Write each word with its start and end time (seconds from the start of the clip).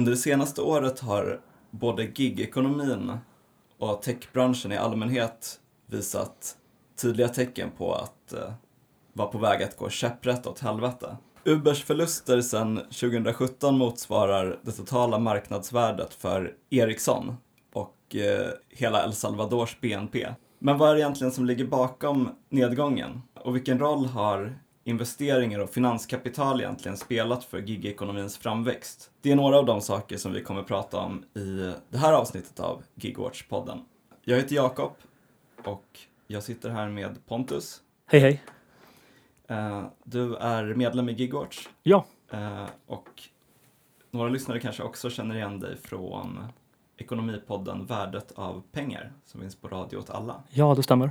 Under 0.00 0.12
det 0.12 0.18
senaste 0.18 0.62
året 0.62 1.00
har 1.00 1.40
både 1.70 2.04
gigekonomin 2.04 3.12
och 3.78 4.02
techbranschen 4.02 4.72
i 4.72 4.76
allmänhet 4.76 5.60
visat 5.86 6.56
tydliga 7.02 7.28
tecken 7.28 7.70
på 7.78 7.94
att 7.94 8.32
eh, 8.32 8.52
vara 9.12 9.28
på 9.28 9.38
väg 9.38 9.62
att 9.62 9.76
gå 9.76 9.88
käpprätt 9.88 10.46
åt 10.46 10.58
helvete. 10.58 11.16
Ubers 11.44 11.84
förluster 11.84 12.40
sedan 12.40 12.76
2017 12.76 13.78
motsvarar 13.78 14.58
det 14.62 14.72
totala 14.72 15.18
marknadsvärdet 15.18 16.14
för 16.14 16.54
Ericsson 16.70 17.36
och 17.72 18.16
eh, 18.16 18.50
hela 18.68 19.04
El 19.04 19.12
Salvadors 19.12 19.80
BNP. 19.80 20.28
Men 20.58 20.78
vad 20.78 20.90
är 20.90 20.94
det 20.94 21.00
egentligen 21.00 21.32
som 21.32 21.46
ligger 21.46 21.64
bakom 21.64 22.28
nedgången? 22.48 23.22
Och 23.34 23.56
vilken 23.56 23.78
roll 23.78 24.06
har 24.06 24.58
investeringar 24.84 25.58
och 25.58 25.70
finanskapital 25.70 26.60
egentligen 26.60 26.96
spelat 26.96 27.44
för 27.44 27.58
gigekonomins 27.58 28.38
framväxt? 28.38 29.10
Det 29.20 29.32
är 29.32 29.36
några 29.36 29.58
av 29.58 29.66
de 29.66 29.80
saker 29.80 30.16
som 30.16 30.32
vi 30.32 30.42
kommer 30.42 30.62
prata 30.62 30.98
om 30.98 31.24
i 31.34 31.72
det 31.90 31.98
här 31.98 32.12
avsnittet 32.12 32.60
av 32.60 32.82
Gigwatch-podden. 32.94 33.84
Jag 34.24 34.36
heter 34.36 34.54
Jakob 34.56 34.92
och 35.64 35.98
jag 36.26 36.42
sitter 36.42 36.70
här 36.70 36.88
med 36.88 37.26
Pontus. 37.26 37.82
Hej 38.06 38.20
hej. 38.20 38.42
Eh, 39.48 39.84
Du 40.04 40.36
är 40.36 40.74
medlem 40.74 41.08
i 41.08 41.12
Gigwatch 41.12 41.68
Ja, 41.82 42.04
eh, 42.30 42.66
och 42.86 43.22
några 44.10 44.28
lyssnare 44.28 44.60
kanske 44.60 44.82
också 44.82 45.10
känner 45.10 45.34
igen 45.34 45.60
dig 45.60 45.76
från 45.76 46.44
ekonomipodden 46.96 47.86
Värdet 47.86 48.32
av 48.32 48.62
pengar 48.72 49.12
som 49.26 49.40
finns 49.40 49.56
på 49.56 49.68
Radio 49.68 49.96
åt 49.96 50.10
alla. 50.10 50.42
ja 50.50 50.74
det 50.74 50.82
stämmer. 50.82 51.10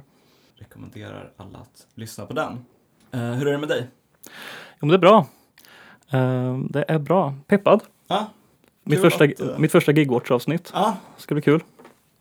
Rekommenderar 0.56 1.32
alla 1.38 1.60
att 1.60 1.88
lyssna 1.96 2.26
på 2.26 2.34
den. 2.34 2.66
Eh, 3.12 3.20
Hur 3.20 3.48
är 3.48 3.52
det 3.52 3.58
med 3.58 3.70
dig? 3.70 3.88
Jo, 4.82 4.88
det 4.88 4.94
är 4.94 4.98
bra. 5.00 5.26
Eh, 6.12 6.58
det 6.70 6.86
är 6.88 7.00
bra. 7.00 7.34
Peppad. 7.48 7.82
Ja, 8.08 8.30
Mitt 8.84 9.02
första, 9.02 9.24
att, 9.24 9.40
eh, 9.40 9.58
mitt 9.58 9.72
första 9.72 9.92
gigwatch-avsnitt. 9.92 10.72
ja 10.74 10.98
Ska 11.18 11.36
bli 11.36 11.42
kul. 11.42 11.64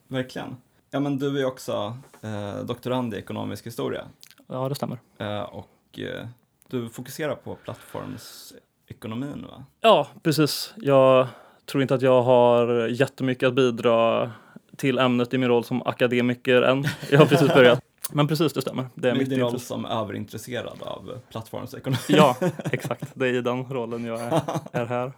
verkligen. 0.08 0.56
Ja, 0.90 1.00
men 1.00 1.18
du 1.18 1.40
är 1.40 1.44
också 1.44 1.96
eh, 2.22 2.64
doktorand 2.64 3.14
i 3.14 3.16
ekonomisk 3.16 3.66
historia 3.66 4.04
Ja, 4.46 4.68
det 4.68 4.74
stämmer. 4.74 4.98
eh, 5.18 5.40
och 5.40 5.98
eh, 5.98 6.26
du 6.70 6.88
fokuserar 6.88 7.34
på 7.34 7.54
plattformsekonomin 7.54 9.46
va? 9.50 9.64
Ja, 9.80 10.06
precis. 10.22 10.74
Jag 10.76 11.26
tror 11.66 11.82
inte 11.82 11.94
att 11.94 12.02
jag 12.02 12.22
har 12.22 12.88
jättemycket 12.88 13.46
att 13.46 13.54
bidra 13.54 14.30
till 14.76 14.98
ämnet 14.98 15.34
i 15.34 15.38
min 15.38 15.48
roll 15.48 15.64
som 15.64 15.82
akademiker 15.82 16.62
än. 16.62 16.84
Jag 17.10 17.18
har 17.18 17.26
precis 17.26 17.48
börjat. 17.54 17.80
Men 18.12 18.28
precis, 18.28 18.52
det 18.52 18.62
stämmer. 18.62 18.88
Det 18.94 19.08
är 19.08 19.12
Med 19.12 19.18
mitt 19.20 19.30
din 19.30 19.40
roll 19.40 19.60
som 19.60 19.84
överintresserad 19.84 20.82
av 20.82 21.20
plattformsekonomi. 21.30 21.98
Ja, 22.08 22.36
exakt. 22.72 23.10
Det 23.14 23.28
är 23.28 23.34
i 23.34 23.42
den 23.42 23.64
rollen 23.64 24.04
jag 24.04 24.20
är, 24.20 24.42
är 24.72 24.86
här. 24.86 25.12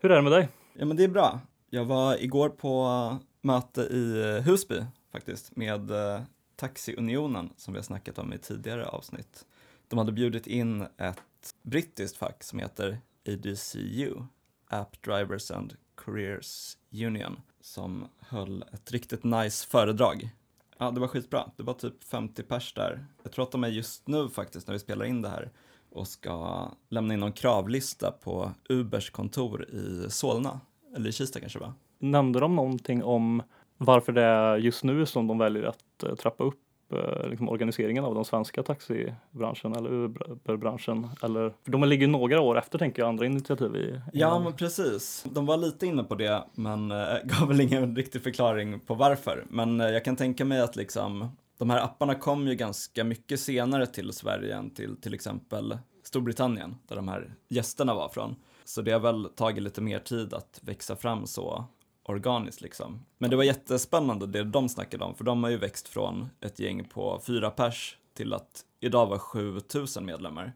Hur 0.00 0.10
är 0.10 0.16
det 0.16 0.22
med 0.22 0.32
dig? 0.32 0.48
Ja 0.74 0.84
men 0.84 0.96
det 0.96 1.04
är 1.04 1.08
bra. 1.08 1.40
Jag 1.70 1.84
var 1.84 2.22
igår 2.22 2.48
på 2.48 3.18
möte 3.40 3.80
i 3.80 4.40
Husby 4.44 4.84
faktiskt 5.12 5.56
med 5.56 5.90
eh, 5.90 6.22
Taxiunionen 6.56 7.50
som 7.56 7.74
vi 7.74 7.78
har 7.78 7.84
snackat 7.84 8.18
om 8.18 8.32
i 8.32 8.38
tidigare 8.38 8.86
avsnitt. 8.86 9.44
De 9.88 9.98
hade 9.98 10.12
bjudit 10.12 10.46
in 10.46 10.82
ett 10.96 11.54
brittiskt 11.62 12.16
fack 12.16 12.44
som 12.44 12.58
heter 12.58 12.98
ADCU, 13.28 14.14
App 14.68 15.02
Drivers 15.02 15.50
and 15.50 15.74
Careers 16.04 16.76
Union, 16.92 17.40
som 17.60 18.08
höll 18.20 18.64
ett 18.72 18.92
riktigt 18.92 19.24
nice 19.24 19.66
föredrag. 19.66 20.30
Ja, 20.78 20.90
det 20.90 21.00
var 21.00 21.08
skitbra. 21.08 21.50
Det 21.56 21.62
var 21.62 21.74
typ 21.74 22.04
50 22.04 22.42
pers 22.42 22.74
där. 22.74 23.06
Jag 23.22 23.32
tror 23.32 23.42
att 23.42 23.52
de 23.52 23.64
är 23.64 23.68
just 23.68 24.08
nu 24.08 24.28
faktiskt 24.28 24.66
när 24.66 24.72
vi 24.72 24.78
spelar 24.78 25.04
in 25.04 25.22
det 25.22 25.28
här 25.28 25.50
och 25.90 26.08
ska 26.08 26.68
lämna 26.88 27.14
in 27.14 27.20
någon 27.20 27.32
kravlista 27.32 28.10
på 28.10 28.52
Ubers 28.68 29.10
kontor 29.10 29.64
i 29.70 30.10
Solna, 30.10 30.60
eller 30.96 31.08
i 31.08 31.12
Kista 31.12 31.40
kanske 31.40 31.58
va? 31.58 31.74
Nämnde 31.98 32.40
de 32.40 32.56
någonting 32.56 33.04
om 33.04 33.42
varför 33.78 34.12
det 34.12 34.22
är 34.22 34.56
just 34.56 34.84
nu 34.84 35.06
som 35.06 35.26
de 35.26 35.38
väljer 35.38 35.62
att 35.62 36.02
eh, 36.02 36.14
trappa 36.14 36.44
upp 36.44 36.63
liksom 37.24 37.48
organiseringen 37.48 38.04
av 38.04 38.14
den 38.14 38.24
svenska 38.24 38.62
taxibranschen 38.62 39.76
eller 39.76 39.90
Uber-branschen? 39.92 41.08
Eller, 41.22 41.54
för 41.64 41.72
de 41.72 41.84
ligger 41.84 42.08
några 42.08 42.40
år 42.40 42.58
efter 42.58 42.78
tänker 42.78 43.02
jag 43.02 43.08
andra 43.08 43.26
initiativ 43.26 43.76
i. 43.76 44.00
Ja, 44.12 44.38
men 44.38 44.52
precis. 44.52 45.24
De 45.32 45.46
var 45.46 45.56
lite 45.56 45.86
inne 45.86 46.04
på 46.04 46.14
det, 46.14 46.44
men 46.54 46.90
eh, 46.90 47.06
gav 47.24 47.48
väl 47.48 47.60
ingen 47.60 47.96
riktig 47.96 48.22
förklaring 48.22 48.80
på 48.80 48.94
varför. 48.94 49.44
Men 49.48 49.80
eh, 49.80 49.88
jag 49.88 50.04
kan 50.04 50.16
tänka 50.16 50.44
mig 50.44 50.60
att 50.60 50.76
liksom, 50.76 51.28
de 51.58 51.70
här 51.70 51.82
apparna 51.82 52.14
kom 52.14 52.48
ju 52.48 52.54
ganska 52.54 53.04
mycket 53.04 53.40
senare 53.40 53.86
till 53.86 54.12
Sverige 54.12 54.56
än 54.56 54.70
till 54.70 54.96
till 55.00 55.14
exempel 55.14 55.78
Storbritannien, 56.02 56.76
där 56.88 56.96
de 56.96 57.08
här 57.08 57.34
gästerna 57.48 57.94
var 57.94 58.08
från. 58.08 58.36
Så 58.64 58.82
det 58.82 58.92
har 58.92 59.00
väl 59.00 59.28
tagit 59.36 59.62
lite 59.62 59.80
mer 59.80 59.98
tid 59.98 60.34
att 60.34 60.60
växa 60.62 60.96
fram 60.96 61.26
så 61.26 61.64
organiskt 62.04 62.60
liksom. 62.60 63.04
Men 63.18 63.30
det 63.30 63.36
var 63.36 63.44
jättespännande 63.44 64.26
det 64.26 64.44
de 64.44 64.68
snackade 64.68 65.04
om, 65.04 65.14
för 65.14 65.24
de 65.24 65.42
har 65.42 65.50
ju 65.50 65.56
växt 65.56 65.88
från 65.88 66.28
ett 66.40 66.58
gäng 66.58 66.84
på 66.84 67.20
fyra 67.26 67.50
pers 67.50 67.98
till 68.14 68.32
att 68.34 68.64
idag 68.80 69.06
vara 69.06 69.18
7000 69.18 70.04
medlemmar. 70.04 70.52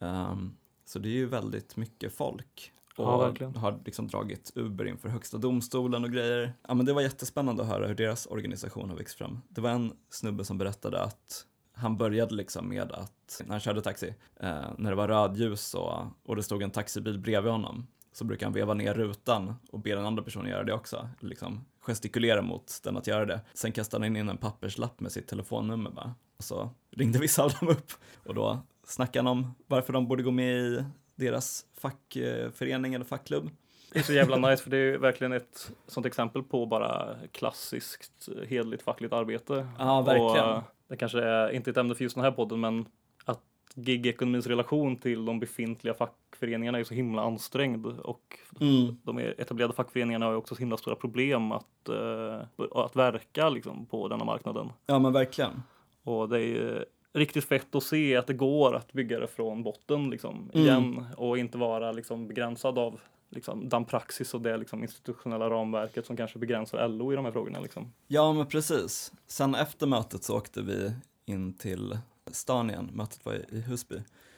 Ehm, 0.00 0.56
så 0.84 0.98
det 0.98 1.08
är 1.08 1.12
ju 1.12 1.26
väldigt 1.26 1.76
mycket 1.76 2.14
folk. 2.14 2.72
Och 2.96 3.36
Ja, 3.40 3.48
har 3.56 3.80
liksom 3.84 4.08
dragit 4.08 4.52
Uber 4.54 4.84
inför 4.84 5.08
högsta 5.08 5.38
domstolen 5.38 6.04
och 6.04 6.12
grejer. 6.12 6.52
Ja, 6.68 6.74
men 6.74 6.86
det 6.86 6.92
var 6.92 7.02
jättespännande 7.02 7.62
att 7.62 7.68
höra 7.68 7.86
hur 7.86 7.94
deras 7.94 8.26
organisation 8.26 8.90
har 8.90 8.96
växt 8.96 9.18
fram. 9.18 9.42
Det 9.48 9.60
var 9.60 9.70
en 9.70 9.92
snubbe 10.10 10.44
som 10.44 10.58
berättade 10.58 11.02
att 11.02 11.46
han 11.72 11.96
började 11.96 12.34
liksom 12.34 12.68
med 12.68 12.92
att, 12.92 13.42
när 13.44 13.50
han 13.50 13.60
körde 13.60 13.82
taxi, 13.82 14.14
eh, 14.40 14.64
när 14.78 14.90
det 14.90 14.96
var 14.96 15.08
rödljus 15.08 15.74
och, 15.74 16.02
och 16.24 16.36
det 16.36 16.42
stod 16.42 16.62
en 16.62 16.70
taxibil 16.70 17.18
bredvid 17.18 17.52
honom, 17.52 17.86
så 18.16 18.24
brukar 18.24 18.46
han 18.46 18.52
veva 18.52 18.74
ner 18.74 18.94
rutan 18.94 19.54
och 19.70 19.80
be 19.80 19.94
den 19.94 20.06
andra 20.06 20.22
personen 20.22 20.50
göra 20.50 20.64
det 20.64 20.72
också. 20.72 21.08
Liksom 21.20 21.64
gestikulera 21.80 22.42
mot 22.42 22.80
den 22.84 22.96
att 22.96 23.06
göra 23.06 23.24
det. 23.24 23.40
Sen 23.54 23.72
kastade 23.72 24.04
han 24.04 24.16
in 24.16 24.28
en 24.28 24.36
papperslapp 24.36 25.00
med 25.00 25.12
sitt 25.12 25.28
telefonnummer 25.28 25.90
bara. 25.90 26.14
Och 26.36 26.44
så 26.44 26.70
ringde 26.90 27.18
vissa 27.18 27.44
av 27.44 27.52
dem 27.60 27.68
upp 27.68 27.92
och 28.24 28.34
då 28.34 28.58
snackade 28.84 29.28
han 29.28 29.38
om 29.38 29.54
varför 29.66 29.92
de 29.92 30.08
borde 30.08 30.22
gå 30.22 30.30
med 30.30 30.54
i 30.54 30.84
deras 31.14 31.66
fackförening 31.78 32.94
eller 32.94 33.04
fackklubb. 33.04 33.50
Det 33.92 33.98
är 33.98 34.02
så 34.02 34.12
jävla 34.12 34.36
nice 34.50 34.62
för 34.62 34.70
det 34.70 34.76
är 34.76 34.98
verkligen 34.98 35.32
ett 35.32 35.72
sånt 35.86 36.06
exempel 36.06 36.42
på 36.42 36.66
bara 36.66 37.16
klassiskt 37.32 38.28
hederligt 38.48 38.82
fackligt 38.82 39.12
arbete. 39.12 39.68
Ja, 39.78 40.02
verkligen. 40.02 40.24
Och, 40.24 40.56
eh, 40.56 40.62
det 40.88 40.96
kanske 40.96 41.22
är 41.22 41.50
inte 41.50 41.70
ett 41.70 41.76
ämne 41.76 41.94
för 41.94 42.02
just 42.02 42.14
den 42.14 42.24
här 42.24 42.32
podden 42.32 42.60
men 42.60 42.86
att 43.24 43.42
gigekonomins 43.74 44.46
relation 44.46 44.96
till 44.96 45.24
de 45.24 45.40
befintliga 45.40 45.94
fackföreningarna 46.36 46.78
är 46.78 46.84
så 46.84 46.94
himla 46.94 47.22
ansträngd 47.22 47.86
och 47.86 48.38
Mm. 48.60 48.96
de 49.02 49.18
etablerade 49.18 49.74
fackföreningarna 49.74 50.24
har 50.26 50.32
ju 50.32 50.38
också 50.38 50.54
så 50.54 50.58
himla 50.58 50.76
stora 50.76 50.96
problem 50.96 51.52
att, 51.52 51.88
eh, 51.88 52.40
att 52.74 52.96
verka 52.96 53.48
liksom, 53.48 53.86
på 53.86 54.08
denna 54.08 54.24
marknaden. 54.24 54.68
Ja 54.86 54.98
men 54.98 55.12
verkligen. 55.12 55.62
Och 56.02 56.28
det 56.28 56.36
är 56.38 56.46
ju 56.46 56.84
riktigt 57.12 57.44
fett 57.44 57.74
att 57.74 57.82
se 57.82 58.16
att 58.16 58.26
det 58.26 58.34
går 58.34 58.74
att 58.76 58.92
bygga 58.92 59.20
det 59.20 59.26
från 59.28 59.62
botten 59.62 60.10
liksom, 60.10 60.50
Mm. 60.54 60.66
igen 60.66 61.06
och 61.16 61.38
inte 61.38 61.58
vara 61.58 61.92
liksom, 61.92 62.28
begränsad 62.28 62.78
av 62.78 63.00
liksom, 63.30 63.68
den 63.68 63.84
praxis 63.84 64.34
och 64.34 64.40
det 64.40 64.56
liksom, 64.56 64.82
institutionella 64.82 65.50
ramverket 65.50 66.06
som 66.06 66.16
kanske 66.16 66.38
begränsar 66.38 66.88
LO 66.88 67.12
i 67.12 67.16
de 67.16 67.24
här 67.24 67.32
frågorna. 67.32 67.60
Liksom. 67.60 67.92
Ja 68.06 68.32
men 68.32 68.46
precis. 68.46 69.12
Sen 69.26 69.54
efter 69.54 69.86
mötet 69.86 70.24
så 70.24 70.36
åkte 70.36 70.62
vi 70.62 70.92
in 71.26 71.52
till 71.54 71.98
stan 72.30 72.70
igen. 72.70 72.90
Mötet 72.92 73.24
var 73.24 73.34
i 73.54 73.60
Husby. 73.60 73.96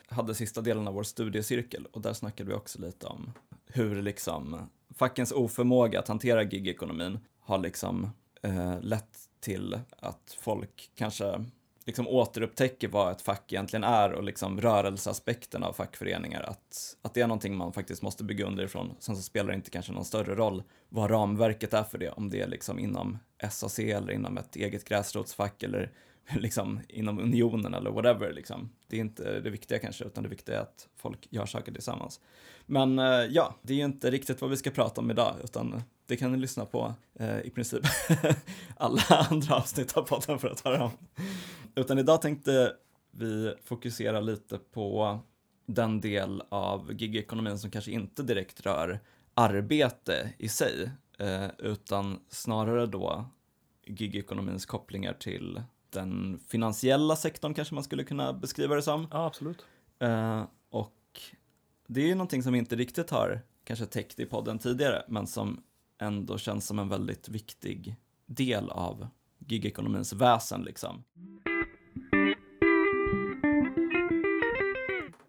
Hade 0.09 0.35
sista 0.35 0.61
delen 0.61 0.89
av 0.89 0.95
vår 0.95 1.03
studiecirkel 1.03 1.87
och 1.93 2.01
där 2.01 2.13
snackade 2.13 2.49
vi 2.51 2.57
också 2.57 2.81
lite 2.81 3.07
om 3.07 3.33
hur 3.67 4.03
liksom 4.03 4.71
fackens 4.95 5.33
oförmåga 5.33 5.99
att 5.99 6.09
hantera 6.09 6.43
gigekonomin 6.43 7.19
har 7.41 7.59
liksom 7.59 8.11
eh, 8.43 8.81
lett 8.81 9.19
till 9.41 9.81
att 10.01 10.37
folk 10.41 10.91
kanske 10.95 11.45
liksom 11.89 12.09
återupptäcker 12.09 12.89
vad 12.89 13.13
ett 13.13 13.23
fack 13.23 13.53
egentligen 13.53 13.85
är 13.85 14.13
och 14.13 14.23
liksom 14.23 14.61
rörelseaspekten 14.61 15.63
av 15.63 15.73
fackföreningar. 15.73 16.43
Att, 16.43 16.97
att 17.03 17.15
det 17.15 17.21
är 17.21 17.27
någonting 17.27 17.57
man 17.57 17.73
faktiskt 17.73 18.03
måste 18.03 18.25
bygga 18.25 18.47
underifrån. 18.47 18.97
Sen 18.99 19.17
så 19.17 19.23
spelar 19.23 19.49
det 19.49 19.55
inte 19.55 19.71
kanske 19.71 19.93
någon 19.93 20.05
större 20.05 20.35
roll 20.35 20.63
vad 20.89 21.11
ramverket 21.11 21.75
är 21.75 21.83
för 21.83 21.99
det, 21.99 22.11
om 22.11 22.31
det 22.31 22.41
är 22.41 22.49
liksom 22.49 22.79
inom 22.79 23.19
SAC 23.51 23.79
eller 23.79 24.13
inom 24.13 24.39
ett 24.39 24.57
eget 24.57 24.85
gräsrotsfack 24.85 25.63
eller 25.63 25.93
liksom 26.37 26.81
inom 26.89 27.19
unionen 27.19 27.75
eller 27.75 27.91
whatever 27.91 28.33
liksom. 28.33 28.71
Det 28.87 28.97
är 28.97 29.01
inte 29.01 29.41
det 29.41 29.51
viktiga 29.51 29.79
kanske, 29.79 30.05
utan 30.05 30.23
det 30.23 30.29
viktiga 30.29 30.57
är 30.57 30.63
att 30.63 30.89
folk 30.97 31.27
gör 31.31 31.47
saker 31.47 31.73
tillsammans. 31.73 32.21
Men 32.67 32.99
eh, 32.99 33.05
ja, 33.07 33.55
det 33.63 33.73
är 33.73 33.77
ju 33.77 33.85
inte 33.85 34.11
riktigt 34.11 34.41
vad 34.41 34.51
vi 34.51 34.57
ska 34.57 34.71
prata 34.71 35.01
om 35.01 35.11
idag, 35.11 35.35
utan 35.45 35.73
eh, 35.73 35.81
det 36.07 36.17
kan 36.17 36.33
ni 36.33 36.39
lyssna 36.39 36.65
på 36.65 36.95
eh, 37.15 37.41
i 37.41 37.51
princip 37.51 37.85
alla 38.77 39.03
andra 39.31 39.55
avsnitt 39.55 39.97
av 39.97 40.03
podden 40.03 40.39
för 40.39 40.49
att 40.49 40.61
höra 40.61 40.85
om. 40.85 40.91
Utan 41.75 41.99
idag 41.99 42.23
tänkte 42.23 42.73
vi 43.11 43.55
fokusera 43.65 44.21
lite 44.21 44.59
på 44.59 45.19
den 45.67 46.01
del 46.01 46.43
av 46.49 46.93
gigekonomin 46.93 47.59
som 47.59 47.71
kanske 47.71 47.91
inte 47.91 48.23
direkt 48.23 48.61
rör 48.61 49.01
arbete 49.35 50.33
i 50.39 50.49
sig, 50.49 50.91
eh, 51.19 51.49
utan 51.59 52.21
snarare 52.29 52.87
då 52.87 53.25
gigekonomins 53.87 54.67
kopplingar 54.67 55.13
till 55.13 55.63
den 55.91 56.41
finansiella 56.49 57.17
sektorn 57.17 57.55
kanske 57.55 57.75
man 57.75 57.85
skulle 57.85 58.05
kunna 58.05 58.33
beskriva 58.33 58.75
det 58.75 58.83
som. 58.83 59.07
Ja, 59.11 59.27
absolut. 59.27 59.67
Eh, 59.99 60.45
och 60.71 61.21
det 61.87 62.01
är 62.01 62.07
ju 62.07 62.15
någonting 62.15 62.43
som 62.43 62.55
inte 62.55 62.77
riktigt 62.77 63.11
har 63.11 63.41
kanske 63.65 63.87
täckt 63.87 64.21
i 64.21 64.27
podden 64.27 64.59
tidigare, 64.59 65.03
men 65.09 65.27
som 65.27 65.63
ändå 65.99 66.39
känns 66.39 66.67
som 66.67 66.79
en 66.79 66.89
väldigt 66.89 67.29
viktig 67.29 67.97
del 68.27 68.71
av 68.71 69.09
gigekonomins 69.39 70.13
väsen 70.13 70.63
liksom. 70.63 71.05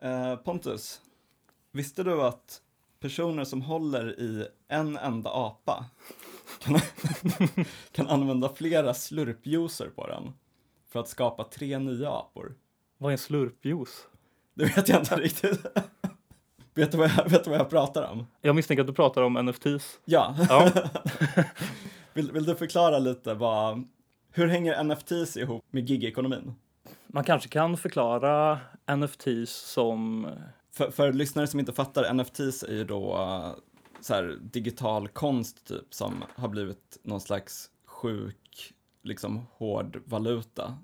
Eh, 0.02 0.36
Pontus, 0.36 1.02
visste 1.72 2.04
du 2.04 2.22
att 2.22 2.62
personer 3.00 3.44
som 3.44 3.62
håller 3.62 4.20
i 4.20 4.48
en 4.68 4.98
enda 4.98 5.30
apa 5.30 5.86
kan, 6.60 6.80
kan 7.92 8.08
använda 8.08 8.50
flera 8.50 8.94
slurpjuicer 8.94 9.90
på 9.90 10.08
den 10.08 10.34
för 10.90 11.00
att 11.00 11.08
skapa 11.08 11.44
tre 11.44 11.80
nya 11.80 12.10
apor? 12.10 12.56
Vad 12.98 13.10
är 13.10 13.12
en 13.12 13.18
slurpjuice? 13.18 14.08
Det 14.54 14.66
vet 14.66 14.90
jag 14.90 15.00
inte 15.02 15.16
riktigt. 15.16 15.66
vet, 16.74 16.92
du 16.92 16.98
vad 16.98 17.12
jag, 17.18 17.30
vet 17.30 17.44
du 17.44 17.50
vad 17.50 17.60
jag 17.60 17.70
pratar 17.70 18.12
om? 18.12 18.28
Jag 18.42 18.56
misstänker 18.56 18.82
att 18.82 18.88
du 18.88 18.94
pratar 18.94 19.22
om 19.22 19.34
NFTs. 19.34 20.00
Ja. 20.06 20.36
Ja, 20.50 20.72
Vill, 22.14 22.32
vill 22.32 22.46
du 22.46 22.56
förklara 22.56 23.00
lite 23.00 23.34
vad, 23.34 23.88
hur 24.32 24.48
hänger 24.48 24.84
NFTs 24.84 25.38
ihop 25.38 25.66
med 25.72 25.90
gigekonomin? 25.90 26.56
man 27.14 27.24
kanske 27.24 27.50
kan 27.50 27.78
förklara 27.78 28.60
NFTs 28.96 29.52
som 29.52 30.28
För, 30.72 30.92
för 30.92 31.14
lyssnare 31.14 31.48
som 31.48 31.60
inte 31.60 31.74
fattar, 31.74 32.14
NFTs 32.14 32.64
är 32.64 32.74
ju 32.74 32.84
då 32.84 33.18
uh, 33.18 33.52
så 34.02 34.14
här, 34.14 34.38
digital 34.42 35.08
konst 35.08 35.68
typ 35.68 35.94
som 35.94 36.24
har 36.36 36.48
blivit 36.48 36.98
någon 37.04 37.22
slags 37.22 37.70
sjuk, 37.86 38.49
liksom 39.04 39.46
hård 39.52 40.02
valuta. 40.06 40.78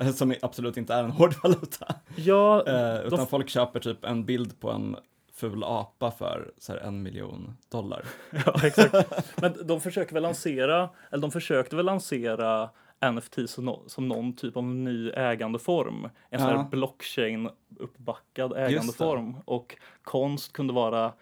eh, 0.00 0.10
som 0.12 0.34
absolut 0.42 0.76
inte 0.76 0.94
är 0.94 1.04
en 1.04 1.10
hård 1.10 1.34
valuta. 1.42 1.94
Ja, 2.16 2.66
Eh, 2.66 3.00
utan 3.06 3.18
de- 3.18 3.26
folk 3.26 3.48
köper 3.48 3.80
typ 3.80 4.04
en 4.04 4.24
bild 4.24 4.60
på 4.60 4.70
en 4.70 4.96
ful 5.34 5.64
apa 5.64 6.10
för 6.10 6.52
så 6.58 6.72
här, 6.72 6.80
en 6.80 7.02
miljon 7.02 7.56
dollar. 7.68 8.04
ja, 8.46 8.54
exakt. 8.66 9.24
Men 9.40 9.66
de 9.66 9.80
försöker 9.80 10.14
väl 10.14 10.22
lansera, 10.22 10.88
eller 11.10 11.22
de 11.22 11.30
försökte 11.30 11.76
väl 11.76 11.86
lansera 11.86 12.70
NFT 13.12 13.36
som, 13.50 13.76
som 13.86 14.08
någon 14.08 14.36
typ 14.36 14.56
av 14.56 14.64
ny 14.64 15.10
ägandeform. 15.10 16.08
En 16.30 16.40
sån 16.40 16.48
här 16.48 16.64
blockchain-uppbackad 16.70 18.56
ägandeform. 18.56 19.36
Och 19.44 19.76
konst 20.02 20.52
kunde 20.52 20.72
vara 20.72 21.12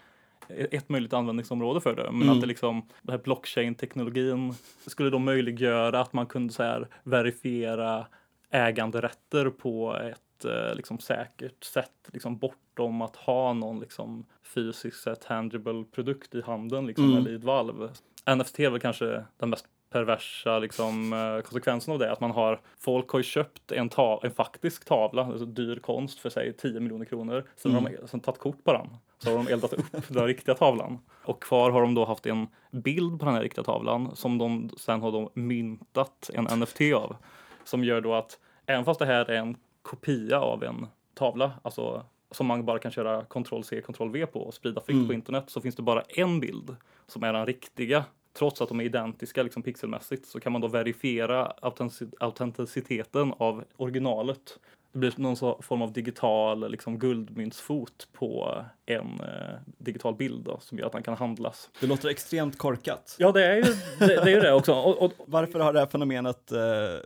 ett 0.49 0.89
möjligt 0.89 1.12
användningsområde 1.12 1.81
för 1.81 1.97
det. 1.97 2.11
Men 2.12 2.23
Mm. 2.23 2.35
att 2.35 2.41
det 2.41 2.47
liksom, 2.47 2.83
den 3.03 3.12
här 3.12 3.23
blockchain-teknologin 3.25 4.55
skulle 4.87 5.11
då 5.11 5.19
möjliggöra 5.19 6.00
att 6.00 6.12
man 6.12 6.27
kunde 6.27 6.53
så 6.53 6.62
här 6.62 6.89
verifiera 7.03 8.06
äganderätter 8.50 9.50
på 9.50 9.97
ett 9.97 10.45
eh, 10.45 10.75
liksom 10.77 10.99
säkert 10.99 11.65
sätt, 11.65 12.09
liksom 12.12 12.39
bortom 12.39 13.03
att 13.03 13.17
ha 13.17 13.53
någon 13.53 13.81
liksom 13.81 14.27
fysiskt 14.43 15.03
sett 15.03 15.21
tangible 15.21 15.85
produkt 15.93 16.35
i 16.35 16.43
handen 16.43 16.87
liksom, 16.87 17.05
Mm. 17.05 17.17
eller 17.17 17.31
i 17.31 17.35
ett 17.35 17.45
valv. 17.45 17.91
NFT 18.37 18.61
är 18.61 18.71
väl 18.71 18.81
kanske 18.81 19.25
den 19.37 19.50
mest 19.50 19.67
perversa 19.91 20.59
liksom, 20.59 21.12
eh, 21.12 21.41
konsekvensen 21.43 21.93
av 21.93 21.99
det, 21.99 22.12
att 22.12 22.21
man 22.21 22.31
har, 22.31 22.61
folk 22.79 23.09
har 23.11 23.19
ju 23.19 23.23
köpt 23.23 23.73
en, 23.73 23.89
ta, 23.89 24.21
en 24.25 24.31
faktisk 24.31 24.85
tavla, 24.85 25.25
alltså 25.25 25.45
dyr 25.47 25.77
konst 25.77 26.19
för 26.19 26.31
sig 26.31 26.53
10 26.53 26.81
miljoner 26.81 27.05
kronor, 27.05 27.45
sen 27.56 27.73
har 27.75 27.81
de 27.81 28.09
sen 28.09 28.21
tagit 28.21 28.39
kort 28.41 28.65
på 28.65 28.73
den, 28.73 28.87
så 29.19 29.31
har 29.31 29.37
de 29.44 29.53
eldat 29.53 29.73
upp 29.73 30.09
den 30.09 30.26
riktiga 30.26 30.55
tavlan. 30.55 30.99
Och 31.25 31.43
kvar 31.43 31.70
har 31.70 31.81
de 31.81 31.94
då 31.94 32.05
haft 32.05 32.26
en 32.26 32.47
bild 32.70 33.19
på 33.20 33.25
den 33.25 33.35
här 33.35 33.43
riktiga 33.43 33.65
tavlan 33.65 34.17
som 34.17 34.38
de 34.38 34.70
sen 34.76 35.00
har 35.00 35.12
de 35.12 35.29
myntat 35.35 36.31
en 36.35 36.61
NFT 36.61 36.81
av. 36.94 37.17
Som 37.65 37.85
gör 37.85 38.00
då 38.00 38.15
att 38.15 38.38
även 38.67 38.85
fast 38.85 39.00
det 39.00 39.06
här 39.06 39.31
är 39.31 39.37
en 39.38 39.56
kopia 39.82 40.41
av 40.41 40.65
en 40.65 40.87
tavla, 41.15 41.53
alltså 41.62 42.05
som 42.31 42.47
man 42.47 42.65
bara 42.65 42.79
kan 42.79 42.91
köra 42.91 43.25
Ctrl-C, 43.25 43.82
Ctrl-V 43.82 44.26
på 44.26 44.41
och 44.41 44.55
sprida 44.55 44.81
fritt 44.81 45.06
på 45.06 45.12
internet, 45.12 45.44
så 45.47 45.61
finns 45.61 45.76
det 45.76 45.82
bara 45.82 46.00
en 46.00 46.41
bild 46.41 46.76
som 47.06 47.23
är 47.23 47.32
den 47.32 47.47
riktiga. 47.47 48.05
Trots 48.32 48.61
att 48.61 48.69
de 48.69 48.81
är 48.81 48.85
identiska 48.85 49.43
liksom 49.43 49.62
pixelmässigt 49.62 50.26
så 50.26 50.41
kan 50.41 50.53
man 50.53 50.61
då 50.61 50.69
verifiera 50.69 51.53
autentic- 51.62 52.14
autenticiteten 52.21 53.35
av 53.38 53.64
originalet. 53.76 54.59
Det 54.93 54.99
blir 54.99 55.12
någon 55.17 55.37
form 55.62 55.82
av 55.82 55.93
digital 55.93 56.70
liksom, 56.70 56.99
guldmyntsfot 56.99 58.08
på 58.12 58.62
en 58.87 59.20
eh, 59.20 59.58
digital 59.79 60.14
bild 60.14 60.44
då, 60.44 60.58
som 60.61 60.79
gör 60.79 60.87
att 60.87 60.93
den 60.93 61.02
kan 61.02 61.17
handlas. 61.17 61.70
Det 61.81 61.87
låter 61.87 62.08
extremt 62.08 62.58
korkat. 62.58 63.17
Ja, 63.19 63.32
det 63.32 63.46
är 63.46 63.56
ju 63.56 63.62
det, 63.99 64.06
det, 64.06 64.14
är 64.14 64.35
ju 64.35 64.40
det 64.40 64.52
också. 64.52 64.73
Och, 64.73 65.02
och, 65.02 65.12
Varför 65.26 65.61
har 65.61 65.73
det 65.73 65.79
här 65.79 65.87
fenomenet 65.87 66.52
eh, 66.52 66.58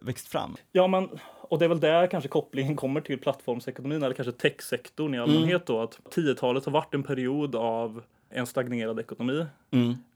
växt 0.02 0.28
fram? 0.28 0.56
Ja, 0.72 0.86
men, 0.86 1.08
och 1.40 1.58
det 1.58 1.64
är 1.64 1.68
väl 1.68 1.80
där 1.80 2.06
kanske 2.06 2.28
kopplingen 2.28 2.76
kommer 2.76 3.00
till 3.00 3.18
plattformsekonomin 3.18 4.02
eller 4.02 4.14
kanske 4.14 4.32
techsektorn 4.32 5.14
i 5.14 5.18
allmänhet 5.18 5.66
då. 5.66 5.80
Att 5.80 5.98
10-talet 6.14 6.64
har 6.64 6.72
varit 6.72 6.94
en 6.94 7.02
period 7.02 7.56
av 7.56 8.02
en 8.30 8.46
stagnerad 8.46 9.00
ekonomi 9.00 9.46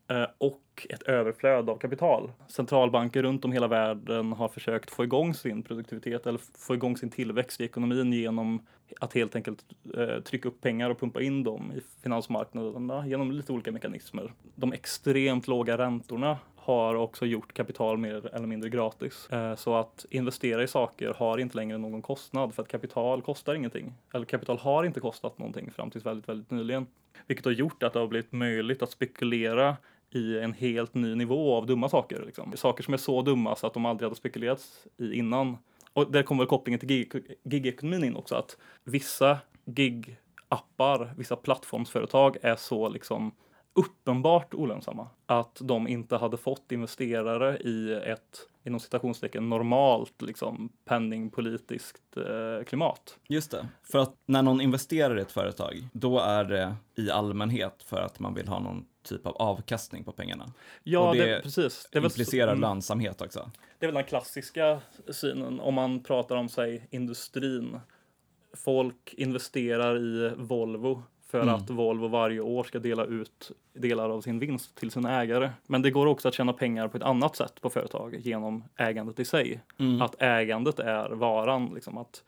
eh, 0.08 0.26
och 0.38 0.60
ett 0.90 1.02
överflöd 1.02 1.70
av 1.70 1.78
kapital. 1.78 2.32
Centralbanker 2.48 3.22
runt 3.22 3.44
om 3.44 3.52
hela 3.52 3.68
världen 3.68 4.32
har 4.32 4.48
försökt 4.48 4.90
få 4.90 5.04
igång 5.04 5.34
sin 5.34 5.62
produktivitet 5.62 6.26
eller 6.26 6.40
få 6.58 6.74
igång 6.74 6.96
sin 6.96 7.10
tillväxt 7.10 7.60
i 7.60 7.64
ekonomin 7.64 8.12
genom 8.12 8.66
att 9.00 9.14
helt 9.14 9.36
enkelt 9.36 9.64
eh, 9.96 10.22
trycka 10.22 10.48
upp 10.48 10.60
pengar 10.60 10.90
och 10.90 11.00
pumpa 11.00 11.22
in 11.22 11.44
dem 11.44 11.72
i 11.76 11.80
finansmarknaderna 12.02 13.06
genom 13.06 13.32
lite 13.32 13.52
olika 13.52 13.72
mekanismer. 13.72 14.32
De 14.54 14.72
extremt 14.72 15.48
låga 15.48 15.78
räntorna 15.78 16.38
har 16.66 16.94
också 16.94 17.26
gjort 17.26 17.52
kapital 17.52 17.98
mer 17.98 18.34
eller 18.34 18.46
mindre 18.46 18.70
gratis. 18.70 19.30
Eh, 19.30 19.54
så 19.54 19.74
att 19.74 20.06
investera 20.10 20.62
i 20.62 20.68
saker 20.68 21.14
har 21.14 21.38
inte 21.38 21.56
längre 21.56 21.78
någon 21.78 22.02
kostnad 22.02 22.54
för 22.54 22.62
att 22.62 22.68
kapital 22.68 23.22
kostar 23.22 23.54
ingenting. 23.54 23.94
Eller 24.14 24.26
kapital 24.26 24.58
har 24.58 24.84
inte 24.84 25.00
kostat 25.00 25.38
någonting 25.38 25.70
fram 25.70 25.90
tills 25.90 26.06
väldigt, 26.06 26.28
väldigt 26.28 26.50
nyligen. 26.50 26.86
Vilket 27.26 27.44
har 27.44 27.52
gjort 27.52 27.82
att 27.82 27.92
det 27.92 27.98
har 27.98 28.06
blivit 28.06 28.32
möjligt 28.32 28.82
att 28.82 28.90
spekulera 28.90 29.76
i 30.16 30.40
en 30.40 30.52
helt 30.52 30.94
ny 30.94 31.14
nivå 31.14 31.54
av 31.54 31.66
dumma 31.66 31.88
saker. 31.88 32.22
Liksom. 32.26 32.52
Saker 32.56 32.84
som 32.84 32.94
är 32.94 32.98
så 32.98 33.22
dumma 33.22 33.56
så 33.56 33.66
att 33.66 33.74
de 33.74 33.86
aldrig 33.86 34.06
hade 34.06 34.16
spekulerats 34.16 34.86
i 34.96 35.14
innan. 35.14 35.56
Och 35.92 36.12
där 36.12 36.22
kommer 36.22 36.42
väl 36.42 36.48
kopplingen 36.48 36.80
till 36.80 36.88
gig- 36.88 37.34
gigekonomin 37.42 38.04
in 38.04 38.16
också, 38.16 38.34
att 38.34 38.56
vissa 38.84 39.38
gig-appar, 39.64 41.14
vissa 41.16 41.36
plattformsföretag 41.36 42.36
är 42.42 42.56
så 42.56 42.88
liksom 42.88 43.32
uppenbart 43.74 44.54
olönsamma 44.54 45.08
att 45.26 45.58
de 45.60 45.88
inte 45.88 46.16
hade 46.16 46.36
fått 46.36 46.72
investerare 46.72 47.58
i 47.58 47.92
ett 47.92 48.48
inom 48.64 48.80
citationstecken 48.80 49.48
normalt 49.48 50.22
liksom 50.22 50.68
penningpolitiskt 50.84 52.16
eh, 52.16 52.64
klimat. 52.64 53.18
Just 53.28 53.50
det. 53.50 53.68
För 53.82 53.98
att 53.98 54.14
när 54.26 54.42
någon 54.42 54.60
investerar 54.60 55.18
i 55.18 55.22
ett 55.22 55.32
företag, 55.32 55.88
då 55.92 56.18
är 56.18 56.44
det 56.44 56.74
i 56.94 57.10
allmänhet 57.10 57.82
för 57.82 58.00
att 58.00 58.20
man 58.20 58.34
vill 58.34 58.48
ha 58.48 58.60
någon 58.60 58.86
typ 59.06 59.26
av 59.26 59.36
avkastning 59.36 60.04
på 60.04 60.12
pengarna. 60.12 60.52
Ja, 60.82 61.08
Och 61.08 61.16
det, 61.16 61.26
det 61.34 61.40
precis. 61.42 61.88
Det 61.92 61.98
är, 61.98 62.00
väl, 62.02 62.10
Implicerar 62.10 62.48
mm, 62.52 62.60
lönsamhet 62.60 63.22
också. 63.22 63.50
det 63.78 63.86
är 63.86 63.88
väl 63.88 63.94
den 63.94 64.04
klassiska 64.04 64.80
synen 65.10 65.60
om 65.60 65.74
man 65.74 66.02
pratar 66.02 66.36
om 66.36 66.48
sig 66.48 66.86
industrin. 66.90 67.80
Folk 68.56 69.14
investerar 69.16 69.98
i 69.98 70.32
Volvo 70.36 71.02
för 71.28 71.42
Mm. 71.42 71.54
att 71.54 71.70
Volvo 71.70 72.08
varje 72.08 72.40
år 72.40 72.64
ska 72.64 72.78
dela 72.78 73.04
ut 73.04 73.50
delar 73.72 74.10
av 74.10 74.20
sin 74.20 74.38
vinst 74.38 74.74
till 74.76 74.90
sina 74.90 75.20
ägare. 75.22 75.50
Men 75.66 75.82
det 75.82 75.90
går 75.90 76.06
också 76.06 76.28
att 76.28 76.34
tjäna 76.34 76.52
pengar 76.52 76.88
på 76.88 76.96
ett 76.96 77.02
annat 77.02 77.36
sätt 77.36 77.60
på 77.60 77.70
företag 77.70 78.14
genom 78.20 78.64
ägandet 78.76 79.20
i 79.20 79.24
sig. 79.24 79.60
Mm. 79.78 80.02
Att 80.02 80.22
ägandet 80.22 80.78
är 80.78 81.10
varan, 81.10 81.70
liksom 81.74 81.98
att 81.98 82.22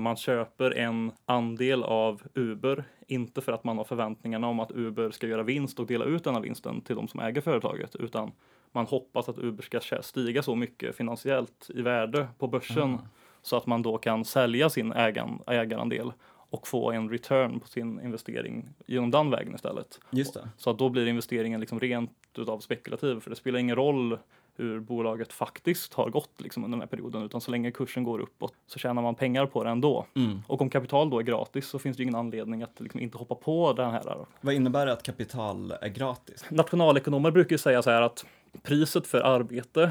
man 0.00 0.16
köper 0.16 0.78
en 0.78 1.12
andel 1.26 1.82
av 1.82 2.22
Uber, 2.34 2.84
inte 3.06 3.40
för 3.40 3.52
att 3.52 3.64
man 3.64 3.78
har 3.78 3.84
förväntningarna 3.84 4.48
om 4.48 4.60
att 4.60 4.70
Uber 4.70 5.10
ska 5.10 5.26
göra 5.26 5.42
vinst 5.42 5.78
och 5.80 5.86
dela 5.86 6.04
ut 6.04 6.24
denna 6.24 6.40
vinsten 6.40 6.80
till 6.80 6.96
de 6.96 7.08
som 7.08 7.20
äger 7.20 7.40
företaget, 7.40 7.96
utan 7.96 8.32
man 8.72 8.86
hoppas 8.86 9.28
att 9.28 9.38
Uber 9.38 9.62
ska 9.62 9.80
stiga 10.02 10.42
så 10.42 10.54
mycket 10.54 10.96
finansiellt 10.96 11.70
i 11.74 11.82
värde 11.82 12.28
på 12.38 12.48
börsen 12.48 12.98
så 13.42 13.56
att 13.56 13.66
man 13.66 13.82
då 13.82 13.98
kan 13.98 14.24
sälja 14.24 14.70
sin 14.70 14.92
ägan, 14.92 15.42
ägarandel 15.46 16.12
och 16.52 16.68
få 16.68 16.92
en 16.92 17.10
return 17.10 17.60
på 17.60 17.68
sin 17.68 18.00
investering 18.00 18.68
genom 18.86 19.10
den 19.10 19.30
vägen 19.30 19.54
istället. 19.54 20.00
Just 20.10 20.34
det. 20.34 20.48
Så 20.56 20.70
att 20.70 20.78
då 20.78 20.88
blir 20.88 21.06
investeringen 21.06 21.60
liksom 21.60 21.80
rent 21.80 22.10
utav 22.36 22.58
spekulativ, 22.58 23.20
för 23.20 23.30
det 23.30 23.36
spelar 23.36 23.58
ingen 23.58 23.76
roll 23.76 24.18
hur 24.56 24.80
bolaget 24.80 25.32
faktiskt 25.32 25.94
har 25.94 26.10
gått 26.10 26.40
liksom 26.40 26.64
under 26.64 26.76
den 26.76 26.80
här 26.80 26.86
perioden, 26.96 27.22
utan 27.22 27.40
så 27.40 27.50
länge 27.50 27.70
kursen 27.70 28.04
går 28.04 28.18
uppåt 28.18 28.54
så 28.66 28.78
tjänar 28.78 29.02
man 29.02 29.14
pengar 29.14 29.46
på 29.46 29.64
det 29.64 29.70
ändå. 29.70 30.06
Mm. 30.14 30.42
Och 30.46 30.60
om 30.60 30.70
kapital 30.70 31.10
då 31.10 31.18
är 31.18 31.22
gratis 31.22 31.66
så 31.66 31.78
finns 31.78 31.96
det 31.96 32.02
ingen 32.02 32.14
anledning 32.14 32.62
att 32.62 32.80
liksom 32.80 33.00
inte 33.00 33.18
hoppa 33.18 33.34
på 33.34 33.72
den 33.72 33.90
här. 33.90 34.16
Vad 34.40 34.54
innebär 34.54 34.86
det 34.86 34.92
att 34.92 35.02
kapital 35.02 35.70
är 35.80 35.88
gratis? 35.88 36.44
Nationalekonomer 36.50 37.30
brukar 37.30 37.56
säga 37.56 37.82
så 37.82 37.90
här 37.90 38.02
att 38.02 38.26
priset 38.62 39.06
för 39.06 39.20
arbete 39.20 39.90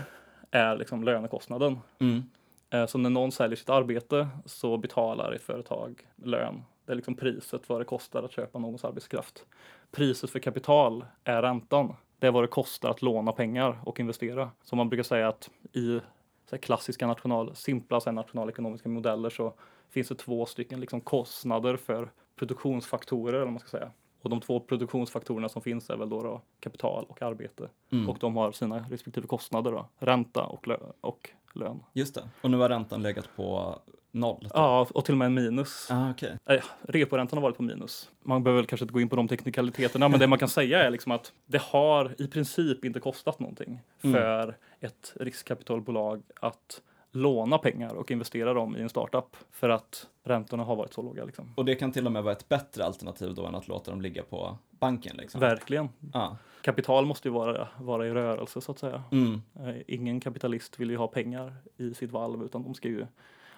är 0.51 0.75
liksom 0.75 1.03
lönekostnaden. 1.03 1.80
Mm. 2.00 2.24
Eh, 2.70 2.86
Så 2.86 2.98
när 2.98 3.10
någon 3.10 3.32
säljer 3.32 3.56
sitt 3.56 3.70
arbete 3.70 4.27
så 4.46 4.77
betalar 4.77 5.32
ett 5.32 5.41
företag 5.41 6.08
lön. 6.15 6.63
Det 6.86 6.91
är 6.91 6.96
liksom 6.96 7.15
priset 7.15 7.70
vad 7.70 7.82
det 7.82 7.86
kostar 7.86 8.24
att 8.24 8.32
köpa 8.32 8.60
någons 8.60 8.86
arbetskraft. 8.86 9.46
Priset 9.91 10.30
för 10.30 10.39
kapital 10.39 11.06
är 11.24 11.41
räntan. 11.41 11.96
Det 12.22 12.28
är 12.28 12.32
vad 12.32 12.44
det 12.44 12.48
kostar 12.48 12.90
att 12.90 13.01
låna 13.01 13.32
pengar 13.32 13.80
och 13.84 14.00
investera. 14.00 14.51
Så 14.63 14.75
man 14.75 14.90
brukar 14.90 15.04
säga 15.04 15.28
att 15.28 15.50
i 15.74 16.00
klassiska 16.62 17.08
national, 17.08 17.56
simpla 17.56 18.00
så 18.00 18.12
nationalekonomiska 18.12 18.90
modeller 18.90 19.30
så 19.30 19.54
finns 19.90 20.08
det 20.08 20.16
två 20.16 20.46
stycken 20.46 20.80
liksom 20.80 21.01
kostnader 21.01 21.78
för 21.78 22.12
produktionsfaktorer, 22.36 23.34
eller 23.34 23.51
man 23.51 23.60
ska 23.60 23.70
säga. 23.70 23.92
Och 24.22 24.30
de 24.30 24.42
två 24.42 24.60
produktionsfaktorerna 24.60 25.50
som 25.50 25.62
finns 25.62 25.90
är 25.90 25.98
väl 25.98 26.10
då, 26.10 26.24
då 26.24 26.42
kapital 26.60 27.06
och 27.10 27.22
arbete. 27.22 27.70
Mm. 27.92 28.10
Och 28.10 28.18
de 28.20 28.36
har 28.36 28.51
sina 28.51 28.86
respektive 28.90 29.28
kostnader 29.28 29.72
då, 29.72 29.86
ränta 29.98 30.44
och, 30.44 30.68
lö- 30.68 30.92
och 31.01 31.30
lön. 31.54 31.84
Just 31.94 32.16
det. 32.16 32.30
Och 32.42 32.51
nu 32.51 32.58
har 32.58 32.70
räntan 32.70 33.01
legat 33.01 33.30
på 33.36 33.80
noll. 34.12 34.39
typ. 34.41 34.51
Ja, 34.53 34.88
och 34.94 35.06
till 35.06 35.13
och 35.13 35.18
med 35.18 35.25
en 35.25 35.34
minus. 35.34 35.88
Ah, 35.91 36.12
okej. 36.12 36.38
Eh, 36.46 36.63
reporäntan 36.82 37.38
har 37.38 37.44
varit 37.44 37.58
på 37.58 37.63
minus. 37.63 38.10
Man 38.24 38.44
behöver 38.44 38.62
väl 38.62 38.68
kanske 38.68 38.84
inte 38.84 38.94
gå 38.94 39.01
in 39.01 39.10
på 39.10 39.15
de 39.15 39.27
teknikaliteterna, 39.27 40.10
men 40.10 40.20
det 40.20 40.27
man 40.27 40.39
kan 40.39 40.50
säga 40.60 40.84
är 40.84 40.89
liksom 40.89 41.12
att 41.12 41.34
det 41.46 41.62
har 41.62 42.15
i 42.22 42.27
princip 42.27 42.86
inte 42.86 43.00
kostat 43.00 43.39
någonting 43.39 43.80
Mm. 44.03 44.13
för 44.22 44.58
ett 44.80 45.13
riskkapitalbolag 45.20 46.22
att 46.41 46.82
låna 47.12 47.58
pengar 47.58 47.94
och 47.94 48.12
investera 48.12 48.53
dem 48.53 48.77
i 48.77 48.82
en 48.82 48.89
startup 48.89 49.36
för 49.51 49.70
att 49.70 50.08
räntorna 50.24 50.63
har 50.63 50.75
varit 50.75 50.94
så 50.94 51.01
låga. 51.01 51.25
Liksom. 51.25 51.53
Och 51.58 51.65
det 51.65 51.75
kan 51.75 51.91
till 51.91 52.06
och 52.06 52.12
med 52.12 52.24
vara 52.24 52.32
ett 52.34 52.50
bättre 52.50 52.86
alternativ 52.86 53.34
då 53.36 53.46
än 53.46 53.56
att 53.56 53.68
låta 53.68 53.91
dem 53.91 54.01
ligga 54.01 54.24
på 54.24 54.58
banken 54.80 55.15
liksom. 55.18 55.41
Verkligen. 55.41 55.89
Ja. 56.13 56.38
Kapital 56.62 57.06
måste 57.06 57.27
ju 57.27 57.34
vara, 57.34 57.68
vara 57.80 58.08
i 58.08 58.12
rörelse 58.12 58.62
så 58.62 58.72
att 58.72 58.80
säga. 58.80 59.03
Mm. 59.12 59.41
Eh, 59.60 59.75
Ingen 59.88 60.20
kapitalist 60.20 60.80
vill 60.80 60.89
ju 60.89 60.98
ha 60.98 61.08
pengar 61.08 61.56
i 61.77 61.94
sitt 61.94 62.12
valv 62.12 62.44
utan 62.44 62.63
de 62.63 62.74
ska 62.74 62.88
ju 62.88 63.06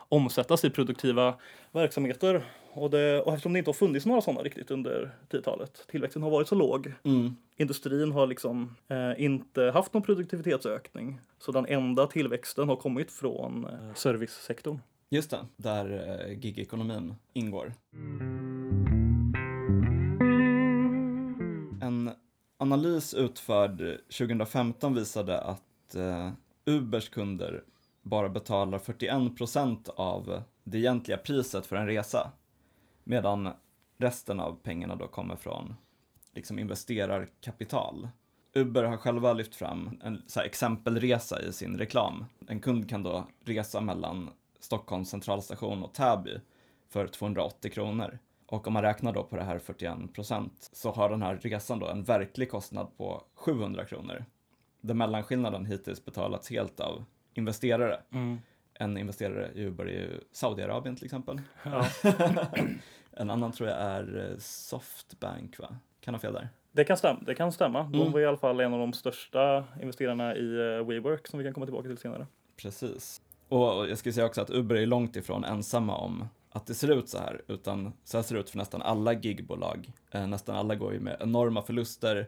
omsättas 0.10 0.66
i 0.66 0.70
produktiva 0.70 1.36
verksamheter. 1.72 2.44
Och, 2.74 2.90
det, 2.90 3.22
och 3.22 3.34
eftersom 3.34 3.54
det 3.54 3.60
inte 3.60 3.70
har 3.70 3.74
funnits 3.74 4.06
några 4.06 4.22
sådana 4.22 4.42
riktigt 4.44 4.72
under 4.72 5.12
10-talet, 5.30 5.86
tillväxten 5.92 6.24
har 6.24 6.30
varit 6.30 6.48
så 6.48 6.56
låg, 6.56 6.94
Mm. 7.04 7.36
industrin 7.58 8.12
har 8.12 8.28
liksom 8.28 8.76
eh, 8.88 9.24
inte 9.24 9.64
haft 9.64 9.94
någon 9.94 10.04
produktivitetsökning. 10.04 11.20
Så 11.40 11.52
den 11.52 11.66
enda 11.66 12.08
tillväxten 12.08 12.70
har 12.70 12.76
kommit 12.76 13.12
från 13.12 13.66
eh, 13.66 13.94
servicesektorn. 13.96 14.80
Just 15.10 15.30
det, 15.30 15.46
där 15.58 16.20
eh, 16.30 16.40
gigekonomin 16.40 17.16
ingår. 17.34 17.74
En 21.82 22.12
analys 22.58 23.14
utförd 23.14 23.78
2015 24.18 24.94
visade 24.96 25.40
att 25.42 25.96
eh, 25.96 26.32
Ubers 26.66 27.10
kunder 27.10 27.64
bara 28.04 28.30
betalar 28.30 28.80
41 28.80 29.38
procent 29.38 29.90
av 29.90 30.44
det 30.64 30.78
egentliga 30.78 31.18
priset 31.18 31.66
för 31.66 31.76
en 31.76 31.88
resa. 31.88 32.32
Medan 33.04 33.50
resten 33.98 34.40
av 34.40 34.60
pengarna 34.64 34.96
då 34.96 35.08
kommer 35.08 35.36
från 35.36 35.76
liksom 36.34 36.60
investerarkapital. 36.60 38.10
Uber 38.54 38.84
har 38.84 38.98
själva 38.98 39.34
lyft 39.34 39.56
fram 39.56 40.00
en 40.04 40.22
så 40.28 40.40
här, 40.40 40.48
exempelresa 40.48 41.42
i 41.42 41.54
sin 41.54 41.78
reklam. 41.78 42.26
En 42.48 42.60
kund 42.60 42.90
kan 42.90 43.04
då 43.04 43.28
resa 43.46 43.82
mellan 43.82 44.30
Stockholms 44.60 45.10
centralstation 45.10 45.84
och 45.84 45.94
Täby 45.94 46.40
för 46.90 47.08
280 47.08 47.72
kronor. 47.72 48.20
Och 48.46 48.68
om 48.68 48.74
man 48.74 48.84
räknar 48.84 49.14
då 49.14 49.24
på 49.24 49.36
det 49.36 49.44
här 49.44 49.60
41 49.60 50.14
procent 50.14 50.70
så 50.74 50.92
har 50.92 51.10
den 51.10 51.22
här 51.22 51.38
resan 51.38 51.80
då 51.80 51.88
en 51.88 52.04
verklig 52.04 52.52
kostnad 52.52 52.98
på 52.98 53.24
700 53.36 53.86
kronor. 53.86 54.26
Där 54.82 54.94
mellanskillnaden 54.94 55.66
hittills 55.66 56.06
betalats 56.06 56.50
helt 56.50 56.80
av 56.80 57.06
investerare. 57.34 58.00
En 58.74 58.98
investerare 58.98 59.52
i 59.56 59.64
Uber 59.64 59.86
är 59.86 59.90
ju 59.92 60.20
Saudiarabien 60.32 60.96
till 60.96 61.06
exempel. 61.06 61.42
Ja. 61.64 61.88
En 63.16 63.30
annan 63.30 63.52
tror 63.52 63.70
jag 63.70 63.78
är 63.80 64.30
eh, 64.32 64.38
Softbank 64.40 65.60
va? 65.60 65.76
Kan 66.02 66.14
ha 66.14 66.20
fel 66.20 66.34
där. 66.34 66.50
Det 66.72 66.84
kan 66.84 66.98
stämma. 66.98 67.20
Det 67.26 67.36
kan 67.36 67.52
stämma. 67.52 67.84
De 67.84 68.02
Mm. 68.02 68.12
var 68.14 68.20
i 68.20 68.26
alla 68.26 68.38
fall 68.38 68.60
en 68.60 68.74
av 68.74 68.80
de 68.80 68.94
största 68.94 69.64
investerarna 69.82 70.36
i 70.36 70.56
eh, 70.56 70.86
WeWork 70.88 71.28
som 71.28 71.40
vi 71.40 71.46
kan 71.46 71.54
komma 71.54 71.66
tillbaka 71.66 71.88
till 71.88 71.98
senare. 71.98 72.28
Precis. 72.62 73.22
Och 73.50 73.90
jag 73.90 73.98
skulle 73.98 74.14
säga 74.14 74.26
också 74.26 74.42
att 74.42 74.50
Uber 74.50 74.76
är 74.76 74.86
långt 74.86 75.16
ifrån 75.16 75.44
ensamma 75.44 75.96
om 75.98 76.28
att 76.50 76.66
det 76.68 76.74
ser 76.74 76.92
ut 76.98 77.10
så 77.10 77.18
här, 77.18 77.42
utan 77.48 77.94
så 78.04 78.18
här 78.18 78.24
ser 78.24 78.36
det 78.36 78.42
ut 78.42 78.50
för 78.50 78.58
nästan 78.58 78.82
alla 78.82 79.14
gigbolag. 79.14 79.92
Eh, 80.12 80.28
nästan 80.28 80.56
alla 80.56 80.76
går 80.76 80.94
ju 80.94 81.00
med 81.00 81.18
enorma 81.20 81.62
förluster, 81.62 82.28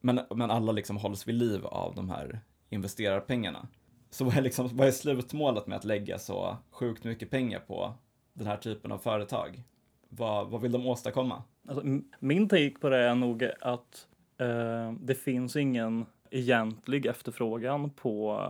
men, 0.00 0.20
men 0.34 0.50
alla 0.50 0.72
liksom 0.72 0.96
hålls 0.96 1.28
vid 1.28 1.34
liv 1.34 1.66
av 1.66 1.94
de 1.94 2.10
här 2.10 2.40
investerarpengarna. 2.70 3.68
Så 4.14 4.24
vad 4.24 4.36
är, 4.36 4.42
liksom, 4.42 4.68
vad 4.72 4.88
är 4.88 4.92
slutmålet 4.92 5.66
med 5.66 5.76
att 5.76 5.84
lägga 5.84 6.18
så 6.18 6.56
sjukt 6.70 7.04
mycket 7.04 7.30
pengar 7.30 7.58
på 7.58 7.92
den 8.32 8.46
här 8.46 8.56
typen 8.56 8.92
av 8.92 8.98
företag? 8.98 9.62
Vad, 10.08 10.48
vad 10.50 10.60
vill 10.60 10.72
de 10.72 10.86
åstadkomma? 10.86 11.42
Alltså, 11.68 11.84
min 12.18 12.48
take 12.48 12.74
på 12.80 12.88
det 12.88 12.98
är 12.98 13.14
nog 13.14 13.44
att 13.60 14.06
eh, 14.38 14.92
det 15.00 15.14
finns 15.14 15.56
ingen 15.56 16.06
egentlig 16.30 17.06
efterfrågan 17.06 17.90
på 17.90 18.42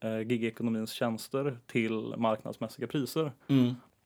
eh, 0.00 0.20
gigekonomins 0.20 0.92
tjänster 0.92 1.58
till 1.66 2.14
marknadsmässiga 2.16 2.86
priser. 2.86 3.32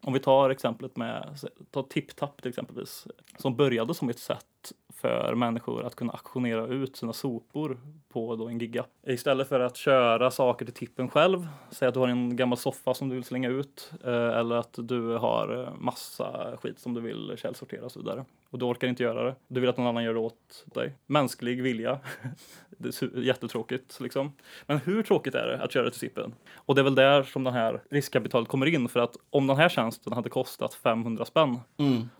Om 0.02 0.12
vi 0.12 0.20
tar 0.20 0.50
exemplet 0.50 0.96
med 0.96 1.38
ta 1.70 1.82
TipTap 1.82 2.42
till 2.42 2.48
exempelvis, 2.48 3.06
som 3.38 3.56
började 3.56 3.94
som 3.94 4.08
ett 4.08 4.18
sätt 4.18 4.72
för 4.88 5.34
människor 5.34 5.84
att 5.84 5.94
kunna 5.94 6.12
auktionera 6.12 6.66
ut 6.66 6.96
sina 6.96 7.12
sopor 7.12 7.80
på 8.12 8.36
då 8.36 8.48
en 8.48 8.58
giga. 8.58 8.84
Istället 9.06 9.48
för 9.48 9.60
att 9.60 9.76
köra 9.76 10.30
saker 10.30 10.64
till 10.64 10.74
tippen 10.74 11.08
själv, 11.08 11.48
säg 11.70 11.88
att 11.88 11.94
du 11.94 12.00
har 12.00 12.08
en 12.08 12.36
gammal 12.36 12.58
soffa 12.58 12.94
som 12.94 13.08
du 13.08 13.14
vill 13.14 13.24
slänga 13.24 13.48
ut 13.48 13.92
eh, 14.04 14.38
eller 14.38 14.56
att 14.56 14.74
du 14.78 15.16
har 15.16 15.62
eh, 15.62 15.74
massa 15.80 16.56
skit 16.62 16.78
som 16.78 16.94
du 16.94 17.00
vill 17.00 17.34
källsortera 17.36 17.84
och 17.84 17.92
så 17.92 17.98
vidare. 17.98 18.24
Och 18.50 18.58
du 18.58 18.64
orkar 18.64 18.88
inte 18.88 19.02
göra 19.02 19.24
det. 19.24 19.34
Du 19.48 19.60
vill 19.60 19.70
att 19.70 19.76
någon 19.76 19.86
annan 19.86 20.04
gör 20.04 20.14
det 20.14 20.20
åt 20.20 20.64
dig. 20.64 20.94
Mänsklig 21.06 21.62
vilja. 21.62 21.98
det 22.68 23.02
är 23.02 23.18
jättetråkigt 23.18 24.00
liksom. 24.00 24.32
Men 24.66 24.78
hur 24.78 25.02
tråkigt 25.02 25.34
är 25.34 25.46
det 25.46 25.62
att 25.62 25.72
köra 25.72 25.90
till 25.90 26.00
tippen? 26.00 26.34
Och 26.54 26.74
det 26.74 26.80
är 26.80 26.84
väl 26.84 26.94
där 26.94 27.22
som 27.22 27.44
det 27.44 27.50
här 27.50 27.82
riskkapitalet 27.90 28.48
kommer 28.48 28.66
in 28.66 28.88
för 28.88 29.00
att 29.00 29.16
om 29.30 29.46
den 29.46 29.56
här 29.56 29.68
tjänsten 29.68 30.12
hade 30.12 30.28
kostat 30.28 30.74
500 30.74 31.24
spänn 31.24 31.60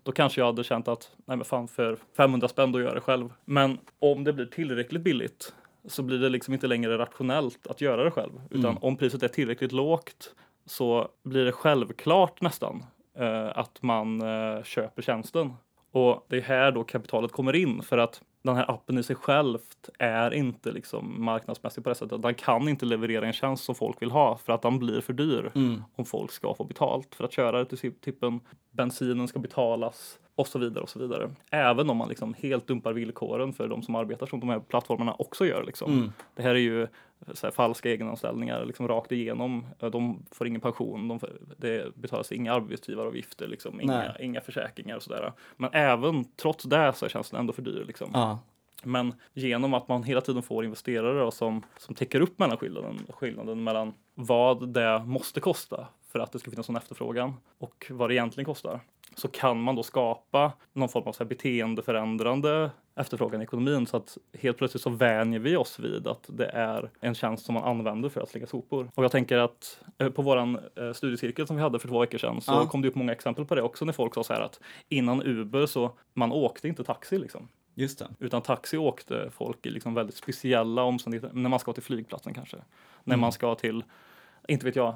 då 0.03 0.11
kanske 0.11 0.41
jag 0.41 0.45
hade 0.45 0.63
känt 0.63 0.87
att 0.87 1.11
nej 1.25 1.37
men 1.37 1.45
fan 1.45 1.67
för 1.67 1.97
500 2.17 2.47
spänn 2.47 2.71
då 2.71 2.79
gör 2.79 2.87
jag 2.87 2.95
det 2.95 3.01
själv. 3.01 3.33
Men 3.45 3.77
om 3.99 4.23
det 4.23 4.33
blir 4.33 4.45
tillräckligt 4.45 5.01
billigt 5.01 5.53
så 5.85 6.03
blir 6.03 6.19
det 6.19 6.29
liksom 6.29 6.53
inte 6.53 6.67
längre 6.67 6.97
rationellt 6.97 7.67
att 7.67 7.81
göra 7.81 8.03
det 8.03 8.11
själv. 8.11 8.41
Utan 8.49 8.65
Mm. 8.71 8.77
om 8.83 8.97
priset 8.97 9.23
är 9.23 9.27
tillräckligt 9.27 9.71
lågt 9.71 10.35
så 10.65 11.07
blir 11.23 11.45
det 11.45 11.51
självklart 11.51 12.41
nästan 12.41 12.85
eh, 13.17 13.57
att 13.57 13.81
man 13.81 14.21
eh, 14.21 14.63
köper 14.63 15.01
tjänsten. 15.01 15.53
Och 15.91 16.25
det 16.29 16.37
är 16.37 16.41
här 16.41 16.71
då 16.71 16.83
kapitalet 16.83 17.31
kommer 17.31 17.55
in 17.55 17.81
för 17.81 17.97
att 17.97 18.21
den 18.43 18.55
här 18.55 18.71
appen 18.71 18.97
i 18.97 19.03
sig 19.03 19.15
självt 19.15 19.89
är 19.99 20.33
inte 20.33 20.71
liksom 20.71 21.25
marknadsmässig 21.25 21.83
på 21.83 21.89
det 21.89 21.95
sättet. 21.95 22.21
Den 22.21 22.33
kan 22.33 22.67
inte 22.69 22.85
leverera 22.85 23.25
en 23.27 23.33
tjänst 23.33 23.63
som 23.63 23.75
folk 23.75 24.01
vill 24.01 24.11
ha 24.11 24.37
för 24.37 24.53
att 24.53 24.61
den 24.61 24.79
blir 24.79 25.01
för 25.01 25.13
dyr 25.13 25.51
Mm. 25.55 25.83
om 25.95 26.05
folk 26.05 26.31
ska 26.31 26.53
få 26.53 26.63
betalt 26.63 27.15
för 27.15 27.23
att 27.23 27.31
köra 27.33 27.63
det 27.63 27.65
till 27.77 27.93
tippen. 27.93 28.39
Bensinen 28.71 29.27
ska 29.27 29.39
betalas 29.39 30.19
och 30.41 30.47
så 30.47 30.59
vidare 30.59 30.83
och 30.83 30.89
så 30.89 30.99
vidare. 30.99 31.29
Även 31.49 31.89
om 31.89 31.97
man 31.97 32.09
liksom 32.09 32.33
helt 32.33 32.67
dumpar 32.67 32.93
villkoren 32.93 33.53
för 33.53 33.67
de 33.67 33.83
som 33.83 33.95
arbetar 33.95 34.25
som 34.25 34.39
de 34.39 34.49
här 34.49 34.59
plattformarna 34.59 35.13
också 35.13 35.45
gör. 35.45 35.63
Liksom. 35.63 35.93
Mm. 35.93 36.13
Det 36.35 36.41
här 36.41 36.55
är 36.55 36.59
ju 36.59 36.87
här, 37.43 37.51
falska 37.51 37.89
egenanställningar 37.89 38.65
liksom 38.65 38.87
rakt 38.87 39.11
igenom. 39.11 39.65
De 39.79 40.25
får 40.31 40.47
ingen 40.47 40.61
pension, 40.61 41.07
de 41.07 41.19
får, 41.19 41.29
det 41.57 41.95
betalas 41.95 42.31
inga 42.31 42.53
arbetsgivaravgifter, 42.53 43.47
liksom, 43.47 43.81
inga, 43.81 44.17
inga 44.19 44.41
försäkringar 44.41 44.95
och 44.95 45.03
sådär. 45.03 45.33
Men 45.57 45.69
även 45.73 46.25
trots 46.25 46.63
det 46.63 46.93
så 46.95 47.09
känns 47.09 47.29
den 47.29 47.39
ändå 47.39 47.53
för 47.53 47.61
dyr. 47.61 47.83
Liksom. 47.87 48.09
Ja. 48.13 48.39
Men 48.83 49.13
genom 49.33 49.73
att 49.73 49.87
man 49.87 50.03
hela 50.03 50.21
tiden 50.21 50.43
får 50.43 50.65
investerare 50.65 51.19
då, 51.19 51.31
som, 51.31 51.63
som 51.77 51.95
täcker 51.95 52.21
upp 52.21 52.39
mellanskillnaden, 52.39 52.99
skillnaden 53.09 53.63
mellan 53.63 53.93
vad 54.15 54.69
det 54.69 55.03
måste 55.05 55.39
kosta 55.39 55.87
för 56.11 56.19
att 56.19 56.31
det 56.31 56.39
ska 56.39 56.51
finnas 56.51 56.69
en 56.69 56.75
efterfrågan 56.75 57.33
och 57.57 57.85
vad 57.89 58.09
det 58.09 58.13
egentligen 58.13 58.45
kostar 58.45 58.79
så 59.15 59.27
kan 59.27 59.61
man 59.61 59.75
då 59.75 59.83
skapa 59.83 60.51
någon 60.73 60.89
form 60.89 61.03
av 61.07 61.11
så 61.13 61.23
här 61.23 61.29
beteendeförändrande 61.29 62.71
efterfrågan 62.95 63.41
i 63.41 63.43
ekonomin 63.43 63.87
så 63.87 63.97
att 63.97 64.17
helt 64.39 64.57
plötsligt 64.57 64.83
så 64.83 64.89
vänjer 64.89 65.39
vi 65.39 65.55
oss 65.55 65.79
vid 65.79 66.07
att 66.07 66.25
det 66.27 66.45
är 66.45 66.89
en 67.01 67.15
tjänst 67.15 67.45
som 67.45 67.53
man 67.53 67.63
använder 67.63 68.09
för 68.09 68.21
att 68.21 68.29
slänga 68.29 68.47
sopor. 68.47 68.91
Och 68.95 69.03
jag 69.03 69.11
tänker 69.11 69.37
att 69.37 69.81
eh, 69.97 70.09
på 70.09 70.21
våran 70.21 70.59
eh, 70.75 70.91
studiecirkel 70.93 71.47
som 71.47 71.55
vi 71.55 71.61
hade 71.61 71.79
för 71.79 71.87
två 71.87 71.99
veckor 71.99 72.17
sedan 72.17 72.41
så 72.41 72.51
Ja. 72.51 72.65
kom 72.67 72.81
det 72.81 72.87
upp 72.87 72.95
många 72.95 73.11
exempel 73.11 73.45
på 73.45 73.55
det 73.55 73.61
också 73.61 73.85
när 73.85 73.93
folk 73.93 74.13
sa 74.13 74.23
så 74.23 74.33
här 74.33 74.41
att 74.41 74.59
innan 74.89 75.23
Uber 75.23 75.65
så 75.65 75.91
man 76.13 76.31
åkte 76.31 76.67
inte 76.67 76.83
taxi 76.83 77.17
liksom. 77.19 77.47
Just 77.75 77.99
det. 77.99 78.07
Utan 78.19 78.41
taxi 78.41 78.77
åkte 78.77 79.29
folk 79.31 79.65
i 79.65 79.69
liksom 79.69 79.93
väldigt 79.93 80.15
speciella 80.15 80.83
omständigheter. 80.83 81.29
När 81.33 81.49
man 81.49 81.59
ska 81.59 81.73
till 81.73 81.83
flygplatsen 81.83 82.33
kanske. 82.33 82.57
När 83.03 83.17
man 83.17 83.31
ska 83.31 83.55
till, 83.55 83.83
inte 84.47 84.65
vet 84.65 84.75
jag, 84.75 84.95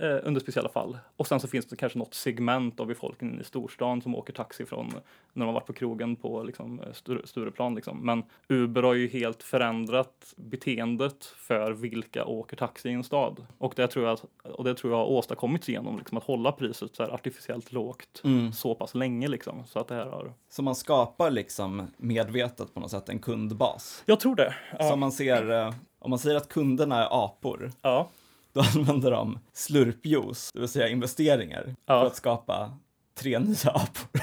eh, 0.00 0.18
under 0.22 0.40
speciella 0.40 0.68
fall. 0.68 0.98
Och 1.16 1.26
sen 1.26 1.40
så 1.40 1.48
finns 1.48 1.66
det 1.66 1.76
kanske 1.76 1.98
något 1.98 2.14
segment 2.14 2.80
av 2.80 2.86
befolkningen 2.86 3.40
i 3.40 3.44
storstan 3.44 4.02
som 4.02 4.14
åker 4.14 4.32
taxi 4.32 4.66
från 4.66 4.86
när 5.32 5.44
de 5.44 5.46
har 5.46 5.52
varit 5.52 5.66
på 5.66 5.72
krogen 5.72 6.16
på 6.16 6.42
liksom, 6.42 6.80
eh, 6.80 6.86
Sture- 6.92 7.26
Stureplan. 7.26 7.74
Liksom. 7.74 8.06
Men 8.06 8.22
Uber 8.48 8.82
har 8.82 8.94
ju 8.94 9.08
helt 9.08 9.42
förändrat 9.42 10.34
beteendet 10.36 11.24
för 11.24 11.72
vilka 11.72 12.24
åker 12.24 12.56
taxi 12.56 12.88
i 12.88 12.92
en 12.92 13.04
stad. 13.04 13.46
Och 13.58 13.72
det 13.76 13.86
tror 13.88 14.04
jag, 14.04 14.12
att, 14.12 14.24
och 14.44 14.64
det 14.64 14.74
tror 14.74 14.92
jag 14.92 14.98
har 14.98 15.06
åstadkommits 15.06 15.68
genom 15.68 15.98
liksom, 15.98 16.18
att 16.18 16.24
hålla 16.24 16.52
priset 16.52 16.96
så 16.96 17.02
här 17.02 17.10
artificiellt 17.10 17.72
lågt 17.72 18.20
Mm. 18.24 18.52
så 18.52 18.74
pass 18.74 18.94
länge. 18.94 19.28
Liksom, 19.28 19.64
så 19.66 19.78
att 19.78 19.88
det 19.88 19.94
här 19.94 20.06
har... 20.06 20.32
Så 20.48 20.62
man 20.62 20.74
skapar 20.74 21.30
liksom 21.30 21.86
medvetet 21.96 22.74
på 22.74 22.80
något 22.80 22.90
sätt 22.90 23.08
en 23.08 23.18
kundbas. 23.18 24.02
Jag 24.06 24.20
tror 24.20 24.36
det. 24.36 24.54
Ja. 24.78 24.90
Som 24.90 25.00
man 25.00 25.12
ser, 25.12 25.50
eh, 25.50 25.74
om 25.98 26.10
man 26.10 26.18
säger 26.18 26.36
att 26.36 26.48
kunderna 26.48 27.04
är 27.04 27.24
apor, 27.24 27.72
ja. 27.82 28.08
Då 28.56 28.62
använder 28.78 29.10
de 29.10 29.38
slurpjuice, 29.52 30.50
det 30.52 30.60
vill 30.60 30.68
säga 30.68 30.88
investeringar, 30.88 31.74
Ja. 31.86 32.00
för 32.00 32.06
att 32.06 32.16
skapa 32.16 32.78
tre 33.14 33.38
nya 33.38 33.70
apor. 33.70 34.20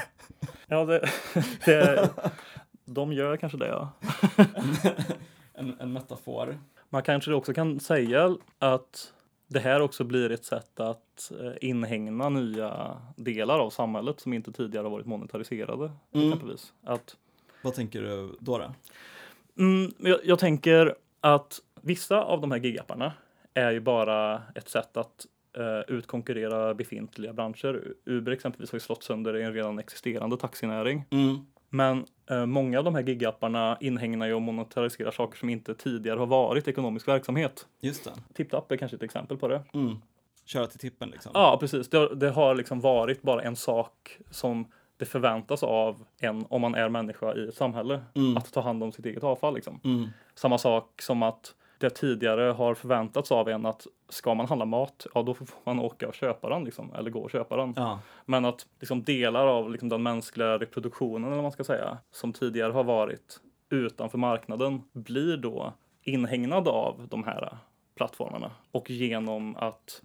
Ja, 0.68 0.86
det, 0.86 1.10
det, 1.66 2.10
De 2.86 3.14
gör 3.14 3.38
kanske 3.38 3.58
det, 3.58 3.68
ja. 3.68 3.90
en, 5.54 5.76
en 5.80 5.94
metafor. 5.94 6.60
Man 6.90 7.04
kanske 7.04 7.34
också 7.34 7.54
kan 7.54 7.80
säga 7.80 8.38
att 8.60 9.14
det 9.48 9.60
här 9.60 9.80
också 9.82 10.04
blir 10.04 10.32
ett 10.32 10.46
sätt 10.46 10.80
att 10.80 11.32
eh, 11.42 11.70
inhägna 11.70 12.30
nya 12.30 12.98
delar 13.16 13.60
av 13.60 13.70
samhället 13.70 14.20
som 14.20 14.34
inte 14.34 14.52
tidigare 14.52 14.90
varit 14.90 15.06
monetariserade. 15.06 15.92
Mm. 16.14 16.28
Exempelvis. 16.28 16.74
Att, 16.84 17.16
Vad 17.62 17.74
tänker 17.74 18.02
du 18.02 18.36
då? 18.40 18.58
då? 18.58 18.74
mm, 19.64 19.92
jag, 19.98 20.20
jag 20.24 20.40
tänker 20.40 20.96
att 21.22 21.60
vissa 21.82 22.22
av 22.24 22.42
de 22.42 22.52
här 22.52 22.60
gigapparna 22.60 23.14
är 23.54 23.72
ju 23.72 23.80
bara 23.80 24.42
ett 24.56 24.70
sätt 24.70 24.98
att 24.98 25.26
eh, 25.58 25.96
utkonkurrera 25.96 26.74
befintliga 26.74 27.34
branscher. 27.34 27.94
Uber 28.06 28.32
exempelvis 28.32 28.72
har 28.72 28.76
ju 28.76 28.80
slått 28.80 29.04
sönder 29.04 29.34
en 29.34 29.54
redan 29.54 29.80
existerande 29.80 30.38
taxinäring. 30.38 31.06
Mm. 31.10 31.46
Men 31.70 32.06
eh, 32.30 32.46
många 32.46 32.78
av 32.78 32.84
de 32.84 32.96
här 32.96 33.04
gigapparna 33.04 33.78
inhägnar 33.80 34.28
ju 34.28 34.34
och 34.34 34.42
monetariserar 34.42 35.12
saker 35.12 35.38
som 35.38 35.50
inte 35.50 35.76
tidigare 35.76 36.20
har 36.20 36.26
varit 36.26 36.68
ekonomisk 36.68 37.08
verksamhet. 37.08 37.68
Just 37.82 38.04
det. 38.04 38.12
TipTap 38.34 38.72
är 38.72 38.78
kanske 38.78 38.96
ett 38.96 39.04
exempel 39.04 39.38
på 39.38 39.48
det. 39.48 39.64
Mm. 39.74 39.96
Köra 40.46 40.68
till 40.68 40.80
tippen 40.80 41.10
liksom. 41.10 41.32
Ja, 41.36 41.58
precis. 41.60 41.90
Det, 41.90 42.16
det 42.16 42.30
har 42.30 42.56
liksom 42.56 42.80
varit 42.82 43.22
bara 43.22 43.42
en 43.42 43.56
sak 43.56 44.18
som 44.30 44.66
det 44.98 45.06
förväntas 45.06 45.64
av 45.64 46.04
en 46.20 46.46
om 46.50 46.62
man 46.62 46.76
är 46.76 46.90
människa 46.90 47.36
i 47.36 47.48
ett 47.48 47.56
samhälle. 47.56 48.02
Mm. 48.16 48.38
Att 48.38 48.54
ta 48.54 48.62
hand 48.62 48.84
om 48.84 48.92
sitt 48.92 49.06
eget 49.06 49.24
avfall. 49.24 49.56
Liksom. 49.56 49.80
Mm. 49.84 50.08
Samma 50.36 50.58
sak 50.58 51.02
som 51.02 51.24
att 51.24 51.56
det 51.84 51.90
tidigare 51.90 52.42
har 52.42 52.74
förväntats 52.74 53.32
av 53.32 53.50
en 53.50 53.66
att 53.66 53.88
ska 54.10 54.34
man 54.34 54.46
handla 54.46 54.66
mat, 54.66 55.08
ja 55.14 55.24
då 55.24 55.34
får 55.34 55.48
man 55.64 55.80
åka 55.80 56.08
och 56.08 56.14
köpa 56.14 56.50
den 56.50 56.64
liksom, 56.64 56.94
eller 56.94 57.10
gå 57.10 57.20
och 57.20 57.32
köpa 57.32 57.58
den. 57.58 57.74
Ja. 57.76 58.00
Men 58.26 58.46
att 58.46 58.66
liksom 58.80 59.04
delar 59.04 59.48
av 59.48 59.72
liksom 59.72 59.90
den 59.90 60.04
mänskliga 60.04 60.58
reproduktionen, 60.58 61.24
eller 61.24 61.36
vad 61.36 61.44
man 61.44 61.52
ska 61.52 61.64
säga, 61.64 61.98
som 62.12 62.34
tidigare 62.34 62.74
har 62.74 62.84
varit 62.84 63.40
utanför 63.70 64.18
marknaden, 64.18 64.82
blir 64.92 65.38
då 65.38 65.74
inhägnad 66.02 66.68
av 66.68 67.08
de 67.10 67.24
här 67.24 67.58
plattformarna. 67.96 68.52
Och 68.72 68.90
genom 68.90 69.56
att 69.56 70.02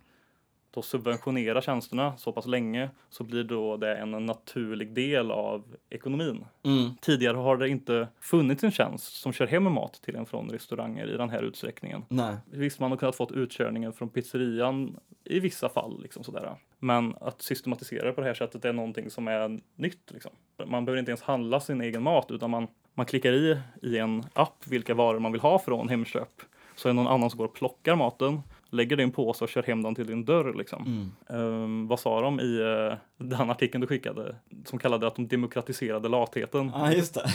då 0.70 0.82
subventionera 0.82 1.62
tjänsterna 1.62 2.16
så 2.16 2.32
pass 2.32 2.46
länge 2.46 2.90
så 3.08 3.24
blir 3.24 3.44
då 3.44 3.76
det 3.76 3.96
en 3.96 4.10
naturlig 4.10 4.92
del 4.92 5.30
av 5.30 5.76
ekonomin. 5.90 6.44
Mm. 6.62 6.90
Tidigare 7.00 7.36
har 7.36 7.56
det 7.56 7.68
inte 7.68 8.08
funnits 8.20 8.64
en 8.64 8.70
tjänst 8.70 9.20
som 9.20 9.32
kör 9.32 9.46
hem 9.46 9.72
mat 9.72 9.92
till 10.02 10.16
en 10.16 10.26
från 10.26 10.50
restauranger 10.50 11.14
i 11.14 11.16
den 11.16 11.30
här 11.30 11.42
utsträckningen. 11.42 12.04
Nej. 12.08 12.36
Visst, 12.50 12.80
man 12.80 12.90
har 12.90 12.98
kunnat 12.98 13.16
fått 13.16 13.32
utkörningen 13.32 13.92
från 13.92 14.08
pizzerian 14.08 14.96
i 15.24 15.40
vissa 15.40 15.68
fall, 15.68 16.02
liksom 16.02 16.24
sådär. 16.24 16.54
Men 16.78 17.14
att 17.20 17.42
systematisera 17.42 18.06
det 18.06 18.12
på 18.12 18.20
det 18.20 18.26
här 18.26 18.34
sättet 18.34 18.64
är 18.64 18.72
någonting 18.72 19.10
som 19.10 19.28
är 19.28 19.60
nytt. 19.74 20.10
Liksom. 20.10 20.30
Man 20.66 20.84
behöver 20.84 20.98
inte 20.98 21.10
ens 21.10 21.22
handla 21.22 21.60
sin 21.60 21.80
egen 21.80 22.02
mat, 22.02 22.30
utan 22.30 22.50
man, 22.50 22.68
man 22.94 23.06
klickar 23.06 23.32
i 23.32 23.58
i 23.82 23.98
en 23.98 24.24
app 24.32 24.66
vilka 24.66 24.94
varor 24.94 25.18
man 25.18 25.32
vill 25.32 25.40
ha 25.40 25.58
från 25.58 25.88
Hemköp. 25.88 26.42
Så 26.76 26.88
är 26.88 26.90
det 26.90 26.96
någon 26.96 27.06
annan 27.06 27.30
som 27.30 27.38
går 27.38 27.44
och 27.44 27.54
plockar 27.54 27.96
maten, 27.96 28.40
lägger 28.70 28.96
det 28.96 29.02
i 29.02 29.04
en 29.04 29.10
påse 29.10 29.44
och 29.44 29.50
kör 29.50 29.62
hem 29.62 29.82
den 29.82 29.94
till 29.94 30.06
din 30.06 30.24
dörr. 30.24 30.54
Liksom. 30.54 30.86
Mm. 30.86 31.62
Ehm, 31.62 31.88
vad 31.88 32.00
sa 32.00 32.20
de 32.20 32.40
i 32.40 32.58
uh, 32.58 32.94
den 33.16 33.50
artikeln 33.50 33.80
du 33.80 33.86
skickade? 33.86 34.36
Som 34.64 34.78
kallade 34.78 35.06
att 35.06 35.16
de 35.16 35.28
demokratiserade 35.28 36.08
latheten. 36.08 36.70
Ja, 36.74 36.92
just 36.92 37.14
det. 37.14 37.30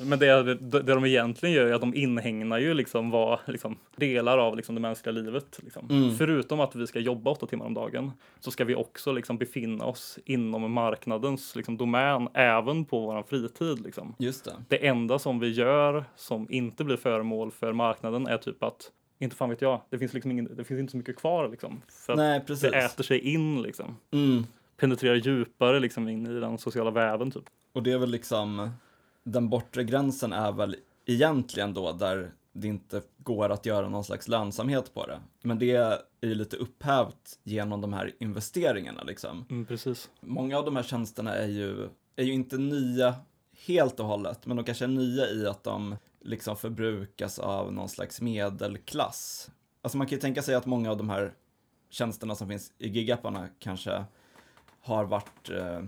Men 0.04 0.18
det, 0.18 0.42
det, 0.42 0.82
det 0.82 0.94
de 0.94 1.04
egentligen 1.04 1.54
gör 1.54 1.66
är 1.66 1.74
att 1.74 1.80
de 1.80 1.94
inhägnar 1.94 2.58
ju 2.58 2.74
liksom 2.74 3.10
vad, 3.10 3.38
liksom, 3.46 3.78
delar 3.96 4.38
av 4.38 4.56
liksom 4.56 4.74
det 4.74 4.80
mänskliga 4.80 5.12
livet. 5.12 5.60
Liksom. 5.62 5.90
Mm. 5.90 6.16
Förutom 6.16 6.60
att 6.60 6.74
vi 6.74 6.86
ska 6.86 7.00
jobba 7.00 7.30
åtta 7.30 7.46
timmar 7.46 7.66
om 7.66 7.74
dagen 7.74 8.12
så 8.40 8.50
ska 8.50 8.64
vi 8.64 8.74
också 8.74 9.12
liksom 9.12 9.38
befinna 9.38 9.84
oss 9.84 10.18
inom 10.24 10.72
marknadens 10.72 11.56
liksom, 11.56 11.76
domän 11.76 12.28
även 12.34 12.84
på 12.84 13.00
vår 13.00 13.22
fritid. 13.22 13.80
Liksom. 13.80 14.14
Just 14.18 14.44
det. 14.44 14.52
Det 14.68 14.86
enda 14.86 15.18
som 15.18 15.38
vi 15.38 15.52
gör 15.52 16.04
som 16.16 16.46
inte 16.50 16.84
blir 16.84 16.96
föremål 16.96 17.50
för 17.50 17.72
marknaden 17.72 18.26
är 18.26 18.38
typ 18.38 18.62
att 18.62 18.90
inte 19.24 19.36
fan 19.36 19.50
vet 19.50 19.62
jag, 19.62 19.80
det 19.90 19.98
finns 19.98 20.14
liksom 20.14 20.30
ingen, 20.30 20.56
det 20.56 20.64
finns 20.64 20.80
inte 20.80 20.90
så 20.90 20.96
mycket 20.96 21.16
kvar 21.16 21.48
liksom. 21.48 21.82
För 21.88 22.16
Nej, 22.16 22.40
precis. 22.40 22.70
det 22.70 22.78
äter 22.78 23.04
sig 23.04 23.18
in 23.18 23.62
liksom. 23.62 23.96
Mm. 24.10 24.46
Penetrerar 24.76 25.14
djupare 25.14 25.80
liksom 25.80 26.08
in 26.08 26.26
i 26.26 26.40
den 26.40 26.58
sociala 26.58 26.90
väven 26.90 27.30
typ. 27.30 27.44
Och 27.72 27.82
det 27.82 27.92
är 27.92 27.98
väl 27.98 28.10
liksom, 28.10 28.70
den 29.22 29.48
bortre 29.48 29.84
gränsen 29.84 30.32
är 30.32 30.52
väl 30.52 30.76
egentligen 31.06 31.74
då 31.74 31.92
där 31.92 32.30
det 32.52 32.68
inte 32.68 33.02
går 33.18 33.48
att 33.48 33.66
göra 33.66 33.88
någon 33.88 34.04
slags 34.04 34.28
lönsamhet 34.28 34.94
på 34.94 35.06
det. 35.06 35.20
Men 35.42 35.58
det 35.58 35.70
är 35.70 35.98
ju 36.22 36.34
lite 36.34 36.56
upphävt 36.56 37.38
genom 37.42 37.80
de 37.80 37.92
här 37.92 38.12
investeringarna 38.18 39.02
liksom. 39.02 39.46
Mm, 39.50 39.66
precis. 39.66 40.10
Många 40.20 40.58
av 40.58 40.64
de 40.64 40.76
här 40.76 40.82
tjänsterna 40.82 41.34
är 41.34 41.48
ju, 41.48 41.88
är 42.16 42.24
ju 42.24 42.32
inte 42.32 42.58
nya 42.58 43.14
helt 43.66 44.00
och 44.00 44.06
hållet, 44.06 44.46
men 44.46 44.56
de 44.56 44.64
kanske 44.64 44.84
är 44.84 44.88
nya 44.88 45.30
i 45.30 45.46
att 45.46 45.64
de 45.64 45.96
liksom 46.24 46.56
förbrukas 46.56 47.38
av 47.38 47.72
någon 47.72 47.88
slags 47.88 48.20
medelklass. 48.20 49.50
Alltså 49.82 49.98
man 49.98 50.06
kan 50.06 50.16
ju 50.16 50.20
tänka 50.20 50.42
sig 50.42 50.54
att 50.54 50.66
många 50.66 50.90
av 50.90 50.96
de 50.96 51.10
här 51.10 51.34
tjänsterna 51.90 52.34
som 52.34 52.48
finns 52.48 52.72
i 52.78 52.88
gigapparna 52.88 53.48
kanske 53.58 54.04
har 54.80 55.04
varit 55.04 55.50
eh, 55.50 55.80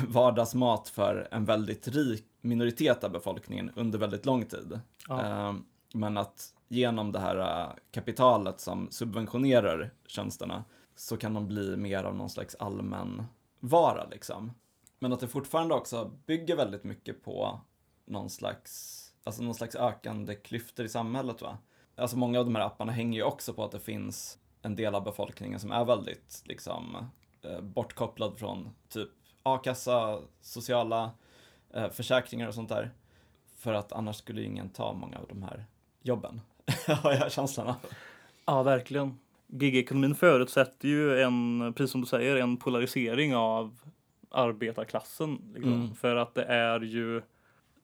vardagsmat 0.08 0.88
för 0.88 1.28
en 1.30 1.44
väldigt 1.44 1.88
rik 1.88 2.24
minoritet 2.40 3.04
av 3.04 3.12
befolkningen 3.12 3.70
under 3.74 3.98
väldigt 3.98 4.26
lång 4.26 4.44
tid. 4.44 4.80
Ja. 5.08 5.24
Eh, 5.26 5.54
men 5.94 6.16
att 6.16 6.54
genom 6.68 7.12
det 7.12 7.20
här 7.20 7.36
eh, 7.36 7.74
kapitalet 7.90 8.60
som 8.60 8.90
subventionerar 8.90 9.90
tjänsterna 10.06 10.64
så 10.96 11.16
kan 11.16 11.34
de 11.34 11.48
bli 11.48 11.76
mer 11.76 12.04
av 12.04 12.16
någon 12.16 12.30
slags 12.30 12.54
allmän 12.54 13.26
vara 13.60 14.06
liksom. 14.10 14.52
Men 14.98 15.12
att 15.12 15.20
det 15.20 15.28
fortfarande 15.28 15.74
också 15.74 16.12
bygger 16.26 16.56
väldigt 16.56 16.84
mycket 16.84 17.24
på 17.24 17.60
någon 18.04 18.30
slags, 18.30 19.02
alltså 19.26 19.42
någon 19.42 19.54
slags 19.54 19.76
ökande 19.76 20.34
klyftor 20.34 20.86
i 20.86 20.88
samhället 20.88 21.42
va. 21.42 21.58
Alltså 21.96 22.18
många 22.18 22.38
av 22.38 22.44
de 22.44 22.54
här 22.54 22.62
apparna 22.62 22.92
hänger 22.92 23.18
ju 23.18 23.24
också 23.24 23.54
på 23.54 23.64
att 23.64 23.72
det 23.72 23.80
finns 23.80 24.38
en 24.62 24.76
del 24.76 24.94
av 24.94 25.04
befolkningen 25.04 25.60
som 25.60 25.72
är 25.72 25.84
väldigt 25.84 26.42
liksom 26.44 26.96
eh, 27.42 27.60
bortkopplad 27.60 28.38
från 28.38 28.70
typ 28.88 29.08
a-kassa, 29.42 30.18
sociala 30.40 31.10
eh, 31.74 31.90
försäkringar 31.90 32.48
och 32.48 32.54
sånt 32.54 32.68
där. 32.68 32.90
För 33.56 33.74
att 33.74 33.92
annars 33.92 34.16
skulle 34.16 34.42
ingen 34.42 34.68
ta 34.68 34.92
många 34.92 35.18
av 35.18 35.26
de 35.28 35.42
här 35.42 35.66
jobben. 36.02 36.40
Har 37.02 37.12
jag 37.12 37.32
känslan 37.32 37.66
av. 37.66 37.74
Ja, 38.46 38.62
verkligen. 38.62 39.18
Gigekonomin 39.46 40.14
förutsätter 40.14 40.88
ju 40.88 41.20
en, 41.22 41.72
precis 41.76 41.92
som 41.92 42.00
du 42.00 42.06
säger, 42.06 42.36
en 42.36 42.56
polarisering 42.56 43.36
av 43.36 43.78
arbetarklassen. 44.30 45.52
Liksom. 45.54 45.72
Mm. 45.72 45.94
För 45.94 46.16
att 46.16 46.34
det 46.34 46.44
är 46.44 46.80
ju 46.80 47.22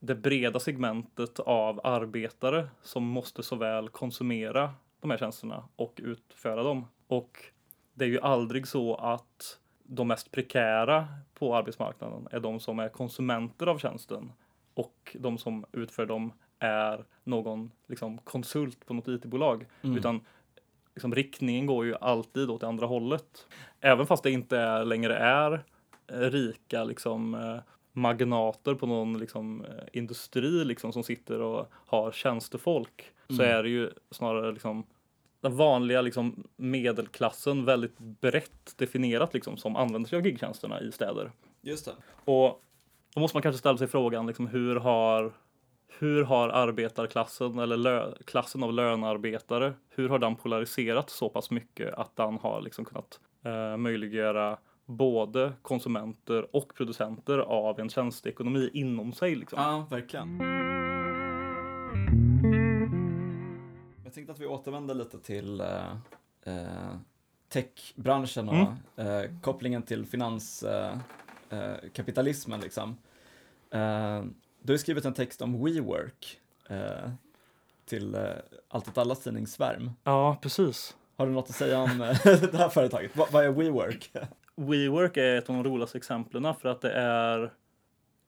det 0.05 0.15
breda 0.15 0.61
segmentet 0.61 1.41
av 1.41 1.81
arbetare 1.85 2.69
som 2.83 3.05
måste 3.05 3.43
såväl 3.43 3.89
konsumera 3.89 4.75
de 5.01 5.11
här 5.11 5.19
tjänsterna 5.19 5.65
och 5.77 6.01
utföra 6.03 6.63
dem. 6.63 6.87
Och 7.07 7.39
det 7.95 8.05
är 8.05 8.09
ju 8.09 8.21
aldrig 8.21 8.67
så 8.67 8.95
att 8.95 9.59
de 9.83 10.09
mest 10.09 10.31
prekära 10.31 11.09
på 11.35 11.57
arbetsmarknaden 11.57 12.29
är 12.31 12.41
de 12.41 12.61
som 12.61 12.79
är 12.79 12.89
konsumenter 12.89 13.67
av 13.67 13.79
tjänsten 13.79 14.33
och 14.75 15.17
de 15.21 15.39
som 15.39 15.65
utför 15.73 16.07
dem 16.07 16.33
är 16.59 17.05
någon 17.25 17.71
liksom, 17.87 18.19
konsult 18.19 18.87
på 18.87 18.95
något 18.95 19.09
IT-bolag. 19.09 19.67
Mm. 19.83 19.97
Utan 19.97 20.21
liksom, 20.95 21.15
riktningen 21.15 21.67
går 21.67 21.85
ju 21.85 21.95
alltid 22.01 22.51
åt 22.51 22.61
det 22.61 22.69
andra 22.69 22.87
hållet. 22.87 23.47
Även 23.81 24.07
fast 24.07 24.23
det 24.23 24.31
inte 24.31 24.59
är, 24.59 24.85
längre 24.85 25.17
är 25.17 25.65
eh, 26.07 26.19
rika 26.19 26.85
liksom, 26.85 27.35
eh, 27.35 27.61
magnater 27.93 28.75
på 28.75 28.87
någon 28.87 29.19
liksom, 29.19 29.65
eh, 29.65 29.71
industri 29.93 30.65
liksom, 30.65 30.93
som 30.93 31.03
sitter 31.03 31.41
och 31.41 31.73
har 31.73 32.13
tjänstefolk 32.13 33.05
så 33.29 33.43
Mm. 33.43 33.59
är 33.59 33.63
det 33.63 33.69
ju 33.69 33.91
snarare 34.11 34.53
liksom, 34.53 34.87
den 35.41 35.57
vanliga 35.57 36.01
liksom, 36.01 36.45
medelklassen 36.57 37.65
väldigt 37.65 37.99
brett 37.99 38.75
definierat 38.79 39.35
liksom, 39.35 39.57
som 39.57 39.77
använder 39.77 40.09
sig 40.09 40.17
av 40.19 40.27
gigtjänsterna 40.27 40.81
i 40.81 40.93
städer. 40.93 41.31
Just 41.61 41.85
det. 41.85 41.93
Och 42.25 42.63
då 43.15 43.21
måste 43.21 43.37
man 43.37 43.43
kanske 43.43 43.59
ställa 43.59 43.79
sig 43.79 43.87
frågan 43.89 44.27
liksom, 44.27 44.47
hur 44.47 44.77
har 44.77 45.33
hur 45.99 46.25
har 46.25 46.49
arbetarklassen 46.49 47.59
eller 47.59 47.77
lö- 47.77 48.23
klassen 48.25 48.63
av 48.63 48.73
lönearbetare, 48.73 49.73
hur 49.89 50.09
har 50.09 50.19
den 50.19 50.37
polariserat 50.37 51.11
så 51.11 51.29
pass 51.29 51.51
mycket 51.51 51.95
att 51.95 52.17
den 52.17 52.39
har 52.39 52.61
liksom 52.63 52.85
kunnat 52.85 53.21
eh, 53.45 53.77
möjliggöra 53.77 54.59
både 54.93 55.53
konsumenter 55.63 56.57
och 56.57 56.75
producenter 56.75 57.39
av 57.39 57.81
en 57.81 57.89
tjänsteekonomi 57.89 58.71
inom 58.73 59.13
sig? 59.13 59.35
Liksom. 59.35 59.59
Ja, 59.63 59.87
verkligen. 59.91 60.39
Jag 64.05 64.13
tänkte 64.15 64.33
att 64.33 64.39
vi 64.39 64.47
återvänder 64.47 64.95
lite 64.95 65.19
till 65.19 65.61
eh, 65.61 65.93
eh, 66.45 66.97
techbranschen 67.49 68.49
och 68.49 69.01
eh, 69.05 69.31
kopplingen 69.43 69.83
till 69.83 70.07
finanskapitalismen. 70.07 71.01
Eh, 71.51 71.91
kapitalismen, 71.93 72.61
liksom. 72.61 72.97
Eh, 73.71 74.23
du 74.63 74.73
har 74.73 74.77
skrivit 74.79 75.05
en 75.05 75.15
text 75.15 75.43
om 75.43 75.65
WeWork 75.65 76.39
eh, 76.69 77.11
till 77.87 78.15
eh, 78.15 78.21
Allt 78.69 78.89
åt 78.89 78.99
allas 78.99 79.21
tidning 79.21 79.47
Svärm. 79.47 79.91
Ja, 80.05 80.37
precis. 80.43 80.97
Har 81.17 81.27
du 81.27 81.33
något 81.33 81.49
att 81.51 81.57
säga 81.57 81.79
om 81.81 81.91
eh, 82.03 82.17
det 82.25 82.57
här 82.59 82.69
företaget? 82.69 83.17
Va- 83.17 83.27
vad 83.33 83.45
är 83.45 83.51
WeWork? 83.51 84.11
WeWork 84.71 85.17
är 85.17 85.39
ett 85.39 85.51
av 85.51 85.55
de 85.57 85.65
roligaste 85.65 85.99
exemplen 85.99 86.55
för 86.55 86.69
att 86.69 86.81
det 86.81 86.93
är 86.93 87.51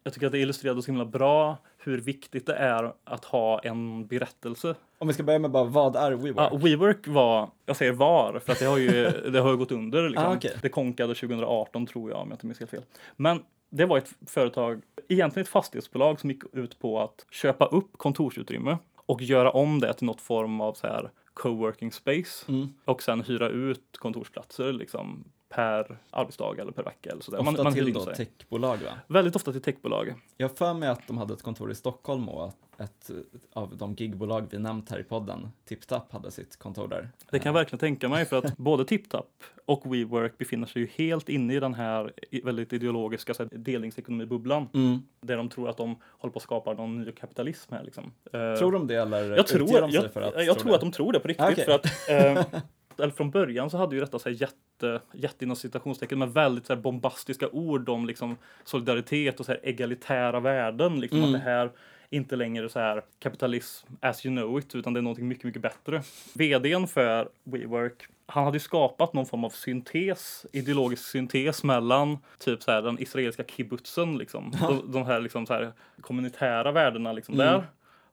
jag 0.05 0.13
tycker 0.13 0.27
att 0.27 0.33
det 0.33 0.39
illustrerade 0.39 0.83
så 0.83 0.87
himla 0.87 1.05
bra 1.05 1.57
hur 1.79 1.99
viktigt 2.01 2.47
det 2.47 2.55
är 2.55 2.93
att 3.05 3.25
ha 3.25 3.59
en 3.61 4.07
berättelse. 4.07 4.75
Om 4.99 5.09
vi 5.09 5.15
ska 5.15 5.23
börja 5.23 5.39
med 5.39 5.51
bara, 5.51 5.65
vad 5.65 5.97
är 5.97 6.13
WeWork? 6.13 6.53
Ja, 6.53 6.57
WeWork 6.57 7.07
var, 7.09 7.51
jag 7.67 7.77
säger 7.77 7.93
var, 7.93 8.39
för 8.39 8.53
att 8.53 8.59
det 8.59 8.65
har 8.65 8.79
ju, 8.79 9.11
det 9.33 9.41
har 9.41 9.51
ju 9.51 9.57
gått 9.57 9.73
under. 9.73 10.09
Liksom. 10.09 10.27
Ah, 10.31 10.35
okej. 10.37 10.57
Det 10.63 10.69
konkade 10.69 11.15
2018 11.15 11.87
tror 11.87 12.11
jag, 12.11 12.21
om 12.21 12.29
jag 12.29 12.35
inte 12.35 12.47
minns 12.47 12.59
helt 12.59 12.71
fel. 12.71 12.83
Men 13.17 13.43
det 13.71 13.85
var 13.87 13.99
ett 13.99 14.13
företag, 14.27 14.83
egentligen 15.09 15.43
ett 15.45 15.49
fastighetsbolag 15.51 16.21
som 16.21 16.31
gick 16.31 16.43
ut 16.53 16.79
på 16.79 17.01
att 17.01 17.27
köpa 17.31 17.67
upp 17.67 17.99
kontorsutrymme 17.99 18.79
och 18.97 19.23
göra 19.23 19.51
om 19.51 19.81
det 19.81 19.93
till 19.93 20.07
något 20.07 20.21
form 20.21 20.61
av 20.61 20.73
så 20.75 20.87
här 20.87 21.11
coworking 21.35 21.93
space 21.93 22.45
Mm. 22.49 22.75
och 22.85 23.03
sen 23.03 23.23
hyra 23.23 23.49
ut 23.49 23.99
kontorsplatser 23.99 24.73
liksom 24.73 25.25
per 25.55 25.99
arbetsdag 26.11 26.59
eller 26.61 26.73
per 26.73 26.83
vecka 26.83 27.11
eller 27.11 27.23
sådär. 27.23 27.39
Ofta 27.41 27.63
hyr 27.65 27.71
till 27.73 27.89
in 27.89 27.95
då 27.95 28.05
techbolag 28.05 28.77
va? 28.77 28.91
Väldigt 29.07 29.37
ofta 29.37 29.53
till 29.53 29.63
techbolag. 29.63 30.15
Jag 30.37 30.49
har 30.49 30.55
för 30.55 30.75
mig 30.75 30.89
att 30.89 31.07
de 31.07 31.19
hade 31.19 31.35
ett 31.35 31.43
kontor 31.43 31.71
i 31.71 31.75
Stockholm 31.75 32.29
och 32.29 32.45
att 32.47 32.57
ett 32.81 33.11
av 33.53 33.77
de 33.77 33.95
gigbolag 33.95 34.47
vi 34.51 34.59
nämnt 34.59 34.91
här 34.91 34.99
i 35.01 35.05
podden, 35.05 35.49
TipTap, 35.69 36.13
hade 36.13 36.31
sitt 36.31 36.57
kontor 36.59 36.89
där. 36.89 37.09
Det 37.31 37.39
kan 37.39 37.51
jag 37.51 37.55
verkligen 37.55 37.79
tänka 37.81 38.09
mig 38.09 38.25
för 38.25 38.39
att 38.39 38.57
både 38.57 38.85
TipTap 38.85 39.27
och 39.65 39.95
WeWork 39.95 40.39
befinner 40.39 40.67
sig 40.67 40.83
ju 40.83 40.89
helt 40.95 41.29
inne 41.29 41.55
i 41.55 41.61
den 41.61 41.75
här 41.75 42.13
väldigt 42.45 42.73
ideologiska 42.73 43.35
delningsekonomibubblan 43.53 44.69
Mm. 44.75 45.03
där 45.21 45.37
de 45.37 45.49
tror 45.49 45.69
att 45.69 45.77
de 45.77 45.97
håller 46.19 46.33
på 46.33 46.37
att 46.37 46.43
skapa 46.43 46.73
någon 46.73 47.01
ny 47.01 47.13
kapitalism 47.13 47.75
här 47.75 47.85
liksom. 47.85 48.13
Eh, 48.33 48.55
Tror 48.59 48.73
de 48.73 48.87
det 48.87 48.95
eller 48.95 49.37
jag 49.37 49.47
tror, 49.47 49.59
de 49.81 49.91
sig 49.93 50.01
jag, 50.03 50.13
för 50.13 50.23
att 50.23 50.47
jag 50.47 50.55
tro 50.59 50.63
tror 50.63 50.69
det? 50.71 50.75
att 50.75 50.81
de 50.81 50.93
tror 50.93 51.13
det 51.13 51.21
på 51.21 51.29
riktigt 51.29 51.47
Ah, 51.47 51.51
okej. 51.53 51.65
för 51.65 51.73
att 51.73 51.87
eh, 52.53 52.61
eller 53.01 53.13
från 53.13 53.31
början 53.31 53.71
så 53.71 53.77
hade 53.77 53.95
ju 53.95 54.01
detta 54.01 54.19
så 54.19 54.29
här 54.29 54.37
jätte, 54.37 55.01
jätte 55.13 55.45
inom 55.45 55.57
citationstecken 55.57 56.19
med 56.19 56.29
väldigt 56.33 56.67
så 56.67 56.75
här 56.75 56.81
bombastiska 56.81 57.49
ord 57.49 57.89
om 57.89 58.07
liksom 58.07 58.37
solidaritet 58.65 59.41
och 59.41 59.47
så 59.47 59.53
här 59.53 59.61
egalitära 59.63 60.41
värden. 60.41 61.01
Liksom 61.01 61.19
Mm. 61.19 61.35
att 61.35 61.41
det 61.41 61.51
här 61.51 61.71
inte 62.11 62.37
längre 62.37 62.69
så 62.69 62.79
här 62.81 63.03
kapitalism 63.19 63.87
as 64.01 64.27
you 64.27 64.37
know 64.37 64.59
it, 64.59 64.75
utan 64.75 64.93
det 64.93 65.01
är 65.01 65.03
någonting 65.03 65.29
mycket, 65.29 65.45
mycket 65.45 65.63
bättre. 65.63 66.03
VDn 66.35 66.87
för 66.87 67.29
WeWork, 67.45 68.07
han 68.27 68.45
hade 68.45 68.57
ju 68.57 68.61
skapat 68.61 69.13
någon 69.13 69.27
form 69.27 69.45
av 69.45 69.51
syntes, 69.51 70.47
ideologisk 70.53 71.05
syntes 71.05 71.65
mellan 71.65 72.19
typ 72.39 72.63
så 72.63 72.71
här 72.71 72.83
den 72.83 72.99
israeliska 73.03 73.45
kibbutzen, 73.45 74.19
liksom. 74.19 74.51
De, 74.61 74.93
de 74.93 75.07
här 75.07 75.21
liksom 75.21 75.47
så 75.47 75.53
här 75.55 75.73
kommunitära 76.01 76.73
värdena 76.73 77.13
liksom 77.13 77.35
Mm. 77.35 77.47
där 77.47 77.63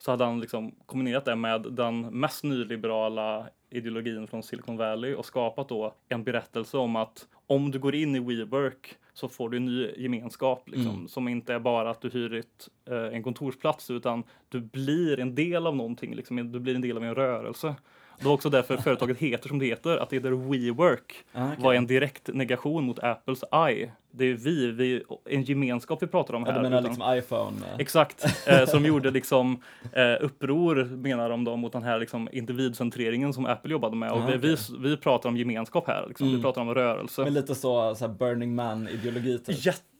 så 0.01 0.11
hade 0.11 0.23
han 0.25 0.39
liksom 0.39 0.75
kombinerat 0.85 1.25
det 1.25 1.35
med 1.35 1.61
den 1.61 2.01
mest 2.01 2.43
nyliberala 2.43 3.47
ideologin 3.69 4.27
från 4.27 4.43
Silicon 4.43 4.77
Valley 4.77 5.13
och 5.15 5.25
skapat 5.25 5.69
då 5.69 5.93
en 6.09 6.23
berättelse 6.23 6.77
om 6.77 6.95
att 6.95 7.27
om 7.47 7.71
du 7.71 7.79
går 7.79 7.95
in 7.95 8.15
i 8.15 8.19
WeWork 8.19 8.95
så 9.13 9.27
får 9.29 9.49
du 9.49 9.57
en 9.57 9.65
ny 9.65 9.91
gemenskap 9.97 10.69
liksom, 10.69 10.95
Mm. 10.95 11.07
som 11.07 11.27
inte 11.27 11.53
är 11.53 11.59
bara 11.59 11.89
att 11.89 12.01
du 12.01 12.09
hyr 12.09 12.33
ett, 12.33 12.69
eh, 12.89 13.15
en 13.15 13.23
kontorsplats 13.23 13.89
utan 13.91 14.23
du 14.49 14.59
blir 14.61 15.19
en 15.19 15.35
del 15.35 15.67
av 15.67 15.75
någonting, 15.75 16.15
liksom, 16.15 16.51
du 16.51 16.59
blir 16.59 16.75
en 16.75 16.81
del 16.81 16.97
av 16.97 17.03
en 17.03 17.15
rörelse. 17.15 17.75
Det 18.21 18.27
var 18.27 18.33
också 18.33 18.49
därför 18.49 18.77
företaget 18.77 19.17
heter 19.17 19.47
som 19.49 19.59
det 19.59 19.65
heter, 19.65 19.97
att 19.97 20.09
det 20.09 20.15
heter 20.15 20.31
WeWork 20.31 21.15
Ah, 21.33 21.47
okej. 21.47 21.63
var 21.63 21.73
en 21.73 21.87
direkt 21.87 22.29
negation 22.33 22.83
mot 22.83 22.99
Apples 23.03 23.43
I. 23.43 23.91
Det 24.13 24.25
är 24.25 24.33
vi, 24.33 24.71
vi 24.71 25.03
en 25.29 25.43
gemenskap 25.43 26.03
vi 26.03 26.07
pratar 26.07 26.33
om 26.33 26.43
Ja, 26.45 26.51
här. 26.51 26.57
du 26.59 26.63
menar 26.69 26.79
utan- 26.79 26.91
liksom 26.91 27.15
iPhone? 27.17 27.57
eh, 27.67 27.79
Exakt, 27.79 28.25
eh, 28.47 28.59
de 28.71 28.85
gjorde 28.85 29.11
liksom 29.11 29.61
eh, 29.93 30.03
uppror 30.25 30.83
menar 30.83 31.29
de 31.29 31.43
då 31.43 31.55
mot 31.55 31.73
den 31.73 31.83
här 31.83 31.99
liksom 31.99 32.29
individcentreringen 32.31 33.33
som 33.33 33.45
Apple 33.45 33.71
jobbade 33.71 33.95
med. 33.95 34.11
Och 34.11 34.17
Ah, 34.21 34.27
vi, 34.27 34.37
vi, 34.37 34.55
vi 34.79 34.97
pratar 34.97 35.29
om 35.29 35.37
gemenskap 35.37 35.87
här, 35.87 36.05
liksom. 36.07 36.27
vi 36.27 36.33
Mm. 36.33 36.41
pratar 36.43 36.61
om 36.61 36.73
rörelse. 36.73 37.21
Med 37.23 37.33
lite 37.33 37.55
så, 37.55 37.95
så 37.95 38.07
här 38.07 38.13
Burning 38.13 38.55
Man-ideologi 38.55 39.39
typ. 39.39 39.55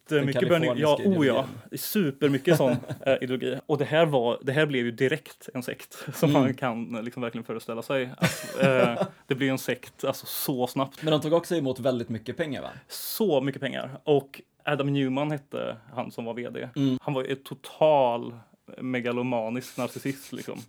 Jättemycket 0.10 0.50
burning, 0.50 0.70
ja, 0.78 0.96
kaliforniska 0.98 1.20
oh 1.20 1.28
ja, 1.72 1.78
supermycket 1.78 2.58
sån 2.58 2.72
eh, 3.06 3.14
ideologi. 3.22 3.60
Och 3.66 3.78
det 3.78 3.86
här, 3.86 4.06
var, 4.06 4.40
det 4.42 4.52
här 4.52 4.66
blev 4.66 4.86
ju 4.86 4.92
direkt 4.92 5.50
en 5.54 5.64
sekt 5.64 5.98
som 6.14 6.30
Mm. 6.30 6.42
man 6.42 6.54
kan 6.54 6.96
eh, 6.96 7.04
liksom 7.04 7.22
verkligen 7.22 7.46
föreställa 7.46 7.82
sig. 7.82 8.10
Att, 8.18 8.62
eh, 8.62 9.04
det 9.28 9.36
blir 9.36 9.50
en 9.52 9.58
sekt 9.58 10.04
alltså, 10.04 10.26
så 10.26 10.68
snabbt. 10.68 11.04
Men 11.04 11.12
de 11.12 11.22
tog 11.22 11.34
också 11.34 11.56
emot 11.56 11.80
väldigt 11.80 12.10
mycket 12.10 12.38
pengar 12.38 12.62
va? 12.62 12.70
Så 12.88 13.42
mycket 13.42 13.62
pengar. 13.62 14.00
Och 14.04 14.42
Adam 14.66 14.94
Newman 14.94 15.32
hette 15.32 15.78
han 15.94 16.12
som 16.12 16.26
var 16.26 16.34
vd. 16.34 16.70
Mm. 16.76 16.98
Han 17.02 17.14
var 17.14 17.24
ett 17.24 17.44
total 17.46 18.36
megalomanisk 18.78 19.78
narcissist 19.78 20.34
liksom. 20.34 20.60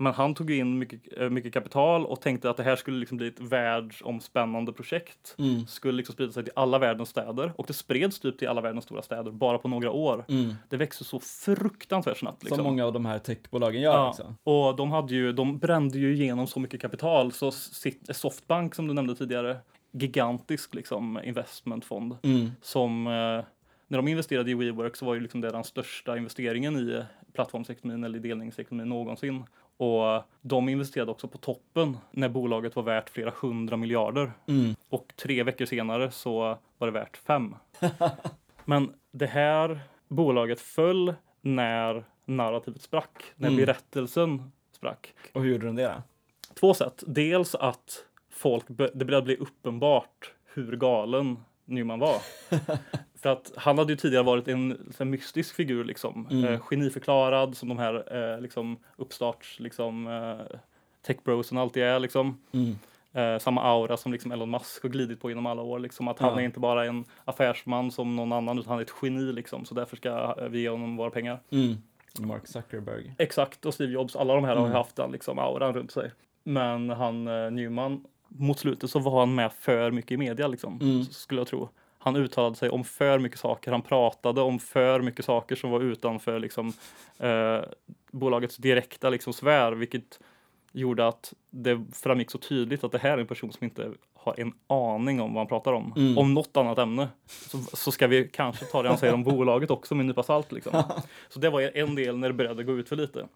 Men 0.00 0.12
han 0.14 0.34
tog 0.34 0.50
in 0.50 0.78
mycket, 0.78 1.00
eh, 1.20 1.30
mycket 1.30 1.54
kapital 1.54 2.06
och 2.06 2.20
tänkte 2.20 2.50
att 2.50 2.56
det 2.56 2.62
här 2.62 2.76
skulle 2.76 2.98
liksom 2.98 3.16
bli 3.16 3.28
ett 3.28 3.40
världsomspännande 3.40 4.72
projekt. 4.72 5.34
Mm. 5.38 5.66
Skulle 5.66 5.92
liksom 5.96 6.12
sprida 6.12 6.32
sig 6.32 6.44
till 6.44 6.52
alla 6.56 6.78
världens 6.78 7.08
städer. 7.08 7.52
Och 7.56 7.66
det 7.66 7.72
spreds 7.72 8.20
typ 8.20 8.38
till 8.38 8.48
alla 8.48 8.60
världens 8.60 8.84
stora 8.84 9.02
städer 9.02 9.30
bara 9.30 9.58
på 9.58 9.68
några 9.68 9.90
år. 9.90 10.24
Mm. 10.28 10.54
Det 10.68 10.76
växte 10.76 11.04
så 11.04 11.20
fruktansvärt 11.20 12.18
snabbt. 12.18 12.42
Liksom. 12.42 12.56
Som 12.56 12.64
många 12.66 12.84
av 12.86 12.92
de 12.92 13.06
här 13.06 13.18
techbolagen 13.18 13.80
gör 13.80 13.92
Ja, 13.92 14.08
också. 14.08 14.34
och 14.44 14.76
de 14.76 14.90
hade 14.92 15.14
ju, 15.14 15.32
de 15.32 15.58
brände 15.58 15.98
ju 15.98 16.14
igenom 16.14 16.46
så 16.46 16.60
mycket 16.60 16.80
kapital 16.80 17.32
så 17.32 17.50
sitt, 17.50 18.16
Softbank 18.16 18.74
som 18.74 18.86
du 18.86 18.94
nämnde 18.94 19.14
tidigare, 19.14 19.56
gigantisk 19.92 20.74
liksom 20.74 21.20
investmentfond 21.24 22.16
Mm. 22.22 22.50
som 22.62 23.06
eh, 23.06 23.44
när 23.90 23.98
de 23.98 24.08
investerade 24.08 24.50
i 24.50 24.54
WeWork 24.54 24.96
så 24.96 25.04
var 25.06 25.14
ju 25.14 25.20
liksom 25.20 25.40
det 25.40 25.50
den 25.50 25.64
största 25.64 26.16
investeringen 26.16 26.76
i 26.76 27.02
plattformsekonomin 27.32 28.04
eller 28.04 28.18
i 28.18 28.22
delningsekonomin 28.22 28.88
någonsin. 28.88 29.44
Och 29.78 30.22
de 30.40 30.68
investerade 30.68 31.10
också 31.10 31.28
på 31.28 31.38
toppen 31.38 31.96
när 32.10 32.28
bolaget 32.28 32.76
var 32.76 32.82
värt 32.82 33.10
flera 33.10 33.32
hundra 33.40 33.76
miljarder. 33.76 34.32
Mm. 34.46 34.74
Och 34.88 35.12
tre 35.16 35.42
veckor 35.42 35.64
senare 35.66 36.10
så 36.10 36.58
var 36.78 36.86
det 36.86 36.90
värt 36.90 37.16
fem. 37.16 37.54
Men 38.64 38.92
det 39.10 39.26
här 39.26 39.80
bolaget 40.08 40.60
föll 40.60 41.14
när 41.40 42.04
narrativet 42.24 42.82
sprack, 42.82 43.22
när 43.34 43.48
Mm. 43.48 43.60
berättelsen 43.60 44.52
sprack. 44.72 45.14
Och 45.32 45.42
hur 45.42 45.52
gjorde 45.52 45.66
de 45.66 45.76
det 45.76 45.82
då? 45.84 46.02
Två 46.54 46.74
sätt. 46.74 47.04
Dels 47.06 47.54
att 47.54 48.04
folk, 48.30 48.64
det 48.68 49.04
började 49.04 49.22
bli 49.24 49.36
uppenbart 49.36 50.32
hur 50.54 50.76
galen 50.76 51.38
Newman 51.68 51.98
var. 51.98 52.16
För 53.22 53.28
att 53.28 53.52
han 53.56 53.78
hade 53.78 53.92
ju 53.92 53.96
tidigare 53.96 54.24
varit 54.24 54.48
en 54.48 54.92
här, 54.98 55.04
mystisk 55.04 55.54
figur 55.54 55.84
liksom. 55.84 56.28
Mm. 56.30 56.44
Eh, 56.54 56.60
geniförklarad 56.60 57.56
som 57.56 57.68
de 57.68 57.78
här 57.78 58.16
eh, 58.34 58.40
liksom 58.40 58.76
uppstarts 58.96 59.60
liksom 59.60 60.06
eh, 60.06 60.56
techbrosen 61.06 61.58
alltid 61.58 61.82
är 61.82 61.98
liksom. 61.98 62.38
Mm. 62.52 62.78
Eh, 63.12 63.38
samma 63.38 63.62
aura 63.62 63.96
som 63.96 64.12
liksom 64.12 64.32
Elon 64.32 64.50
Musk 64.50 64.82
har 64.82 64.88
glidit 64.90 65.20
på 65.20 65.28
genom 65.30 65.46
alla 65.46 65.62
år. 65.62 65.78
Liksom, 65.78 66.08
att 66.08 66.18
han 66.18 66.32
Ja. 66.34 66.40
är 66.40 66.44
inte 66.44 66.60
bara 66.60 66.84
en 66.86 67.04
affärsman 67.24 67.90
som 67.90 68.16
någon 68.16 68.32
annan 68.32 68.58
utan 68.58 68.70
han 68.70 68.78
är 68.78 68.82
ett 68.82 68.94
geni 69.02 69.32
liksom. 69.32 69.64
Så 69.64 69.74
därför 69.74 69.96
ska 69.96 70.34
eh, 70.38 70.48
vi 70.48 70.60
ge 70.60 70.68
honom 70.68 70.96
våra 70.96 71.10
pengar. 71.10 71.40
Mm. 71.50 71.74
Mark 72.20 72.46
Zuckerberg. 72.46 73.14
Exakt, 73.18 73.66
och 73.66 73.74
Steve 73.74 73.92
Jobs, 73.92 74.16
alla 74.16 74.34
de 74.34 74.44
här 74.44 74.56
har 74.56 74.64
Mm. 74.66 74.72
haft 74.76 74.96
den 74.96 75.12
liksom 75.12 75.38
auran 75.38 75.74
runt 75.74 75.90
sig. 75.90 76.12
Men 76.44 76.90
han 76.90 77.28
eh, 77.28 77.50
Newman, 77.50 78.04
mot 78.28 78.58
slutet 78.58 78.90
så 78.90 78.98
var 78.98 79.20
han 79.20 79.34
med 79.34 79.52
för 79.52 79.90
mycket 79.90 80.10
i 80.10 80.16
media 80.16 80.46
liksom, 80.48 80.78
Mm. 80.82 81.04
skulle 81.04 81.40
jag 81.40 81.48
tro. 81.48 81.68
Han 81.98 82.16
uttalade 82.16 82.56
sig 82.56 82.70
om 82.70 82.84
för 82.84 83.18
mycket 83.18 83.38
saker, 83.38 83.70
han 83.72 83.82
pratade 83.82 84.40
om 84.40 84.58
för 84.58 85.00
mycket 85.00 85.24
saker 85.24 85.56
som 85.56 85.70
var 85.70 85.80
utanför 85.80 86.38
liksom, 86.38 86.72
eh, 87.18 87.60
bolagets 88.10 88.56
direkta 88.56 89.10
liksom, 89.10 89.32
sfär, 89.32 89.72
vilket 89.72 90.20
gjorde 90.72 91.08
att 91.08 91.32
det 91.50 91.84
framgick 91.92 92.30
så 92.30 92.38
tydligt 92.38 92.84
att 92.84 92.92
det 92.92 92.98
här 92.98 93.10
är 93.12 93.18
en 93.18 93.26
person 93.26 93.52
som 93.52 93.64
inte 93.64 93.92
har 94.14 94.40
en 94.40 94.52
aning 94.66 95.20
om 95.20 95.34
vad 95.34 95.40
han 95.40 95.46
pratar 95.48 95.72
om. 95.72 95.92
Mm. 95.96 96.18
Om 96.18 96.34
något 96.34 96.56
annat 96.56 96.78
ämne. 96.78 97.08
Så, 97.26 97.58
så 97.58 97.92
ska 97.92 98.06
vi 98.06 98.28
kanske 98.32 98.64
ta 98.64 98.82
det 98.82 98.88
han 98.88 98.98
säger 98.98 99.14
om 99.14 99.24
bolaget 99.24 99.70
också 99.70 99.94
med 99.94 100.02
en 100.02 100.06
nypa 100.06 100.22
salt. 100.22 100.52
Liksom. 100.52 100.82
Så 101.28 101.38
det 101.38 101.50
var 101.50 101.60
en 101.76 101.94
del 101.94 102.18
när 102.18 102.28
det 102.28 102.34
började 102.34 102.64
gå 102.64 102.72
ut 102.78 102.88
för 102.88 102.96
lite. 102.96 103.28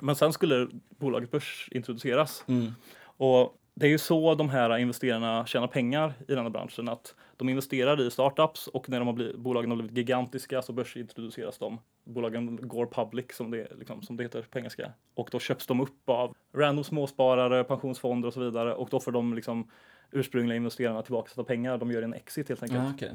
Men 0.00 0.16
sen 0.16 0.32
skulle 0.32 0.68
bolaget 0.88 1.30
börsintroduceras. 1.30 2.44
Mm. 2.46 2.72
Och 3.16 3.54
det 3.78 3.86
är 3.86 3.90
ju 3.90 3.98
så 3.98 4.34
de 4.34 4.48
här 4.48 4.78
investerarna 4.78 5.46
tjänar 5.46 5.66
pengar 5.66 6.14
i 6.28 6.34
den 6.34 6.42
här 6.42 6.50
branschen. 6.50 6.88
Att 6.88 7.14
de 7.36 7.48
investerar 7.48 8.00
i 8.00 8.10
startups 8.10 8.66
och 8.66 8.88
när 8.88 8.98
de 8.98 9.06
har 9.06 9.14
blivit, 9.14 9.36
bolagen 9.36 9.70
har 9.70 9.76
blivit 9.76 9.96
gigantiska 9.96 10.62
så 10.62 10.72
börsintroduceras 10.72 11.58
de. 11.58 11.78
Bolagen 12.04 12.68
går 12.68 12.86
public 12.86 13.26
som 13.32 13.50
det, 13.50 13.78
liksom, 13.78 14.02
som 14.02 14.16
det 14.16 14.22
heter 14.22 14.42
på 14.42 14.58
engelska. 14.58 14.92
Och 15.14 15.28
då 15.32 15.38
köps 15.38 15.66
de 15.66 15.80
upp 15.80 16.08
av 16.08 16.34
random 16.54 16.84
småsparare, 16.84 17.64
pensionsfonder 17.64 18.28
och 18.28 18.34
så 18.34 18.40
vidare. 18.40 18.74
Och 18.74 18.88
då 18.90 19.00
får 19.00 19.12
de 19.12 19.34
liksom 19.34 19.70
ursprungliga 20.10 20.56
investerarna 20.56 21.02
tillbaka 21.02 21.30
sina 21.30 21.44
pengar. 21.44 21.78
De 21.78 21.90
gör 21.90 22.02
en 22.02 22.14
exit 22.14 22.48
helt 22.48 22.62
enkelt. 22.62 22.80
Ah, 22.80 22.94
okay. 22.94 23.10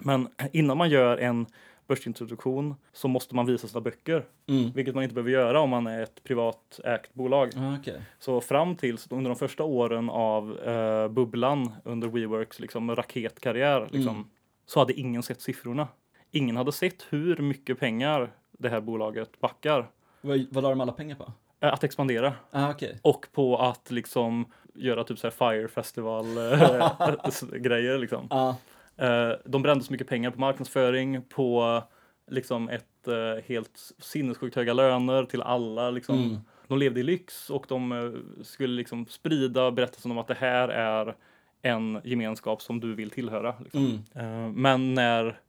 Men 0.00 0.28
innan 0.52 0.76
man 0.78 0.90
gör 0.90 1.18
en 1.18 1.46
börsintroduktion 1.86 2.74
så 2.92 3.08
måste 3.08 3.34
man 3.34 3.46
visa 3.46 3.68
sina 3.68 3.80
böcker, 3.80 4.24
Mm. 4.48 4.70
vilket 4.74 4.94
man 4.94 5.04
inte 5.04 5.14
behöver 5.14 5.30
göra 5.30 5.60
om 5.60 5.70
man 5.70 5.86
är 5.86 6.02
ett 6.02 6.24
privat 6.24 6.80
ägt 6.84 7.14
bolag. 7.14 7.50
Ja, 7.54 7.76
okej. 7.80 8.02
Så 8.18 8.40
fram 8.40 8.76
tills 8.76 9.06
under 9.10 9.30
de 9.30 9.36
första 9.36 9.64
åren 9.64 10.10
av 10.10 10.58
eh, 10.58 11.08
bubblan 11.08 11.72
under 11.84 12.08
WeWorks 12.08 12.60
liksom, 12.60 12.96
raketkarriär 12.96 13.80
liksom, 13.90 14.14
Mm. 14.16 14.28
så 14.66 14.78
hade 14.80 14.92
ingen 14.92 15.22
sett 15.22 15.40
siffrorna. 15.40 15.88
Ingen 16.30 16.56
hade 16.56 16.72
sett 16.72 17.06
hur 17.10 17.36
mycket 17.36 17.78
pengar 17.80 18.30
det 18.52 18.68
här 18.68 18.80
bolaget 18.80 19.40
backar 19.40 19.90
Vad, 20.20 20.46
vad 20.50 20.62
la 20.62 20.70
de 20.70 20.80
alla 20.80 20.92
pengar 20.92 21.16
på? 21.16 21.32
eh, 21.60 21.72
att 21.72 21.84
expandera 21.84 22.32
Ah, 22.50 22.70
okej. 22.70 22.98
och 23.02 23.26
på 23.32 23.56
att 23.58 23.90
liksom 23.90 24.44
göra 24.74 25.04
typ 25.04 25.18
så 25.18 25.26
här 25.26 25.52
Fire 25.52 25.68
Festival 25.68 26.24
eh, 26.36 27.12
grejer 27.60 27.98
liksom. 27.98 28.26
Ja. 28.30 28.56
Eh, 28.98 29.30
de 29.44 29.62
brände 29.62 29.84
så 29.84 29.92
mycket 29.92 30.08
pengar 30.08 30.30
på 30.30 30.40
marknadsföring, 30.40 31.22
på 31.28 31.82
liksom 32.30 32.68
ett 32.68 33.08
eh, 33.08 33.44
helt 33.46 33.92
sinnessjukt 33.98 34.56
höga 34.56 34.72
löner 34.72 35.24
till 35.24 35.42
alla 35.42 35.90
liksom. 35.90 36.18
Mm. 36.22 36.36
De 36.68 36.78
levde 36.78 37.00
i 37.00 37.02
lyx 37.02 37.50
och 37.50 37.64
de 37.68 37.92
eh, 37.92 38.42
skulle 38.44 38.74
liksom 38.74 39.06
sprida 39.06 39.70
berättelsen 39.70 40.10
om 40.10 40.18
att 40.18 40.26
det 40.28 40.34
här 40.40 40.68
är 40.68 41.14
en 41.62 42.00
gemenskap 42.04 42.62
som 42.62 42.80
du 42.80 42.94
vill 42.94 43.10
tillhöra. 43.10 43.54
Liksom. 43.60 44.02
Mm. 44.14 44.52
Men 44.52 44.94
när 44.94 45.40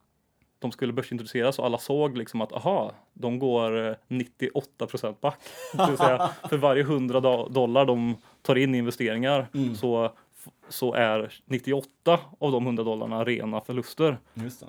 de 0.60 0.72
skulle 0.72 0.94
börsintroduceras 0.94 1.60
och 1.60 1.66
alla 1.66 1.78
såg 1.78 2.18
liksom 2.18 2.42
att 2.42 2.54
aha, 2.54 2.92
de 3.14 3.40
går 3.40 3.88
eh, 3.88 3.96
98 4.08 4.88
procent 4.88 5.22
back. 5.22 5.40
Det 5.74 5.86
vill 5.88 5.98
säga 5.98 6.30
för 6.50 6.58
varje 6.58 6.82
100 6.82 7.20
do- 7.20 7.50
dollar 7.50 7.86
de 7.86 8.16
tar 8.42 8.56
in 8.56 8.76
i 8.76 8.78
investeringar 8.78 9.48
Mm. 9.54 9.76
så, 9.76 10.12
så 10.70 10.94
är 10.94 11.34
98 11.46 12.20
av 12.40 12.52
de 12.52 12.66
100 12.66 12.84
dollarna 12.84 13.24
rena 13.24 13.62
förluster. 13.62 14.18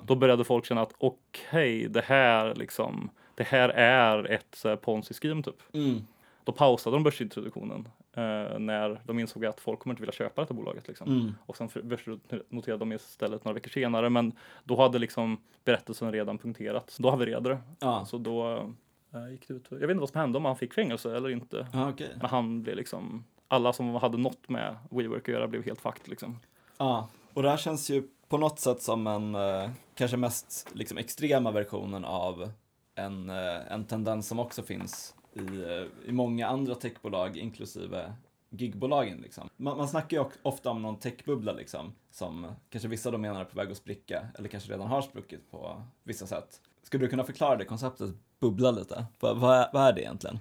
Då 0.05 0.15
började 0.15 0.43
folk 0.43 0.65
känna 0.65 0.81
att 0.81 0.93
okej, 0.97 1.87
det 1.89 2.01
här 2.05 2.55
liksom, 2.55 3.09
det 3.35 3.43
här 3.43 3.69
är 3.69 4.31
ett 4.31 4.65
ponzi-scheme 4.81 5.43
typ. 5.43 5.63
Mm. 5.73 6.01
Då 6.43 6.51
pausade 6.51 6.95
de 6.95 7.03
börsintroduktionen 7.03 7.87
eh, 8.13 8.59
när 8.59 9.01
de 9.05 9.19
insåg 9.19 9.45
att 9.45 9.59
folk 9.59 9.79
kommer 9.79 9.93
inte 9.93 10.01
vilja 10.01 10.13
köpa 10.13 10.41
det 10.41 10.47
här 10.49 10.55
bolaget. 10.55 10.87
Liksom. 10.87 11.07
Mm. 11.07 11.33
Och 11.45 11.57
sen 11.57 11.69
börsnoterade 11.83 12.79
de 12.79 12.91
istället 12.91 13.45
några 13.45 13.53
veckor 13.53 13.69
senare. 13.69 14.09
Men 14.09 14.31
då 14.63 14.75
hade 14.81 14.99
liksom 14.99 15.37
berättelsen 15.65 16.11
redan 16.11 16.37
punkterats. 16.37 16.97
Då 16.97 17.09
havererade 17.09 17.49
det. 17.49 17.57
Ja, 17.79 18.05
Så 18.05 18.17
då 18.17 18.71
eh, 19.13 19.31
gick 19.31 19.47
det 19.47 19.53
ut. 19.53 19.67
Jag 19.69 19.79
vet 19.79 19.89
inte 19.89 19.99
vad 19.99 20.09
som 20.09 20.19
hände 20.21 20.37
om 20.37 20.45
han 20.45 20.55
fick 20.55 20.73
fängelse 20.73 21.15
eller 21.17 21.29
inte. 21.29 21.67
ja 21.73 21.89
okej. 21.89 22.09
Men 22.15 22.29
han 22.29 22.63
blev 22.63 22.75
liksom, 22.75 23.23
alla 23.51 23.73
som 23.73 23.95
hade 23.95 24.17
något 24.17 24.49
med 24.49 24.77
WeWork 24.89 25.29
att 25.29 25.33
göra 25.33 25.47
blev 25.47 25.65
helt 25.65 25.81
fucked 25.81 26.07
liksom. 26.07 26.39
Ja, 26.77 27.09
och 27.33 27.43
det 27.43 27.49
här 27.49 27.57
känns 27.57 27.89
ju 27.89 28.03
på 28.27 28.37
något 28.37 28.59
sätt 28.59 28.81
som 28.81 29.07
en, 29.07 29.35
eh, 29.35 29.69
kanske 29.95 30.17
mest 30.17 30.67
liksom 30.73 30.97
extrema 30.97 31.51
versionen 31.51 32.05
av 32.05 32.51
en, 32.95 33.29
eh, 33.29 33.71
en 33.71 33.85
tendens 33.85 34.27
som 34.27 34.39
också 34.39 34.63
finns 34.63 35.15
i, 35.33 35.39
eh, 35.39 36.09
i 36.09 36.11
många 36.11 36.47
andra 36.47 36.75
techbolag, 36.75 37.37
inklusive 37.37 38.13
gigbolagen. 38.49 39.17
Liksom. 39.17 39.49
Man, 39.57 39.77
man 39.77 39.87
snackar 39.87 40.17
ju 40.17 40.25
ofta 40.41 40.69
om 40.69 40.81
någon 40.81 40.99
techbubbla 40.99 41.53
liksom, 41.53 41.93
som 42.11 42.47
kanske 42.69 42.89
vissa 42.89 43.11
då 43.11 43.17
menar 43.17 43.41
är 43.41 43.45
på 43.45 43.57
väg 43.57 43.71
att 43.71 43.77
spricka, 43.77 44.27
eller 44.37 44.49
kanske 44.49 44.73
redan 44.73 44.87
har 44.87 45.01
spruckit 45.01 45.51
på 45.51 45.83
vissa 46.03 46.27
sätt. 46.27 46.61
Skulle 46.83 47.05
du 47.05 47.09
kunna 47.09 47.23
förklara 47.23 47.55
det 47.55 47.65
konceptet 47.65 48.09
bubbla 48.39 48.71
lite? 48.71 49.05
Vad, 49.19 49.37
vad, 49.37 49.57
är, 49.57 49.67
vad 49.73 49.87
är 49.87 49.93
det 49.93 50.01
egentligen? 50.01 50.39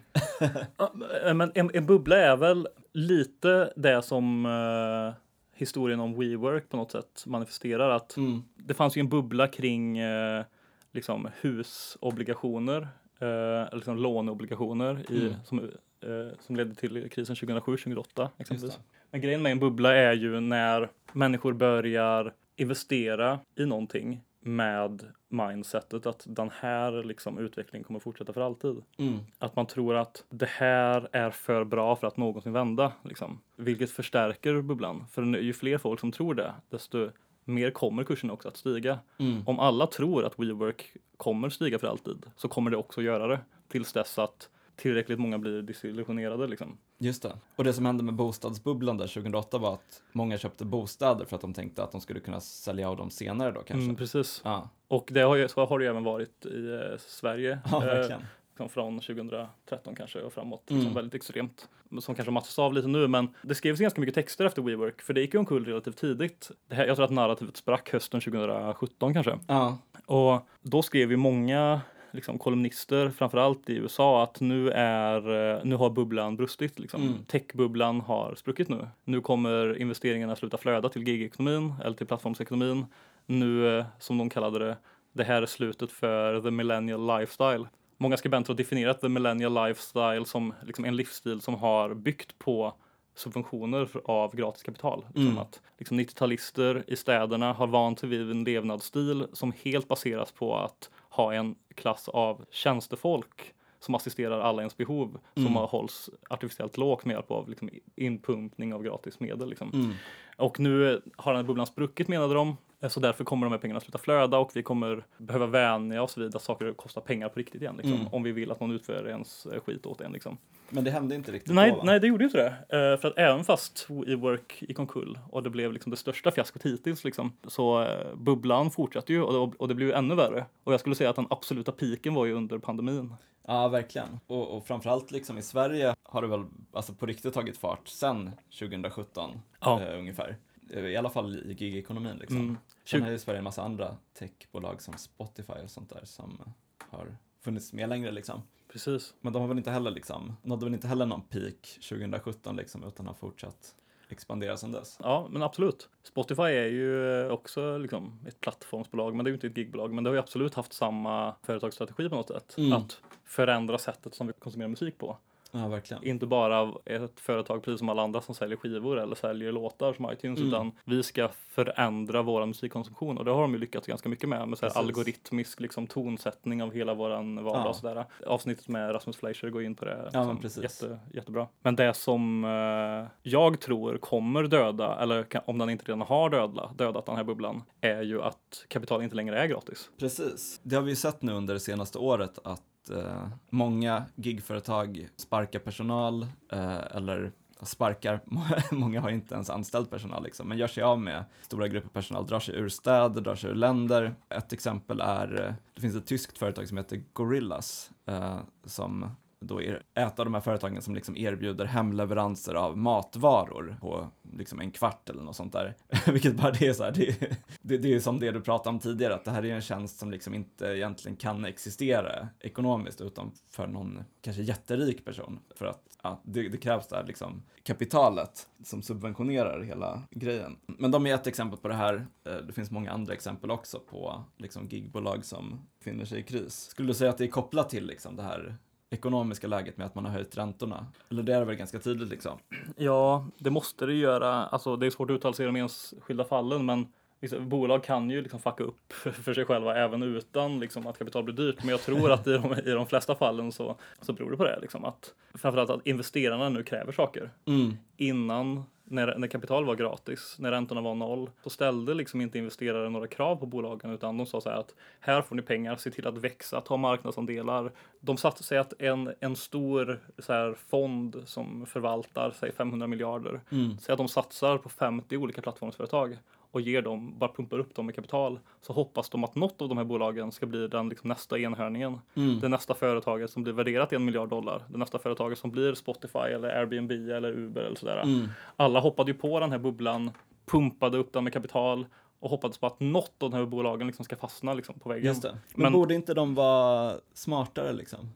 Men 1.36 1.52
en, 1.54 1.70
en 1.74 1.86
bubbla 1.86 2.16
är 2.16 2.36
väl 2.36 2.68
lite 2.92 3.72
det 3.76 4.02
som 4.02 4.46
eh, 4.46 5.14
historien 5.58 6.00
om 6.00 6.18
WeWork 6.20 6.68
på 6.68 6.76
något 6.76 6.92
sätt 6.92 7.24
manifesterar. 7.26 7.90
Att 7.90 8.16
Mm. 8.16 8.42
det 8.56 8.74
fanns 8.74 8.96
ju 8.96 9.00
en 9.00 9.08
bubbla 9.08 9.46
kring 9.46 9.98
eh, 9.98 10.44
liksom 10.92 11.28
husobligationer, 11.40 12.80
eh, 13.18 13.26
eller 13.28 13.76
liksom 13.76 13.96
låneobligationer 13.98 15.12
i, 15.12 15.20
Mm. 15.20 15.34
som, 15.44 15.58
eh, 15.58 16.36
som 16.46 16.56
ledde 16.56 16.74
till 16.74 17.10
krisen 17.10 17.36
2007-2008 17.36 18.22
Just 18.22 18.40
exempelvis. 18.40 18.78
Men 19.10 19.20
grejen 19.20 19.42
med 19.42 19.52
en 19.52 19.58
bubbla 19.58 19.94
är 19.96 20.12
ju 20.12 20.40
när 20.40 20.88
människor 21.12 21.52
börjar 21.52 22.32
investera 22.56 23.38
i 23.58 23.66
någonting 23.66 24.20
med 24.40 25.02
mindsetet 25.30 26.06
att 26.06 26.24
den 26.28 26.50
här 26.60 27.04
liksom 27.04 27.38
utvecklingen 27.38 27.84
kommer 27.84 28.00
fortsätta 28.00 28.32
för 28.32 28.40
alltid. 28.40 28.82
Mm. 28.96 29.18
Att 29.38 29.56
man 29.56 29.66
tror 29.66 29.94
att 29.94 30.24
det 30.30 30.48
här 30.48 31.08
är 31.12 31.30
för 31.30 31.64
bra 31.64 31.96
för 31.96 32.06
att 32.06 32.16
någonsin 32.16 32.52
vända. 32.52 32.92
Liksom. 33.02 33.40
Vilket 33.56 33.90
förstärker 33.90 34.62
bubblan. 34.62 35.06
För 35.10 35.22
ju 35.22 35.52
fler 35.52 35.78
folk 35.78 36.00
som 36.00 36.12
tror 36.12 36.34
det, 36.34 36.54
desto 36.70 37.10
mer 37.44 37.70
kommer 37.70 38.04
kursen 38.04 38.30
också 38.30 38.48
att 38.48 38.56
stiga. 38.56 38.98
Mm. 39.18 39.42
Om 39.46 39.58
alla 39.58 39.86
tror 39.86 40.24
att 40.24 40.38
WeWork 40.38 40.96
kommer 41.16 41.48
stiga 41.48 41.78
för 41.78 41.86
alltid 41.86 42.26
så 42.36 42.48
kommer 42.48 42.70
det 42.70 42.76
också 42.76 43.02
göra 43.02 43.26
det. 43.26 43.40
Tills 43.68 43.92
dess 43.92 44.18
att 44.18 44.48
tillräckligt 44.80 45.18
många 45.18 45.38
blir 45.38 45.62
desillusionerade. 45.62 46.46
Liksom. 46.46 46.78
Just 46.98 47.22
det. 47.22 47.32
Och 47.56 47.64
det 47.64 47.72
som 47.72 47.86
hände 47.86 48.02
med 48.04 48.14
bostadsbubblan 48.14 48.96
där 48.96 49.06
2008 49.06 49.58
var 49.58 49.74
att 49.74 50.02
många 50.12 50.38
köpte 50.38 50.64
bostäder 50.64 51.24
för 51.24 51.36
att 51.36 51.42
de 51.42 51.54
tänkte 51.54 51.82
att 51.82 51.92
de 51.92 52.00
skulle 52.00 52.20
kunna 52.20 52.40
sälja 52.40 52.88
av 52.90 52.96
dem 52.96 53.10
senare 53.10 53.50
då 53.50 53.60
kanske. 53.60 53.84
Mm, 53.84 53.96
precis. 53.96 54.40
Ja, 54.44 54.68
Och 54.88 55.08
det 55.12 55.20
har 55.20 55.36
ju, 55.36 55.48
så 55.48 55.64
har 55.66 55.78
det 55.78 55.84
ju 55.84 55.90
även 55.90 56.04
varit 56.04 56.46
i 56.46 56.70
eh, 56.72 56.98
Sverige. 56.98 57.58
ja 57.70 57.80
Eh, 57.82 57.86
verkligen. 57.86 58.20
liksom 58.48 58.68
från 58.68 59.00
2013 59.00 59.94
kanske 59.96 60.22
och 60.22 60.32
framåt. 60.32 60.70
Mm. 60.70 60.80
Liksom 60.80 60.94
väldigt 60.94 61.14
extremt. 61.14 61.68
Som 62.00 62.14
kanske 62.14 62.30
matchas 62.32 62.58
av 62.58 62.72
lite 62.74 62.88
nu, 62.88 63.08
men 63.08 63.28
det 63.42 63.54
skrevs 63.54 63.80
ganska 63.80 64.00
mycket 64.00 64.14
texter 64.14 64.44
efter 64.44 64.62
WeWork, 64.62 65.02
för 65.02 65.14
det 65.14 65.20
gick 65.20 65.34
ju 65.34 65.40
omkull 65.40 65.64
relativt 65.64 65.96
tidigt. 65.96 66.50
Det 66.68 66.74
här, 66.74 66.86
jag 66.86 66.96
tror 66.96 67.04
att 67.04 67.10
narrativet 67.10 67.56
sprack 67.56 67.92
hösten 67.92 68.20
2017 68.20 69.14
kanske. 69.14 69.38
Ja, 69.46 69.78
Och 70.06 70.40
då 70.62 70.82
skrev 70.82 71.10
ju 71.10 71.16
många 71.16 71.80
liksom, 72.12 72.38
kolumnister, 72.38 73.10
framförallt 73.10 73.70
i 73.70 73.76
USA, 73.76 74.22
att 74.22 74.40
nu, 74.40 74.70
är, 74.70 75.54
eh, 75.56 75.64
nu 75.64 75.76
har 75.76 75.90
bubblan 75.90 76.36
brustit. 76.36 76.78
Liksom. 76.78 77.02
Mm. 77.02 77.24
Techbubblan 77.24 78.00
har 78.00 78.34
spruckit 78.34 78.68
nu. 78.68 78.88
Nu 79.04 79.20
kommer 79.20 79.78
investeringarna 79.80 80.36
sluta 80.36 80.56
flöda 80.56 80.88
till 80.88 81.08
gigekonomin 81.08 81.74
eller 81.84 81.96
till 81.96 82.06
plattformsekonomin. 82.06 82.86
Nu, 83.26 83.78
eh, 83.78 83.84
som 83.98 84.18
de 84.18 84.30
kallade 84.30 84.58
det, 84.58 84.76
det 85.12 85.24
här 85.24 85.42
är 85.42 85.46
slutet 85.46 85.92
för 85.92 86.40
the 86.40 86.50
millennial 86.50 87.18
lifestyle. 87.18 87.66
Många 87.96 88.16
skribenter 88.16 88.48
har 88.52 88.56
definierat 88.56 89.00
the 89.00 89.08
millennial 89.08 89.66
lifestyle 89.66 90.24
som 90.26 90.54
liksom 90.66 90.84
en 90.84 90.96
livsstil 90.96 91.40
som 91.40 91.54
har 91.54 91.94
byggt 91.94 92.38
på 92.38 92.74
subventioner 93.14 93.88
av 94.04 94.36
gratis 94.36 94.62
kapital. 94.62 95.06
Mm. 95.16 95.38
att 95.38 95.60
liksom 95.78 96.00
90-talister 96.00 96.84
i 96.86 96.96
städerna 96.96 97.52
har 97.52 97.66
vant 97.66 97.98
sig 97.98 98.08
vid 98.08 98.30
en 98.30 98.44
levnadsstil 98.44 99.26
som 99.32 99.52
helt 99.62 99.88
baseras 99.88 100.32
på 100.32 100.56
att 100.56 100.90
ha 101.20 101.34
en 101.34 101.54
klass 101.74 102.08
av 102.08 102.44
tjänstefolk 102.50 103.54
som 103.78 103.94
assisterar 103.94 104.40
alla 104.40 104.62
ens 104.62 104.76
behov 104.76 105.18
Mm. 105.36 105.46
som 105.46 105.56
har 105.56 105.66
hålls 105.66 106.10
artificiellt 106.30 106.76
lågt 106.76 107.04
med 107.04 107.14
hjälp 107.14 107.30
av 107.30 107.48
liksom 107.48 107.70
inpumpning 107.96 108.74
av 108.74 108.82
gratis 108.82 109.20
medel. 109.20 109.48
Liksom. 109.48 109.70
mm. 109.74 109.92
Och 110.40 110.60
nu 110.60 111.00
har 111.16 111.32
den 111.32 111.40
här 111.42 111.46
bubblan 111.48 111.66
spruckit 111.66 112.08
menade 112.08 112.34
de. 112.34 112.56
Eh, 112.80 112.88
Så 112.88 113.00
därför 113.00 113.24
kommer 113.24 113.46
de 113.46 113.50
här 113.52 113.58
pengarna 113.58 113.80
sluta 113.80 113.98
flöda 113.98 114.38
och 114.38 114.50
vi 114.54 114.62
kommer 114.62 115.04
behöva 115.18 115.46
vänja 115.46 116.02
oss 116.02 116.18
vid 116.18 116.36
att 116.36 116.42
saker 116.42 116.72
kostar 116.72 117.00
pengar 117.00 117.28
på 117.28 117.38
riktigt 117.38 117.62
igen. 117.62 117.74
Liksom, 117.76 117.94
Mm. 117.94 118.06
Om 118.12 118.22
vi 118.22 118.32
vill 118.32 118.50
att 118.50 118.60
någon 118.60 118.70
utför 118.70 119.08
ens 119.08 119.46
eh, 119.46 119.60
skit 119.60 119.86
åt 119.86 120.00
en. 120.00 120.12
Liksom. 120.12 120.36
Men 120.72 120.84
det 120.84 120.90
hände 120.90 121.14
inte 121.14 121.32
riktigt 121.32 121.54
Nej, 121.54 121.70
då 121.70 121.76
va? 121.76 121.82
nej, 121.84 122.00
det 122.00 122.06
gjorde 122.06 122.24
ju 122.24 122.28
inte 122.28 122.38
det. 122.68 122.78
Eh, 122.92 123.00
för 123.00 123.08
att 123.08 123.18
även 123.18 123.44
fast 123.44 123.86
WeWork 123.90 124.62
gick 124.68 124.78
omkull 124.78 125.18
och 125.30 125.42
det 125.42 125.50
blev 125.50 125.72
liksom 125.72 125.90
det 125.90 125.96
största 125.96 126.30
fiaskot 126.30 126.62
hittills, 126.66 127.04
liksom, 127.04 127.32
så 127.46 127.82
eh, 127.82 128.14
bubblan 128.16 128.70
fortsatte 128.70 129.12
ju 129.12 129.22
och 129.22 129.32
det, 129.32 129.56
och 129.58 129.68
det 129.68 129.74
blev 129.74 129.88
ju 129.88 129.94
ännu 129.94 130.14
värre. 130.14 130.46
Och 130.64 130.72
jag 130.72 130.80
skulle 130.80 130.94
säga 130.94 131.10
att 131.10 131.16
den 131.16 131.26
absoluta 131.30 131.72
piken 131.72 132.14
var 132.14 132.26
ju 132.26 132.32
under 132.32 132.58
pandemin. 132.58 133.14
Ja, 133.46 133.68
verkligen. 133.68 134.20
Och, 134.26 134.56
och 134.56 134.66
framförallt 134.66 135.10
liksom 135.10 135.38
i 135.38 135.42
Sverige 135.42 135.94
har 136.02 136.22
det 136.22 136.28
väl 136.28 136.44
alltså 136.72 136.92
på 136.92 137.06
riktigt 137.06 137.34
tagit 137.34 137.58
fart 137.58 137.88
sen 137.88 138.30
2017 138.58 139.30
Ja. 139.60 139.82
eh, 139.82 139.98
ungefär. 139.98 140.36
Eh, 140.70 140.84
I 140.84 140.96
alla 140.96 141.10
fall 141.10 141.36
i 141.36 141.52
gigekonomin 141.52 142.16
liksom. 142.16 142.40
Mm. 142.40 142.56
Sen 142.84 143.02
har 143.02 143.10
ju 143.10 143.18
Sverige 143.18 143.38
en 143.38 143.44
massa 143.44 143.62
andra 143.62 143.96
techbolag 144.18 144.82
som 144.82 144.94
Spotify 144.94 145.52
och 145.64 145.70
sånt 145.70 145.90
där 145.90 146.04
som 146.04 146.52
har 146.78 147.16
funnits 147.40 147.72
med 147.72 147.88
längre 147.88 148.10
liksom. 148.10 148.42
Precis. 148.72 149.14
Men 149.20 149.32
de 149.32 149.42
har 149.42 149.48
väl 149.48 149.58
inte 149.58 149.70
heller 149.70 149.90
liksom, 149.90 150.36
nådde 150.42 150.66
väl 150.66 150.74
inte 150.74 150.88
heller 150.88 151.06
någon 151.06 151.22
peak 151.22 151.78
2017 151.88 152.56
liksom, 152.56 152.84
utan 152.84 153.06
har 153.06 153.14
fortsatt 153.14 153.74
expandera 154.08 154.56
sedan 154.56 154.72
dess. 154.72 154.98
Ja, 155.02 155.28
men 155.30 155.42
absolut. 155.42 155.88
Spotify 156.02 156.42
är 156.42 156.66
ju 156.66 157.20
eh, 157.22 157.32
också 157.32 157.78
liksom 157.78 158.20
ett 158.26 158.40
plattformsbolag, 158.40 159.14
men 159.14 159.24
det 159.24 159.28
är 159.28 159.30
ju 159.32 159.36
inte 159.36 159.46
ett 159.46 159.56
gigbolag. 159.56 159.92
Men 159.92 160.04
det 160.04 160.10
har 160.10 160.14
ju 160.14 160.20
absolut 160.20 160.54
haft 160.54 160.72
samma 160.72 161.34
företagsstrategi 161.42 162.08
på 162.08 162.14
något 162.14 162.28
sätt. 162.28 162.54
Mm. 162.58 162.72
Att 162.72 163.00
förändra 163.24 163.78
sättet 163.78 164.14
som 164.14 164.26
vi 164.26 164.32
konsumerar 164.32 164.68
musik 164.68 164.98
på. 164.98 165.16
Ja, 165.52 165.68
verkligen. 165.68 166.04
Inte 166.04 166.26
bara 166.26 166.72
ett 166.84 167.20
företag 167.20 167.62
precis 167.62 167.78
som 167.78 167.88
alla 167.88 168.02
andra 168.02 168.20
som 168.20 168.34
säljer 168.34 168.56
skivor 168.56 168.98
eller 169.00 169.14
säljer 169.14 169.52
låtar 169.52 169.92
som 169.92 170.12
iTunes, 170.12 170.38
Mm. 170.38 170.48
utan 170.48 170.72
vi 170.84 171.02
ska 171.02 171.28
förändra 171.48 172.22
vår 172.22 172.46
musikkonsumtion 172.46 173.18
och 173.18 173.24
det 173.24 173.30
har 173.30 173.42
de 173.42 173.52
ju 173.52 173.58
lyckats 173.58 173.86
ganska 173.86 174.08
mycket 174.08 174.28
med, 174.28 174.48
med 174.48 174.58
så 174.58 174.66
här 174.66 174.78
algoritmisk 174.78 175.60
liksom, 175.60 175.86
tonsättning 175.86 176.62
av 176.62 176.72
hela 176.72 176.94
våran 176.94 177.44
vardag 177.44 177.60
Ja. 177.64 177.68
och 177.68 177.76
sådär. 177.76 178.04
Avsnittet 178.26 178.68
med 178.68 178.94
Rasmus 178.94 179.16
Fleischer 179.16 179.48
går 179.50 179.62
in 179.62 179.74
på 179.74 179.84
det. 179.84 179.96
Ja, 179.96 180.04
liksom, 180.04 180.26
men 180.26 180.36
precis. 180.38 180.62
Jätte, 180.62 180.98
jättebra. 181.14 181.46
Men 181.62 181.76
det 181.76 181.94
som 181.94 182.44
eh, 182.44 183.10
jag 183.22 183.60
tror 183.60 183.96
kommer 183.98 184.42
döda, 184.42 184.98
eller 185.02 185.22
kan, 185.22 185.42
om 185.46 185.58
den 185.58 185.70
inte 185.70 185.84
redan 185.84 186.00
har 186.00 186.30
döda, 186.30 186.70
dödat 186.76 187.06
den 187.06 187.16
här 187.16 187.24
bubblan, 187.24 187.62
är 187.80 188.02
ju 188.02 188.22
att 188.22 188.64
kapital 188.68 189.02
inte 189.02 189.16
längre 189.16 189.38
är 189.40 189.46
gratis. 189.46 189.90
Precis. 189.98 190.60
Det 190.62 190.76
har 190.76 190.82
vi 190.82 190.90
ju 190.90 190.96
sett 190.96 191.22
nu 191.22 191.32
under 191.32 191.54
det 191.54 191.60
senaste 191.60 191.98
året 191.98 192.38
att 192.44 192.62
eh, 192.90 193.28
många 193.50 194.04
gigföretag 194.14 195.08
sparkar 195.16 195.58
personal 195.58 196.22
eh, 196.52 196.96
eller 196.96 197.32
sparkar, 197.62 198.20
många 198.74 199.00
har 199.00 199.10
inte 199.10 199.34
ens 199.34 199.50
anställd 199.50 199.90
personal 199.90 200.24
liksom, 200.24 200.48
men 200.48 200.58
gör 200.58 200.68
sig 200.68 200.82
av 200.82 201.00
med 201.00 201.24
stora 201.42 201.68
grupper 201.68 201.88
personal, 201.88 202.26
drar 202.26 202.40
sig 202.40 202.54
ur 202.54 202.68
städer, 202.68 203.20
drar 203.20 203.34
sig 203.34 203.50
ur 203.50 203.54
länder. 203.54 204.14
Ett 204.28 204.52
exempel 204.52 205.00
är, 205.00 205.46
eh, 205.46 205.54
det 205.74 205.80
finns 205.80 205.94
ett 205.94 206.06
tyskt 206.06 206.38
företag 206.38 206.68
som 206.68 206.76
heter 206.76 207.02
Gorillas 207.12 207.90
eh, 208.06 208.38
som 208.64 209.10
då 209.40 209.62
är 209.62 209.82
ett 209.94 210.18
av 210.18 210.24
de 210.24 210.34
här 210.34 210.40
företagen 210.40 210.82
som 210.82 210.94
liksom 210.94 211.16
erbjuder 211.16 211.64
hemleveranser 211.64 212.54
av 212.54 212.78
matvaror 212.78 213.76
på 213.80 214.08
liksom 214.32 214.60
en 214.60 214.70
kvart 214.70 215.10
eller 215.10 215.22
något 215.22 215.36
sånt 215.36 215.52
där. 215.52 215.76
Vilket 216.12 216.34
bara 216.34 216.50
det 216.50 216.66
är 216.66 216.72
så 216.72 216.84
här, 216.84 216.92
det, 216.92 217.38
det, 217.62 217.78
det 217.78 217.94
är 217.94 218.00
som 218.00 218.20
det 218.20 218.30
du 218.30 218.40
pratade 218.40 218.68
om 218.68 218.78
tidigare, 218.78 219.14
att 219.14 219.24
det 219.24 219.30
här 219.30 219.44
är 219.44 219.54
en 219.54 219.60
tjänst 219.60 219.98
som 219.98 220.10
liksom 220.10 220.34
inte 220.34 220.66
egentligen 220.66 221.16
kan 221.16 221.44
existera 221.44 222.28
ekonomiskt 222.40 223.00
utan 223.00 223.32
för 223.50 223.66
någon 223.66 224.04
kanske 224.20 224.42
jätterik 224.42 225.04
person. 225.04 225.38
För 225.54 225.66
att 225.66 225.82
ja, 226.02 226.20
det, 226.24 226.48
det 226.48 226.58
krävs 226.58 226.88
där 226.88 227.04
liksom 227.06 227.42
kapitalet 227.62 228.48
som 228.64 228.82
subventionerar 228.82 229.62
hela 229.62 230.02
grejen. 230.10 230.56
Men 230.66 230.90
de 230.90 231.06
är 231.06 231.14
ett 231.14 231.26
exempel 231.26 231.58
på 231.58 231.68
det 231.68 231.74
här. 231.74 232.06
Eh, 232.24 232.36
det 232.36 232.52
finns 232.52 232.70
många 232.70 232.92
andra 232.92 233.12
exempel 233.12 233.50
också 233.50 233.78
på 233.78 234.24
liksom 234.36 234.68
gigbolag 234.68 235.24
som 235.24 235.60
befinner 235.78 236.04
sig 236.04 236.20
i 236.20 236.22
kris. 236.22 236.54
Skulle 236.54 236.88
du 236.88 236.94
säga 236.94 237.10
att 237.10 237.18
det 237.18 237.24
är 237.24 237.28
kopplat 237.28 237.70
till 237.70 237.86
liksom 237.86 238.16
det 238.16 238.22
här 238.22 238.56
ekonomiska 238.90 239.46
läget 239.46 239.76
med 239.76 239.86
att 239.86 239.94
man 239.94 240.04
har 240.04 240.12
höjt 240.12 240.36
räntorna? 240.36 240.86
Eller 241.10 241.22
det 241.22 241.34
är 241.34 241.44
väl 241.44 241.56
ganska 241.56 241.78
tydligt 241.78 242.08
liksom? 242.08 242.38
Ja, 242.76 243.26
det 243.38 243.50
måste 243.50 243.86
det 243.86 243.94
göra. 243.94 244.46
Alltså, 244.46 244.76
det 244.76 244.86
är 244.86 244.90
svårt 244.90 245.10
att 245.10 245.14
uttala 245.14 245.34
sig 245.34 245.44
i 245.44 245.46
de 245.46 245.56
enskilda 245.56 246.24
fallen, 246.24 246.66
men 246.66 246.86
liksom, 247.20 247.48
bolag 247.48 247.84
kan 247.84 248.10
ju 248.10 248.22
liksom 248.22 248.40
fucka 248.40 248.64
upp 248.64 248.92
för 248.92 249.34
sig 249.34 249.44
själva 249.44 249.76
även 249.76 250.02
utan 250.02 250.60
liksom, 250.60 250.86
att 250.86 250.98
kapital 250.98 251.24
blir 251.24 251.34
dyrt. 251.34 251.56
Men 251.58 251.68
jag 251.68 251.80
tror 251.80 252.12
att 252.12 252.26
i 252.26 252.32
de, 252.32 252.54
i 252.54 252.70
de 252.70 252.86
flesta 252.86 253.14
fallen 253.14 253.52
så, 253.52 253.76
så 254.00 254.12
beror 254.12 254.30
det 254.30 254.36
på 254.36 254.44
det. 254.44 254.58
Liksom, 254.60 254.84
att, 254.84 255.14
framförallt 255.34 255.70
att 255.70 255.86
investerarna 255.86 256.48
nu 256.48 256.62
kräver 256.62 256.92
saker. 256.92 257.30
Mm. 257.46 257.76
Innan, 257.96 258.64
när, 258.90 259.18
när 259.18 259.28
kapital 259.28 259.64
var 259.64 259.74
gratis, 259.76 260.36
när 260.38 260.50
räntorna 260.50 260.80
var 260.80 260.94
noll, 260.94 261.30
så 261.42 261.50
ställde 261.50 261.94
liksom 261.94 262.20
inte 262.20 262.38
investerare 262.38 262.90
några 262.90 263.06
krav 263.06 263.36
på 263.36 263.46
bolagen 263.46 263.90
utan 263.90 264.16
de 264.16 264.26
sa 264.26 264.40
så 264.40 264.50
här 264.50 264.56
att 264.56 264.74
här 265.00 265.22
får 265.22 265.36
ni 265.36 265.42
pengar, 265.42 265.76
se 265.76 265.90
till 265.90 266.06
att 266.06 266.18
växa, 266.18 266.60
ta 266.60 266.76
marknadsandelar. 266.76 267.72
De 268.00 268.16
satte 268.16 268.42
sig 268.42 268.58
att 268.58 268.72
en, 268.78 269.14
en 269.20 269.36
stor 269.36 270.00
så 270.18 270.32
här, 270.32 270.54
fond 270.68 271.22
som 271.24 271.66
förvaltar, 271.66 272.30
säg 272.40 272.52
500 272.52 272.86
miljarder, 272.86 273.40
Mm. 273.50 273.78
Säg 273.78 273.92
att 273.92 273.98
de 273.98 274.08
satsar 274.08 274.58
på 274.58 274.68
50 274.68 275.16
olika 275.16 275.42
plattformsföretag 275.42 276.18
och 276.50 276.60
ger 276.60 276.82
dem, 276.82 277.18
bara 277.18 277.32
pumpar 277.32 277.58
upp 277.58 277.74
dem 277.74 277.86
med 277.86 277.94
kapital, 277.94 278.40
så 278.60 278.72
hoppas 278.72 279.10
de 279.10 279.24
att 279.24 279.34
något 279.34 279.62
av 279.62 279.68
de 279.68 279.78
här 279.78 279.84
bolagen 279.84 280.32
ska 280.32 280.46
bli 280.46 280.68
den 280.68 280.88
liksom 280.88 281.08
nästa 281.08 281.38
enhörningen. 281.38 281.98
Mm. 282.14 282.40
Det 282.40 282.48
nästa 282.48 282.74
företaget 282.74 283.30
som 283.30 283.42
blir 283.42 283.52
värderat 283.52 283.92
i 283.92 283.96
en 283.96 284.04
miljard 284.04 284.28
dollar. 284.28 284.62
Det 284.68 284.78
nästa 284.78 284.98
företaget 284.98 285.38
som 285.38 285.50
blir 285.50 285.74
Spotify 285.74 286.18
eller 286.18 286.48
Airbnb 286.48 286.90
eller 286.90 287.32
Uber 287.32 287.62
eller 287.62 287.76
sådär. 287.76 288.02
Mm. 288.02 288.28
Alla 288.56 288.80
hoppade 288.80 289.10
ju 289.10 289.18
på 289.18 289.40
den 289.40 289.52
här 289.52 289.58
bubblan, 289.58 290.10
pumpade 290.46 290.98
upp 290.98 291.12
den 291.12 291.24
med 291.24 291.32
kapital 291.32 291.86
och 292.20 292.30
hoppades 292.30 292.58
på 292.58 292.66
att 292.66 292.80
något 292.80 293.22
av 293.22 293.30
de 293.30 293.36
här 293.36 293.46
bolagen 293.46 293.86
liksom 293.86 294.04
ska 294.04 294.16
fastna 294.16 294.54
liksom 294.54 294.78
på 294.78 294.88
väggen. 294.88 295.16
Men, 295.22 295.34
Men- 295.54 295.72
borde 295.72 295.94
inte 295.94 296.14
de 296.14 296.34
vara 296.34 296.94
smartare 297.14 297.72
liksom? 297.72 298.12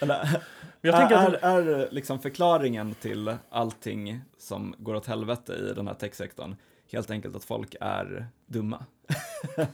Eller, 0.00 0.14
är, 0.82 0.92
att 0.92 1.12
är, 1.12 1.44
är 1.44 1.88
liksom 1.90 2.18
förklaringen 2.18 2.94
till 2.94 3.36
allting 3.50 4.20
som 4.38 4.74
går 4.78 4.94
åt 4.94 5.06
helvete 5.06 5.52
i 5.52 5.74
den 5.74 5.86
här 5.86 5.94
techsektorn 5.94 6.56
helt 6.92 7.10
enkelt 7.10 7.36
att 7.36 7.44
folk 7.44 7.74
är 7.80 8.26
dumma? 8.46 8.84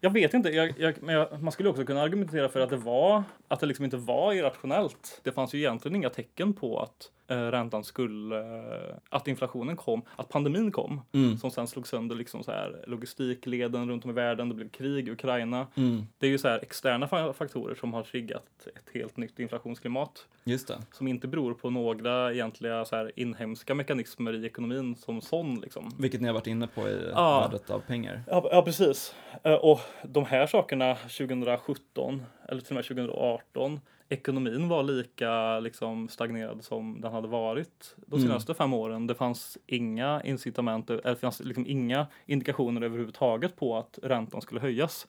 Jag 0.00 0.10
vet 0.10 0.34
inte, 0.34 0.48
jag, 0.48 0.74
jag, 0.78 1.02
men 1.02 1.14
jag, 1.14 1.42
man 1.42 1.52
skulle 1.52 1.68
också 1.68 1.84
kunna 1.84 2.02
argumentera 2.02 2.48
för 2.48 2.60
att 2.60 2.70
det 2.70 2.76
var 2.76 3.22
att 3.48 3.60
det 3.60 3.66
liksom 3.66 3.84
inte 3.84 3.96
var 3.96 4.32
irrationellt. 4.32 5.20
Det 5.24 5.32
fanns 5.32 5.54
ju 5.54 5.58
egentligen 5.58 5.96
inga 5.96 6.10
tecken 6.10 6.52
på 6.52 6.80
att 6.80 7.10
räntan 7.36 7.84
skulle, 7.84 8.38
eh, 8.38 8.94
att 9.08 9.28
inflationen 9.28 9.76
kom, 9.76 10.02
att 10.16 10.28
pandemin 10.28 10.70
kom, 10.72 11.00
Mm. 11.12 11.36
som 11.38 11.50
sen 11.50 11.66
slog 11.66 11.86
sönder 11.86 12.16
liksom 12.16 12.42
så 12.42 12.50
här 12.52 12.84
logistikleden 12.86 13.88
runt 13.90 14.04
om 14.04 14.10
i 14.10 14.14
världen. 14.14 14.48
Det 14.48 14.54
blev 14.54 14.68
krig 14.68 15.08
i 15.08 15.10
Ukraina. 15.10 15.66
Mm. 15.74 16.06
Det 16.18 16.26
är 16.26 16.30
ju 16.30 16.38
så 16.38 16.48
här 16.48 16.58
externa 16.62 17.06
fa- 17.06 17.32
faktorer 17.32 17.74
som 17.74 17.94
har 17.94 18.02
triggat 18.02 18.66
ett 18.76 18.94
helt 18.94 19.16
nytt 19.16 19.38
inflationsklimat 19.38 20.26
Just 20.44 20.68
det. 20.68 20.78
som 20.92 21.08
inte 21.08 21.28
beror 21.28 21.54
på 21.54 21.70
några 21.70 22.32
egentliga 22.32 22.84
så 22.84 22.96
här 22.96 23.12
inhemska 23.16 23.74
mekanismer 23.74 24.32
i 24.34 24.46
ekonomin 24.46 24.96
som 24.96 25.20
sån 25.20 25.60
liksom. 25.60 25.90
Vilket 25.98 26.20
ni 26.20 26.26
har 26.26 26.34
varit 26.34 26.46
inne 26.46 26.66
på 26.66 26.88
i 26.88 27.10
Ja. 27.12 27.40
värdet 27.50 27.70
av 27.70 27.80
pengar. 27.80 28.22
Ja, 28.26 28.48
ja 28.52 28.62
precis. 28.62 29.14
Eh, 29.44 29.52
Och 29.54 29.80
de 30.02 30.24
här 30.24 30.46
sakerna 30.46 30.94
2017 30.94 32.22
eller 32.48 32.60
till 32.60 32.70
och 32.70 32.74
med 32.74 32.84
2018 32.84 33.80
ekonomin 34.08 34.68
var 34.68 34.82
lika 34.82 35.60
liksom, 35.60 36.08
stagnerad 36.08 36.64
som 36.64 37.00
den 37.00 37.12
hade 37.12 37.28
varit 37.28 37.96
de 38.06 38.16
Mm. 38.16 38.28
senaste 38.28 38.54
fem 38.54 38.74
åren. 38.74 39.06
Det 39.06 39.14
fanns 39.14 39.58
inga 39.66 40.22
incitament, 40.24 40.90
eller 40.90 41.14
fanns 41.14 41.40
liksom 41.40 41.66
inga 41.66 42.06
indikationer 42.26 42.82
överhuvudtaget 42.82 43.56
på 43.56 43.76
att 43.76 43.98
räntan 44.02 44.40
skulle 44.40 44.60
höjas. 44.60 45.06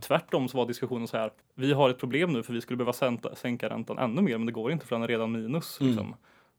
Tvärtom 0.00 0.48
så 0.48 0.56
var 0.56 0.66
diskussionen 0.66 1.08
så 1.08 1.16
här, 1.16 1.30
vi 1.54 1.72
har 1.72 1.90
ett 1.90 1.98
problem 1.98 2.32
nu 2.32 2.42
för 2.42 2.52
vi 2.52 2.60
skulle 2.60 2.76
behöva 2.76 2.92
sänka, 2.92 3.34
sänka 3.34 3.68
räntan 3.70 3.98
ännu 3.98 4.22
mer, 4.22 4.38
men 4.38 4.46
det 4.46 4.52
går 4.52 4.72
inte 4.72 4.86
för 4.86 4.96
den 4.96 5.02
är 5.02 5.08
redan 5.08 5.32
minus. 5.32 5.80
Mm. 5.80 5.90
Liksom. 5.92 6.14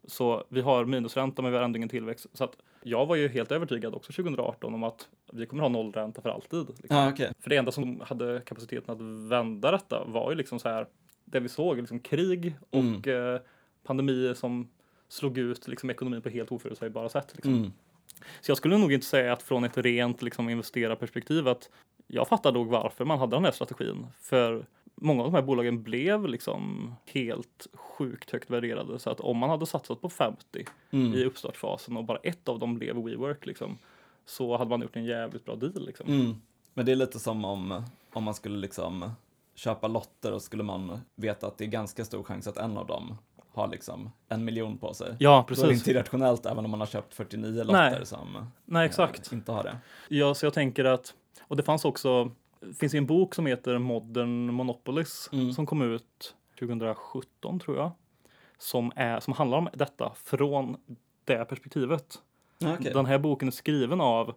Så 0.07 0.43
vi 0.49 0.61
har 0.61 0.85
minusränta 0.85 1.41
men 1.41 1.51
vi 1.51 1.57
har 1.57 1.65
ändå 1.65 1.77
ingen 1.77 1.89
tillväxt. 1.89 2.25
Så 2.33 2.43
att 2.43 2.57
jag 2.83 3.05
var 3.05 3.15
ju 3.15 3.27
helt 3.27 3.51
övertygad 3.51 3.95
också 3.95 4.13
2018 4.13 4.73
om 4.73 4.83
att 4.83 5.07
vi 5.33 5.45
kommer 5.45 5.61
ha 5.63 5.69
nollränta 5.69 6.21
för 6.21 6.29
alltid. 6.29 6.67
Liksom. 6.67 6.97
Ja, 6.97 7.09
okej. 7.09 7.31
För 7.39 7.49
det 7.49 7.55
enda 7.57 7.71
som 7.71 8.01
hade 8.05 8.41
kapaciteten 8.45 8.95
att 8.95 9.29
vända 9.31 9.71
detta 9.71 10.03
var 10.05 10.29
ju 10.31 10.37
liksom 10.37 10.59
så 10.59 10.69
här, 10.69 10.87
det 11.31 11.39
vi 11.39 11.49
såg, 11.49 11.77
liksom 11.77 11.99
krig 11.99 12.55
och 12.69 13.07
eh, 13.07 13.39
pandemier 13.83 14.33
som 14.33 14.69
slog 15.07 15.37
ut 15.37 15.67
liksom, 15.67 15.89
ekonomin 15.89 16.21
på 16.21 16.29
helt 16.29 16.51
oförutsägbara 16.51 17.09
sätt. 17.09 17.31
Liksom. 17.35 17.53
Mm. 17.53 17.71
Så 18.41 18.51
jag 18.51 18.57
skulle 18.57 18.77
nog 18.77 18.93
inte 18.93 19.05
säga 19.05 19.33
att 19.33 19.43
från 19.43 19.63
ett 19.63 19.77
rent 19.77 20.21
liksom, 20.21 20.49
investerarperspektiv 20.49 21.47
att 21.47 21.69
jag 22.07 22.27
fattar 22.27 22.51
nog 22.51 22.67
varför 22.67 23.05
man 23.05 23.19
hade 23.19 23.35
den 23.35 23.45
här 23.45 23.51
strategin. 23.51 24.07
För 24.19 24.65
många 24.95 25.23
av 25.23 25.31
de 25.31 25.35
här 25.35 25.41
bolagen 25.41 25.83
blev 25.83 26.27
liksom 26.27 26.93
helt 27.05 27.67
sjukt 27.73 28.31
högt 28.31 28.49
värderade. 28.49 28.99
Så 28.99 29.09
att 29.09 29.19
om 29.19 29.37
man 29.37 29.49
hade 29.49 29.65
satsat 29.65 30.01
på 30.01 30.09
50 30.09 30.65
Mm. 30.93 31.13
i 31.13 31.25
uppstartsfasen 31.25 31.97
och 31.97 32.03
bara 32.03 32.17
ett 32.17 32.49
av 32.49 32.59
dem 32.59 32.75
blev 32.75 32.95
WeWork 32.95 33.45
liksom, 33.45 33.77
så 34.25 34.57
hade 34.57 34.69
man 34.69 34.81
gjort 34.81 34.95
en 34.95 35.05
jävligt 35.05 35.45
bra 35.45 35.55
deal. 35.55 35.85
Liksom. 35.85 36.07
Mm. 36.07 36.35
Men 36.73 36.85
det 36.85 36.91
är 36.91 36.95
lite 36.95 37.19
som 37.19 37.45
om, 37.45 37.83
om 38.13 38.23
man 38.23 38.33
skulle 38.33 38.57
liksom 38.57 39.11
köpa 39.55 39.87
lotter 39.87 40.31
och 40.33 40.41
skulle 40.41 40.63
man 40.63 40.99
veta 41.15 41.47
att 41.47 41.57
det 41.57 41.63
är 41.63 41.67
ganska 41.67 42.05
stor 42.05 42.23
chans 42.23 42.47
att 42.47 42.57
en 42.57 42.77
av 42.77 42.87
dem 42.87 43.17
har 43.53 43.67
liksom 43.67 44.11
en 44.29 44.45
miljon 44.45 44.77
på 44.77 44.93
sig. 44.93 45.15
Ja, 45.19 45.29
Då 45.29 45.35
är 45.35 45.41
det 45.41 45.47
precis. 45.63 45.79
inte 45.87 45.91
irrationellt 45.91 46.45
även 46.45 46.65
om 46.65 46.71
man 46.71 46.79
har 46.79 46.87
köpt 46.87 47.13
49 47.13 47.63
lotter 47.63 47.73
Nej. 47.91 48.05
som 48.05 48.45
Nej, 48.65 48.81
eh, 48.81 48.85
exakt. 48.85 49.31
inte 49.31 49.51
har 49.51 49.63
det. 49.63 49.77
Ja, 50.09 50.33
så 50.33 50.45
jag 50.45 50.53
tänker 50.53 50.85
att, 50.85 51.13
och 51.47 51.55
det 51.57 51.63
fanns 51.63 51.85
också, 51.85 52.31
det 52.59 52.73
finns 52.73 52.93
ju 52.95 52.97
en 52.97 53.05
bok 53.05 53.35
som 53.35 53.45
heter 53.45 53.77
Modern 53.77 54.53
Monopolies 54.53 55.29
Mm. 55.33 55.53
som 55.53 55.65
kom 55.65 55.81
ut 55.81 56.35
2017 56.59 57.59
tror 57.59 57.77
jag. 57.77 57.91
Som, 58.57 58.91
är, 58.95 59.19
som 59.19 59.33
handlar 59.33 59.57
om 59.57 59.69
detta 59.73 60.11
från 60.15 60.77
det 61.25 61.45
perspektivet. 61.45 62.19
Okej. 62.65 62.93
Den 62.93 63.05
här 63.05 63.17
boken 63.19 63.47
är 63.47 63.51
skriven 63.51 64.01
av, 64.01 64.33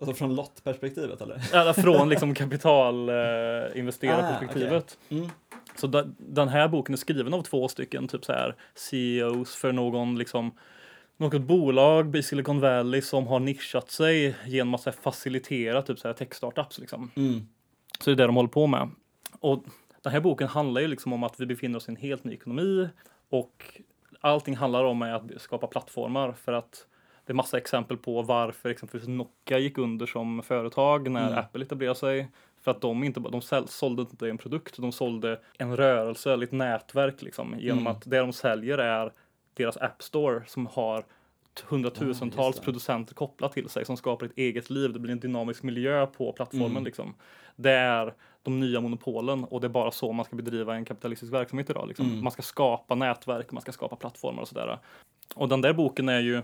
Alltså 0.00 0.14
från 0.14 0.34
lottperspektivet 0.34 1.20
eller? 1.20 1.54
eller 1.54 1.72
från 1.72 2.08
liksom 2.12 2.34
kapitalinvesterarperspektivet. 2.34 4.98
Mm. 5.08 5.28
Så 5.76 5.86
da, 5.86 6.04
den 6.18 6.48
här 6.48 6.68
boken 6.68 6.92
är 6.92 6.96
skriven 6.96 7.34
av 7.34 7.42
två 7.42 7.68
stycken 7.68 8.08
typ 8.08 8.24
så 8.24 8.32
här 8.32 8.54
CEOs 8.74 9.56
för 9.56 9.72
någon 9.72 10.18
liksom 10.18 10.52
något 11.16 11.42
bolag 11.42 12.16
i 12.16 12.22
Silicon 12.22 12.60
Valley 12.60 13.02
som 13.02 13.26
har 13.26 13.40
nischat 13.40 13.90
sig 13.90 14.36
genom 14.46 14.74
att 14.74 14.80
så 14.80 14.90
här, 14.90 14.96
facilitera 15.02 15.82
typ 15.82 15.98
så 15.98 16.08
här 16.08 16.14
tech-startups 16.14 16.80
liksom. 16.80 17.10
Mm. 17.16 17.46
Så 18.00 18.10
det 18.10 18.14
är 18.14 18.16
det 18.16 18.26
de 18.26 18.36
håller 18.36 18.48
på 18.48 18.66
med. 18.66 18.90
Och 19.40 19.64
den 20.02 20.12
här 20.12 20.20
boken 20.20 20.48
handlar 20.48 20.80
ju 20.80 20.88
liksom 20.88 21.12
om 21.12 21.22
att 21.22 21.40
vi 21.40 21.46
befinner 21.46 21.76
oss 21.76 21.88
i 21.88 21.90
en 21.90 21.96
helt 21.96 22.24
ny 22.24 22.34
ekonomi 22.34 22.88
och 23.28 23.80
allting 24.20 24.56
handlar 24.56 24.84
om 24.84 25.02
att 25.02 25.22
skapa 25.36 25.66
plattformar 25.66 26.32
för 26.32 26.52
att 26.52 26.86
det 27.26 27.32
är 27.32 27.34
massa 27.34 27.58
exempel 27.58 27.96
på 27.96 28.22
varför 28.22 28.68
exempelvis 28.68 29.08
Nokia 29.08 29.58
gick 29.58 29.78
under 29.78 30.06
som 30.06 30.42
företag 30.42 31.10
när 31.10 31.26
Mm. 31.26 31.38
Apple 31.38 31.62
etablerade 31.64 31.98
sig. 31.98 32.28
För 32.62 32.70
att 32.70 32.80
de 32.80 33.04
inte 33.04 33.20
de 33.20 33.42
sålde 33.66 34.02
inte 34.02 34.28
en 34.28 34.38
produkt, 34.38 34.76
de 34.76 34.92
sålde 34.92 35.40
en 35.58 35.76
rörelse 35.76 36.32
eller 36.32 36.44
ett 36.46 36.52
nätverk 36.52 37.22
liksom. 37.22 37.54
Genom 37.58 37.78
Mm. 37.78 37.92
att 37.92 38.02
det 38.10 38.18
de 38.18 38.32
säljer 38.32 38.78
är 38.78 39.12
deras 39.54 39.76
App 39.76 40.02
Store 40.02 40.42
som 40.46 40.66
har 40.66 40.96
Ja, 41.58 41.62
hundratusentals 41.68 42.56
det. 42.56 42.62
producenter 42.62 43.14
kopplat 43.14 43.52
till 43.52 43.68
sig 43.68 43.84
som 43.84 43.96
skapar 43.96 44.26
ett 44.26 44.32
eget 44.38 44.70
liv. 44.70 44.92
Det 44.92 44.98
blir 44.98 45.12
en 45.12 45.20
dynamisk 45.20 45.62
miljö 45.62 46.06
på 46.06 46.32
plattformen 46.32 46.70
Mm. 46.70 46.84
liksom. 46.84 47.14
Det 47.56 47.70
är 47.72 48.14
de 48.42 48.60
nya 48.60 48.80
monopolen 48.80 49.44
och 49.44 49.60
det 49.60 49.66
är 49.66 49.68
bara 49.68 49.90
så 49.90 50.12
man 50.12 50.24
ska 50.24 50.36
bedriva 50.36 50.74
en 50.74 50.84
kapitalistisk 50.84 51.32
verksamhet 51.32 51.70
idag. 51.70 51.88
Liksom. 51.88 52.06
Mm. 52.06 52.22
Man 52.24 52.30
ska 52.32 52.42
skapa 52.42 52.94
nätverk, 52.94 53.52
man 53.52 53.62
ska 53.62 53.72
skapa 53.72 53.96
plattformar 53.96 54.42
och 54.42 54.48
sådär. 54.48 54.78
Och 55.34 55.48
den 55.48 55.60
där 55.60 55.72
boken 55.72 56.08
är 56.08 56.20
ju, 56.20 56.42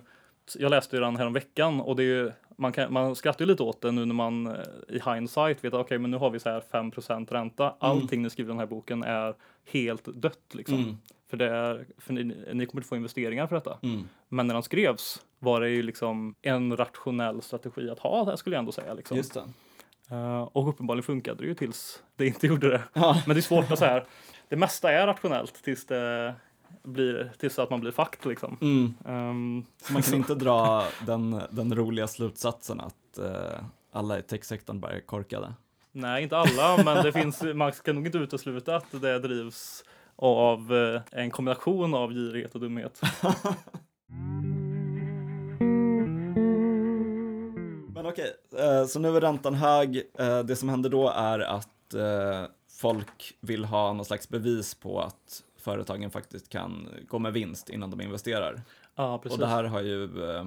jag 0.58 0.70
läste 0.70 0.98
den 0.98 1.16
här 1.16 1.26
om 1.26 1.32
veckan 1.32 1.80
och 1.80 1.96
det 1.96 2.02
är 2.02 2.06
ju, 2.06 2.32
man, 2.56 2.72
kan, 2.72 2.92
man 2.92 3.14
skrattar 3.14 3.44
ju 3.44 3.46
lite 3.46 3.62
åt 3.62 3.80
det 3.80 3.92
nu 3.92 4.04
när 4.04 4.14
man 4.14 4.46
eh, 4.46 4.54
i 4.88 5.00
hindsight 5.04 5.64
vet 5.64 5.74
att 5.74 5.80
okej, 5.80 5.98
men 5.98 6.10
nu 6.10 6.16
har 6.16 6.30
vi 6.30 6.40
så 6.40 6.50
här 6.50 6.62
5% 6.72 7.32
ränta. 7.32 7.74
Allting 7.78 8.22
ni 8.22 8.30
skriver 8.30 8.50
i 8.50 8.52
den 8.52 8.58
här 8.58 8.66
boken 8.66 9.02
är 9.02 9.34
helt 9.72 10.04
dött 10.04 10.54
liksom. 10.54 10.78
Mm. 10.78 10.96
För, 11.30 11.36
det 11.36 11.50
är, 11.50 11.86
för 11.98 12.12
ni, 12.12 12.24
ni 12.24 12.66
kommer 12.66 12.80
inte 12.80 12.88
få 12.88 12.96
investeringar 12.96 13.46
för 13.46 13.54
detta. 13.54 13.78
Mm. 13.82 14.08
Men 14.28 14.46
när 14.46 14.54
den 14.54 14.62
skrevs 14.62 15.22
var 15.38 15.60
det 15.60 15.68
ju 15.68 15.82
liksom 15.82 16.34
en 16.42 16.76
rationell 16.76 17.42
strategi 17.42 17.90
att 17.90 17.98
ha, 17.98 18.24
det 18.24 18.36
skulle 18.36 18.56
jag 18.56 18.58
ändå 18.58 18.72
säga. 18.72 18.94
Liksom. 18.94 19.16
Just. 19.16 19.36
Eh, 20.10 20.42
och 20.42 20.68
uppenbarligen 20.68 21.02
funkade 21.02 21.42
det 21.42 21.48
ju 21.48 21.54
tills 21.54 22.02
det 22.16 22.26
inte 22.26 22.46
gjorde 22.46 22.68
det. 22.68 22.82
Ja. 22.92 23.22
Men 23.26 23.36
det 23.36 23.40
är 23.40 23.42
svårt 23.42 23.70
att 23.70 23.78
säga. 23.78 24.04
Det 24.48 24.56
mesta 24.56 24.92
är 24.92 25.06
rationellt 25.06 25.64
tills 25.64 25.86
det 25.86 26.34
blir 26.82 27.32
tills 27.38 27.58
att 27.58 27.70
man 27.70 27.80
blir 27.80 27.90
fucked 27.90 28.26
liksom. 28.26 28.58
Mm. 28.60 29.64
Så 29.82 29.92
man 29.92 30.02
kan 30.02 30.14
inte 30.14 30.34
dra 30.34 30.84
den, 31.06 31.40
den 31.50 31.74
roliga 31.74 32.06
slutsatsen 32.06 32.80
att 32.80 33.18
eh, 33.18 33.64
alla 33.92 34.18
i 34.18 34.22
techsektorn 34.22 34.80
bara 34.80 34.92
är 34.92 35.00
korkade. 35.00 35.54
nej, 35.92 36.22
inte 36.22 36.36
alla, 36.36 36.84
men 36.84 37.04
det 37.04 37.12
finns, 37.12 37.42
man 37.54 37.72
ska 37.72 37.92
nog 37.92 38.06
inte 38.06 38.18
utesluta 38.18 38.76
att 38.76 38.86
det 38.90 39.18
drivs 39.18 39.84
av 40.16 40.74
eh, 40.74 41.00
en 41.10 41.30
kombination 41.30 41.94
av 41.94 42.12
girighet 42.12 42.54
och 42.54 42.60
dumhet. 42.60 43.00
Men 47.94 48.06
okej, 48.06 48.32
eh, 48.58 48.86
så 48.86 48.98
nu 48.98 49.16
är 49.16 49.20
räntan 49.20 49.54
hög. 49.54 50.02
Det 50.44 50.56
som 50.56 50.68
händer 50.68 50.90
då 50.90 51.08
är 51.08 51.38
att 51.38 51.68
folk 52.80 53.36
vill 53.40 53.64
ha 53.64 53.92
någon 53.92 54.04
slags 54.04 54.28
bevis 54.28 54.74
på 54.74 55.00
att 55.00 55.42
företagen 55.62 56.10
faktiskt 56.10 56.48
kan 56.48 56.88
gå 57.08 57.18
med 57.18 57.32
vinst 57.32 57.70
innan 57.70 57.90
de 57.90 58.00
investerar. 58.00 58.62
Ja, 58.94 59.18
precis. 59.18 59.32
Och 59.32 59.40
det 59.40 59.46
här 59.46 59.64
har 59.64 59.80
ju, 59.80 60.04
eh, 60.04 60.46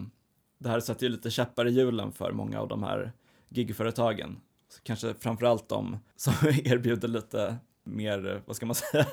det 0.57 0.70
här 0.70 0.80
sätter 0.80 1.05
ju 1.05 1.11
lite 1.11 1.32
käppar 1.32 1.68
i 1.68 1.72
hjulen 1.72 2.11
för 2.11 2.32
många 2.32 2.59
av 2.59 2.68
de 2.68 2.84
här 2.84 3.11
gigföretagen. 3.49 4.39
Så 4.70 4.82
Kanske 4.84 5.13
framförallt 5.13 5.70
de 5.70 5.97
som 6.16 6.34
erbjuder 6.63 7.07
lite 7.07 7.57
mer, 7.84 8.28
eh, 8.28 8.41
vad 8.45 8.55
ska 8.55 8.66
man 8.66 8.76
säga, 8.91 9.05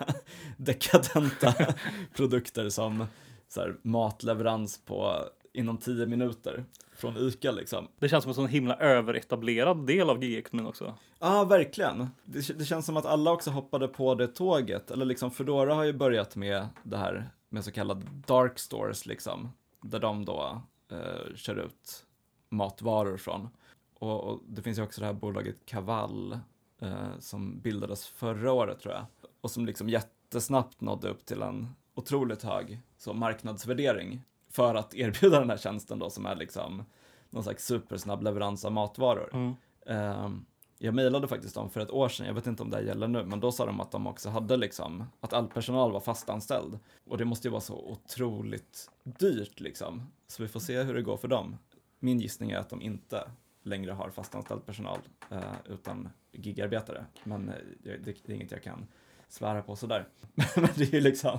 dekadenta 0.56 1.54
produkter 2.16 2.68
som 2.68 3.06
så 3.48 3.60
här, 3.60 3.76
matleverans 3.82 4.80
på 4.84 5.24
inom 5.52 5.78
tio 5.78 6.06
minuter 6.06 6.64
från 7.02 7.16
ICA 7.16 7.50
liksom. 7.50 7.88
Det 7.98 8.08
känns 8.08 8.24
som 8.24 8.30
en 8.30 8.34
sån 8.34 8.48
himla 8.48 8.76
överetablerad 8.76 9.86
del 9.86 10.10
av 10.10 10.24
gigekonomin 10.24 10.68
också. 10.68 10.94
Ja, 11.18 11.44
verkligen. 11.44 12.08
Det, 12.24 12.58
det 12.58 12.64
känns 12.64 12.86
som 12.86 12.96
att 12.96 13.06
alla 13.06 13.32
också 13.32 13.50
hoppade 13.50 13.88
på 13.88 14.14
det 14.14 14.26
tåget. 14.26 14.90
Eller 14.90 15.04
liksom 15.04 15.30
Foodora 15.30 15.74
har 15.74 15.84
ju 15.84 15.92
börjat 15.92 16.36
med 16.36 16.68
det 16.82 16.96
här 16.96 17.30
med 17.48 17.64
så 17.64 17.72
kallade 17.72 18.06
dark 18.26 18.58
stores 18.58 19.06
liksom. 19.06 19.52
Där 19.80 19.98
de 19.98 20.24
då 20.24 20.62
eh, 20.90 21.34
kör 21.34 21.56
ut 21.56 22.06
matvaror 22.48 23.16
från. 23.16 23.48
Och, 23.94 24.24
och 24.24 24.40
det 24.46 24.62
finns 24.62 24.78
ju 24.78 24.82
också 24.82 25.00
det 25.00 25.06
här 25.06 25.14
bolaget 25.14 25.66
Kaval 25.66 26.38
eh, 26.80 27.18
som 27.18 27.60
bildades 27.60 28.06
förra 28.06 28.52
året 28.52 28.80
tror 28.80 28.94
jag. 28.94 29.04
Och 29.40 29.50
som 29.50 29.66
liksom 29.66 29.88
jättesnabbt 29.88 30.80
nådde 30.80 31.08
upp 31.08 31.24
till 31.24 31.42
en 31.42 31.74
otroligt 31.94 32.42
hög 32.42 32.80
så 32.98 33.12
marknadsvärdering. 33.12 34.22
För 34.52 34.74
att 34.74 34.94
erbjuda 34.94 35.40
den 35.40 35.50
här 35.50 35.56
tjänsten 35.56 35.98
då 35.98 36.10
som 36.10 36.26
är 36.26 36.36
liksom 36.36 36.84
någon 37.30 37.42
slags 37.42 37.66
supersnabb 37.66 38.22
leverans 38.22 38.64
av 38.64 38.72
matvaror. 38.72 39.30
Mm. 39.32 39.54
Ehm, 39.86 40.44
jag 40.78 40.94
mejlade 40.94 41.28
faktiskt 41.28 41.54
dem 41.54 41.70
för 41.70 41.80
ett 41.80 41.90
år 41.90 42.08
sedan, 42.08 42.26
jag 42.26 42.34
vet 42.34 42.46
inte 42.46 42.62
om 42.62 42.70
det 42.70 42.76
här 42.76 42.84
gäller 42.84 43.08
nu, 43.08 43.24
men 43.24 43.40
då 43.40 43.52
sa 43.52 43.66
de 43.66 43.80
att 43.80 43.90
de 43.90 44.06
också 44.06 44.30
hade 44.30 44.56
liksom, 44.56 45.04
att 45.20 45.32
all 45.32 45.48
personal 45.48 45.92
var 45.92 46.00
fastanställd. 46.00 46.78
Och 47.04 47.18
det 47.18 47.24
måste 47.24 47.48
ju 47.48 47.52
vara 47.52 47.60
så 47.60 47.74
otroligt 47.74 48.90
dyrt 49.04 49.60
liksom. 49.60 50.12
Så 50.26 50.42
vi 50.42 50.48
får 50.48 50.60
se 50.60 50.82
hur 50.82 50.94
det 50.94 51.02
går 51.02 51.16
för 51.16 51.28
dem. 51.28 51.56
Min 51.98 52.20
gissning 52.20 52.50
är 52.50 52.58
att 52.58 52.70
de 52.70 52.82
inte 52.82 53.30
längre 53.62 53.92
har 53.92 54.10
fastanställd 54.10 54.66
personal, 54.66 54.98
eh, 55.30 55.40
utan 55.68 56.08
gigarbetare. 56.32 57.06
Men 57.24 57.48
eh, 57.48 57.54
det, 57.82 57.96
det 58.04 58.32
är 58.32 58.36
inget 58.36 58.50
jag 58.50 58.62
kan 58.62 58.86
svära 59.28 59.62
på 59.62 59.76
sådär. 59.76 60.08
men 60.34 60.68
det 60.74 60.82
är 60.82 60.94
ju 60.94 61.00
liksom, 61.00 61.38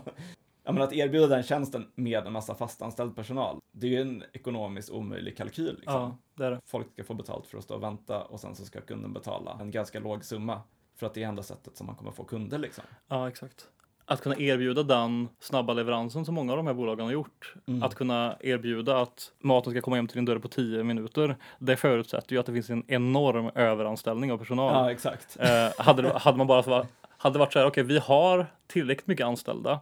Ja, 0.64 0.72
men 0.72 0.84
att 0.84 0.94
erbjuda 0.94 1.28
den 1.28 1.44
tjänsten 1.44 1.88
med 1.96 2.28
en 2.28 2.34
massa 2.34 2.56
fastanställd 2.56 3.16
personal, 3.16 3.60
det 3.72 3.88
är 3.88 3.92
ju 3.92 4.02
en 4.02 4.24
ekonomiskt 4.34 4.90
omöjlig 4.90 5.38
kalkyl. 5.38 5.76
Liksom. 5.76 5.94
Ja, 5.94 6.18
det 6.38 6.46
är 6.46 6.52
det. 6.52 6.60
Folk 6.66 6.94
ska 6.94 7.04
få 7.04 7.14
betalt 7.14 7.48
för 7.48 7.58
att 7.58 7.64
stå 7.64 7.76
och 7.76 7.84
vänta 7.84 8.22
och 8.22 8.40
sen 8.40 8.56
så 8.56 8.66
ska 8.66 8.82
kunden 8.82 9.14
betala 9.14 9.58
en 9.62 9.72
ganska 9.72 10.00
låg 10.00 10.26
summa. 10.26 10.62
För 10.96 11.06
att 11.06 11.14
det 11.14 11.24
är 11.24 11.28
enda 11.28 11.44
sättet 11.44 11.78
som 11.78 11.88
man 11.88 11.96
kommer 11.96 12.12
få 12.12 12.24
kunder 12.24 12.58
liksom. 12.58 12.84
Ja, 13.08 13.28
exakt. 13.28 13.68
Att 14.06 14.22
kunna 14.22 14.38
erbjuda 14.38 14.84
den 14.84 15.30
snabba 15.40 15.74
leveransen 15.74 16.26
som 16.26 16.36
många 16.36 16.52
av 16.54 16.58
de 16.58 16.68
här 16.68 16.74
bolagen 16.74 17.06
har 17.06 17.14
gjort. 17.14 17.56
Mm. 17.68 17.84
Att 17.84 17.96
kunna 17.96 18.38
erbjuda 18.40 19.02
att 19.02 19.32
maten 19.40 19.74
ska 19.74 19.82
komma 19.82 19.96
hem 19.96 20.08
till 20.08 20.16
din 20.16 20.26
dörr 20.26 20.40
på 20.40 20.48
10 20.48 20.84
minuter. 20.84 21.38
Det 21.60 21.76
förutsätter 21.76 22.34
ju 22.34 22.40
att 22.40 22.46
det 22.46 22.54
finns 22.54 22.70
en 22.70 22.84
enorm 22.88 23.52
överanställning 23.56 24.32
av 24.32 24.38
personal. 24.38 24.74
Ja, 24.74 24.92
exakt. 24.92 25.38
Eh, 25.40 25.86
hade, 25.86 26.20
hade 26.20 26.38
man 26.38 26.48
bara 26.48 26.86
hade 27.24 27.40
varit 27.40 27.54
så 27.54 27.60
här, 27.60 27.66
okej, 27.66 27.84
vi 27.84 28.00
har 28.00 28.46
tillräckligt 28.68 29.08
mycket 29.08 29.26
anställda 29.26 29.80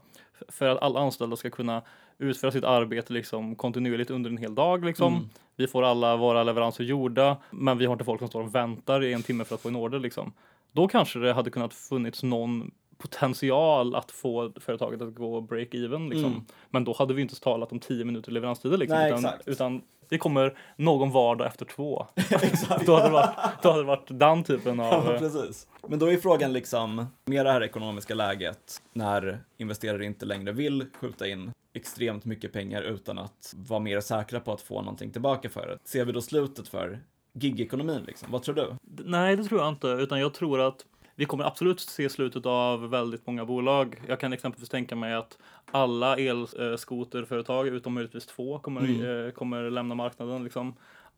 för 0.48 0.68
att 0.68 0.82
alla 0.82 1.00
anställda 1.00 1.36
ska 1.36 1.50
kunna 1.50 1.82
utföra 2.18 2.52
sitt 2.52 2.64
arbete 2.64 3.14
liksom 3.14 3.56
kontinuerligt 3.56 4.12
under 4.12 4.30
en 4.30 4.38
hel 4.38 4.56
dag. 4.56 4.86
Liksom. 4.86 5.14
Mm. 5.14 5.30
Vi 5.56 5.68
får 5.68 5.84
alla 5.84 6.18
våra 6.18 6.44
leveranser 6.44 6.84
gjorda, 6.84 7.38
men 7.50 7.78
vi 7.78 7.86
har 7.86 7.94
inte 7.94 8.06
folk 8.06 8.20
som 8.20 8.28
står 8.28 8.42
och 8.44 8.56
väntar 8.56 9.04
i 9.04 9.14
en 9.14 9.24
timme 9.24 9.44
för 9.44 9.56
att 9.56 9.62
få 9.62 9.70
en 9.70 9.76
order. 9.76 10.00
Liksom. 10.00 10.34
Då 10.72 10.88
kanske 10.88 11.20
det 11.20 11.34
hade 11.34 11.50
kunnat 11.50 11.74
funnits 11.74 12.24
någon 12.24 12.72
potential 13.02 13.96
att 13.96 14.12
få 14.12 14.52
företaget 14.56 15.02
att 15.02 15.16
gå 15.16 15.42
break-even. 15.42 16.10
Liksom. 16.10 16.32
Mm. 16.32 16.46
Men 16.70 16.84
då 16.84 16.94
hade 16.94 17.14
vi 17.14 17.22
inte 17.22 17.40
talat 17.40 17.72
om 17.72 17.80
10 17.80 18.06
minuter 18.06 18.32
leveranstider. 18.32 18.78
Liksom, 18.78 18.98
Nej, 18.98 19.12
utan, 19.12 19.34
utan 19.46 19.82
det 20.10 20.18
kommer 20.18 20.58
någon 20.76 21.12
vardag 21.12 21.48
efter 21.48 21.66
två. 21.66 22.08
då, 22.86 22.94
hade 22.94 23.08
det 23.08 23.14
varit, 23.14 23.36
då 23.62 23.70
hade 23.70 23.82
det 23.82 23.88
varit 23.88 24.08
den 24.08 24.44
typen 24.44 24.80
av... 24.80 25.06
Ja, 25.06 25.18
precis. 25.20 25.68
Men 25.88 26.00
då 26.00 26.12
är 26.12 26.18
frågan 26.18 26.54
liksom, 26.54 27.06
med 27.26 27.46
det 27.46 27.52
här 27.52 27.64
ekonomiska 27.64 28.16
läget, 28.16 28.82
när 28.94 29.44
investerare 29.58 30.06
inte 30.06 30.26
längre 30.26 30.52
vill 30.52 30.86
skjuta 31.00 31.28
in 31.28 31.52
extremt 31.74 32.26
mycket 32.26 32.54
pengar 32.54 32.82
utan 32.82 33.18
att 33.18 33.56
vara 33.68 33.80
mer 33.80 34.02
säkra 34.02 34.40
på 34.40 34.54
att 34.54 34.62
få 34.62 34.82
någonting 34.82 35.12
tillbaka 35.12 35.50
för 35.50 35.68
det. 35.68 35.78
Ser 35.90 36.06
vi 36.06 36.12
då 36.12 36.22
slutet 36.22 36.68
för 36.68 37.00
gigekonomin 37.34 38.04
liksom? 38.08 38.32
Vad 38.32 38.44
tror 38.44 38.56
du? 38.56 38.76
Nej, 39.06 39.36
det 39.36 39.44
tror 39.44 39.62
jag 39.62 39.70
inte, 39.70 39.88
utan 39.88 40.20
jag 40.20 40.34
tror 40.34 40.60
att 40.60 40.86
vi 41.22 41.26
kommer 41.26 41.44
absolut 41.44 41.80
se 41.80 42.10
slutet 42.10 42.46
av 42.46 42.90
väldigt 42.90 43.28
många 43.28 43.46
bolag. 43.46 44.02
Jag 44.08 44.20
kan 44.20 44.34
exempelvis 44.34 44.70
tänka 44.70 44.96
mig 44.96 45.14
att 45.14 45.38
alla 45.72 46.18
elskoterföretag, 46.18 47.68
utom 47.68 47.94
möjligtvis 47.94 48.26
två, 48.26 48.60
kommer, 48.60 48.82
Mm. 48.82 49.26
eh, 49.28 49.32
kommer 49.32 49.70
lämna 49.70 49.96
marknaden. 49.96 50.44
Liksom. 50.44 50.74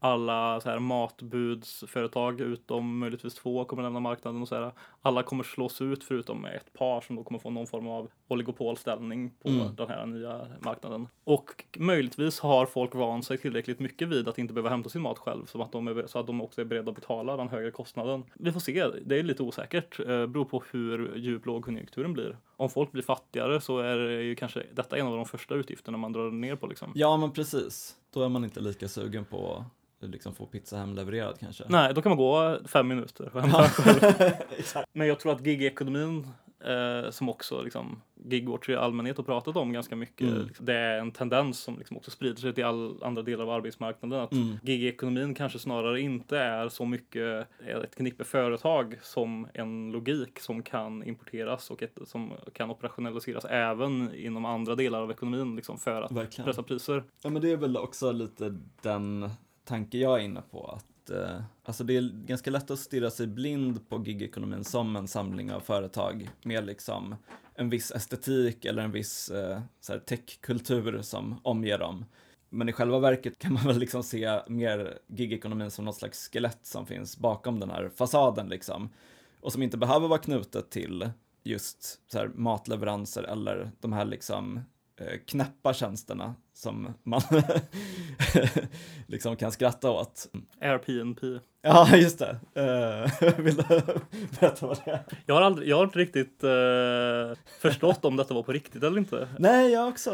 Alla 0.05 0.61
så 0.61 0.69
här, 0.69 0.79
matbudsföretag, 0.79 2.41
utom 2.41 2.97
möjligtvis 2.99 3.35
två, 3.35 3.65
kommer 3.65 3.83
lämna 3.83 3.99
marknaden. 3.99 4.41
Och 4.41 4.47
så 4.47 4.55
här. 4.55 4.71
Alla 5.01 5.23
kommer 5.23 5.43
slås 5.43 5.81
ut, 5.81 6.03
förutom 6.03 6.45
ett 6.45 6.73
par 6.73 7.01
som 7.01 7.15
då 7.15 7.23
kommer 7.23 7.39
få 7.39 7.49
någon 7.49 7.67
form 7.67 7.87
av 7.87 8.09
oligopolställning 8.27 9.31
på 9.41 9.49
Mm. 9.49 9.75
den 9.75 9.87
här 9.89 10.05
nya 10.05 10.47
marknaden. 10.59 11.07
Och 11.23 11.63
möjligtvis 11.77 12.39
har 12.39 12.65
folk 12.65 12.95
vant 12.95 13.25
sig 13.25 13.37
tillräckligt 13.37 13.79
mycket 13.79 14.07
vid 14.07 14.27
att 14.27 14.37
inte 14.37 14.53
behöva 14.53 14.69
hämta 14.69 14.89
sin 14.89 15.01
mat 15.01 15.17
själv, 15.19 15.45
så 15.45 15.61
att 15.61 15.71
de, 15.71 15.87
är, 15.87 16.07
så 16.07 16.19
att 16.19 16.27
de 16.27 16.41
också 16.41 16.61
är 16.61 16.65
beredda 16.65 16.89
att 16.89 16.95
betala 16.95 17.37
den 17.37 17.49
högre 17.49 17.71
kostnaden. 17.71 18.23
Vi 18.33 18.51
får 18.51 18.59
se, 18.59 18.87
det 19.05 19.19
är 19.19 19.23
lite 19.23 19.43
osäkert. 19.43 19.99
Eh, 19.99 20.05
beror 20.05 20.45
på 20.45 20.63
hur 20.71 21.15
djup 21.15 21.45
lågkonjunkturen 21.45 22.13
blir. 22.13 22.37
Om 22.57 22.69
folk 22.69 22.91
blir 22.91 23.03
fattigare 23.03 23.61
så 23.61 23.79
är 23.79 23.97
det 23.97 24.21
ju 24.23 24.35
kanske 24.35 24.63
detta 24.73 24.97
en 24.97 25.07
av 25.07 25.15
de 25.15 25.25
första 25.25 25.55
utgifterna 25.55 25.97
man 25.97 26.13
drar 26.13 26.31
ner 26.31 26.55
på 26.55 26.67
liksom. 26.67 26.91
Ja, 26.95 27.17
men 27.17 27.31
precis. 27.31 27.95
Då 28.13 28.23
är 28.23 28.29
man 28.29 28.43
inte 28.43 28.59
lika 28.59 28.87
sugen 28.87 29.25
på 29.25 29.65
liksom 30.07 30.35
få 30.35 30.45
pizza 30.45 30.77
hemlevererad 30.77 31.39
kanske. 31.39 31.63
Nej, 31.69 31.93
då 31.93 32.01
kan 32.01 32.09
man 32.09 32.17
gå 32.17 32.57
fem 32.67 32.87
minuter 32.87 33.29
och 33.35 33.41
hämta. 33.41 33.65
Men 34.93 35.07
jag 35.07 35.19
tror 35.19 35.31
att 35.31 35.45
gigekonomin 35.45 36.27
eh, 36.65 37.09
som 37.11 37.29
också 37.29 37.61
liksom 37.61 38.01
Gigwatch 38.25 38.69
i 38.69 38.75
allmänhet 38.75 39.17
har 39.17 39.23
pratat 39.23 39.55
om 39.55 39.73
ganska 39.73 39.95
mycket. 39.95 40.27
Mm. 40.27 40.47
Liksom, 40.47 40.65
Det 40.65 40.73
är 40.73 40.99
en 40.99 41.11
tendens 41.11 41.59
som 41.59 41.77
liksom 41.77 41.97
också 41.97 42.11
sprider 42.11 42.41
sig 42.41 42.53
till 42.53 42.63
all 42.65 43.03
andra 43.03 43.21
delar 43.21 43.43
av 43.43 43.49
arbetsmarknaden. 43.49 44.19
Att 44.19 44.31
Mm. 44.33 44.57
gigekonomin 44.63 45.33
kanske 45.35 45.59
snarare 45.59 46.01
inte 46.01 46.37
är 46.37 46.69
så 46.69 46.85
mycket 46.85 47.47
ett 47.83 47.95
knippe 47.95 48.23
företag 48.23 48.99
som 49.01 49.47
en 49.53 49.91
logik 49.91 50.39
som 50.39 50.63
kan 50.63 51.03
importeras 51.03 51.71
och 51.71 51.83
ett, 51.83 51.97
som 52.05 52.31
kan 52.53 52.69
operationaliseras 52.71 53.45
även 53.45 54.15
inom 54.15 54.45
andra 54.45 54.75
delar 54.75 55.01
av 55.01 55.11
ekonomin 55.11 55.55
liksom, 55.55 55.77
för 55.77 56.01
att 56.01 56.11
Verkligen. 56.11 56.45
pressa 56.45 56.63
priser. 56.63 57.03
Ja, 57.21 57.29
men 57.29 57.41
det 57.41 57.51
är 57.51 57.57
väl 57.57 57.77
också 57.77 58.11
lite 58.11 58.57
den 58.81 59.29
tanke 59.66 59.97
jag 59.97 60.20
är 60.20 60.24
inne 60.24 60.41
på. 60.51 60.68
Att, 60.68 61.09
eh, 61.09 61.41
alltså 61.64 61.84
det 61.84 61.97
är 61.97 62.26
ganska 62.26 62.51
lätt 62.51 62.72
att 62.72 62.80
stirra 62.80 63.11
sig 63.11 63.28
blind 63.28 63.89
på 63.89 64.03
gigekonomin 64.05 64.64
som 64.64 64.95
en 64.95 65.07
samling 65.07 65.51
av 65.51 65.59
företag 65.59 66.30
med 66.43 66.66
liksom 66.66 67.16
en 67.55 67.70
viss 67.70 67.91
estetik 67.91 68.66
eller 68.66 68.84
en 68.84 68.91
viss 68.91 69.30
eh, 69.30 69.61
så 69.82 69.93
här 69.93 69.99
techkultur 69.99 71.01
som 71.01 71.39
omger 71.43 71.80
dem. 71.80 72.05
Men 72.49 72.70
i 72.70 72.74
själva 72.74 72.99
verket 72.99 73.39
kan 73.39 73.53
man 73.53 73.64
väl 73.64 73.80
liksom 73.80 74.03
se 74.03 74.39
mer 74.47 74.97
gigekonomin 75.07 75.72
som 75.72 75.86
något 75.86 75.95
slags 75.95 76.30
skelett 76.30 76.59
som 76.61 76.86
finns 76.86 77.18
bakom 77.18 77.59
den 77.59 77.70
här 77.70 77.91
fasaden 77.95 78.49
liksom. 78.49 78.89
Och 79.39 79.53
som 79.53 79.64
inte 79.64 79.78
behöver 79.78 80.07
vara 80.07 80.20
knutet 80.20 80.70
till 80.70 81.09
just 81.43 82.11
så 82.11 82.18
här 82.18 82.32
matleveranser 82.36 83.24
eller 83.24 83.72
de 83.80 83.93
här 83.93 84.05
liksom 84.05 84.59
knäppa 85.27 85.73
tjänsterna 85.73 86.35
som 86.53 86.93
man 87.03 87.21
liksom 89.07 89.35
kan 89.35 89.51
skratta 89.51 89.91
åt. 89.91 90.29
Airbnb. 90.61 91.19
Ja, 91.61 91.95
just 91.97 92.19
det. 92.19 92.39
Eh, 92.53 93.37
vill 93.37 93.55
du 93.55 93.63
berätta 94.39 94.67
vad 94.67 94.79
det 94.85 94.91
är? 94.91 95.03
Jag 95.25 95.35
har, 95.35 95.41
aldrig, 95.41 95.69
jag 95.69 95.77
har 95.77 95.83
inte 95.83 95.99
riktigt 95.99 96.43
eh, 96.43 97.37
förstått 97.59 98.05
om 98.05 98.15
detta 98.15 98.33
var 98.33 98.43
på 98.43 98.51
riktigt 98.51 98.83
eller 98.83 98.97
inte. 98.97 99.27
Nej, 99.39 99.71
jag 99.71 99.87
också 99.87 100.11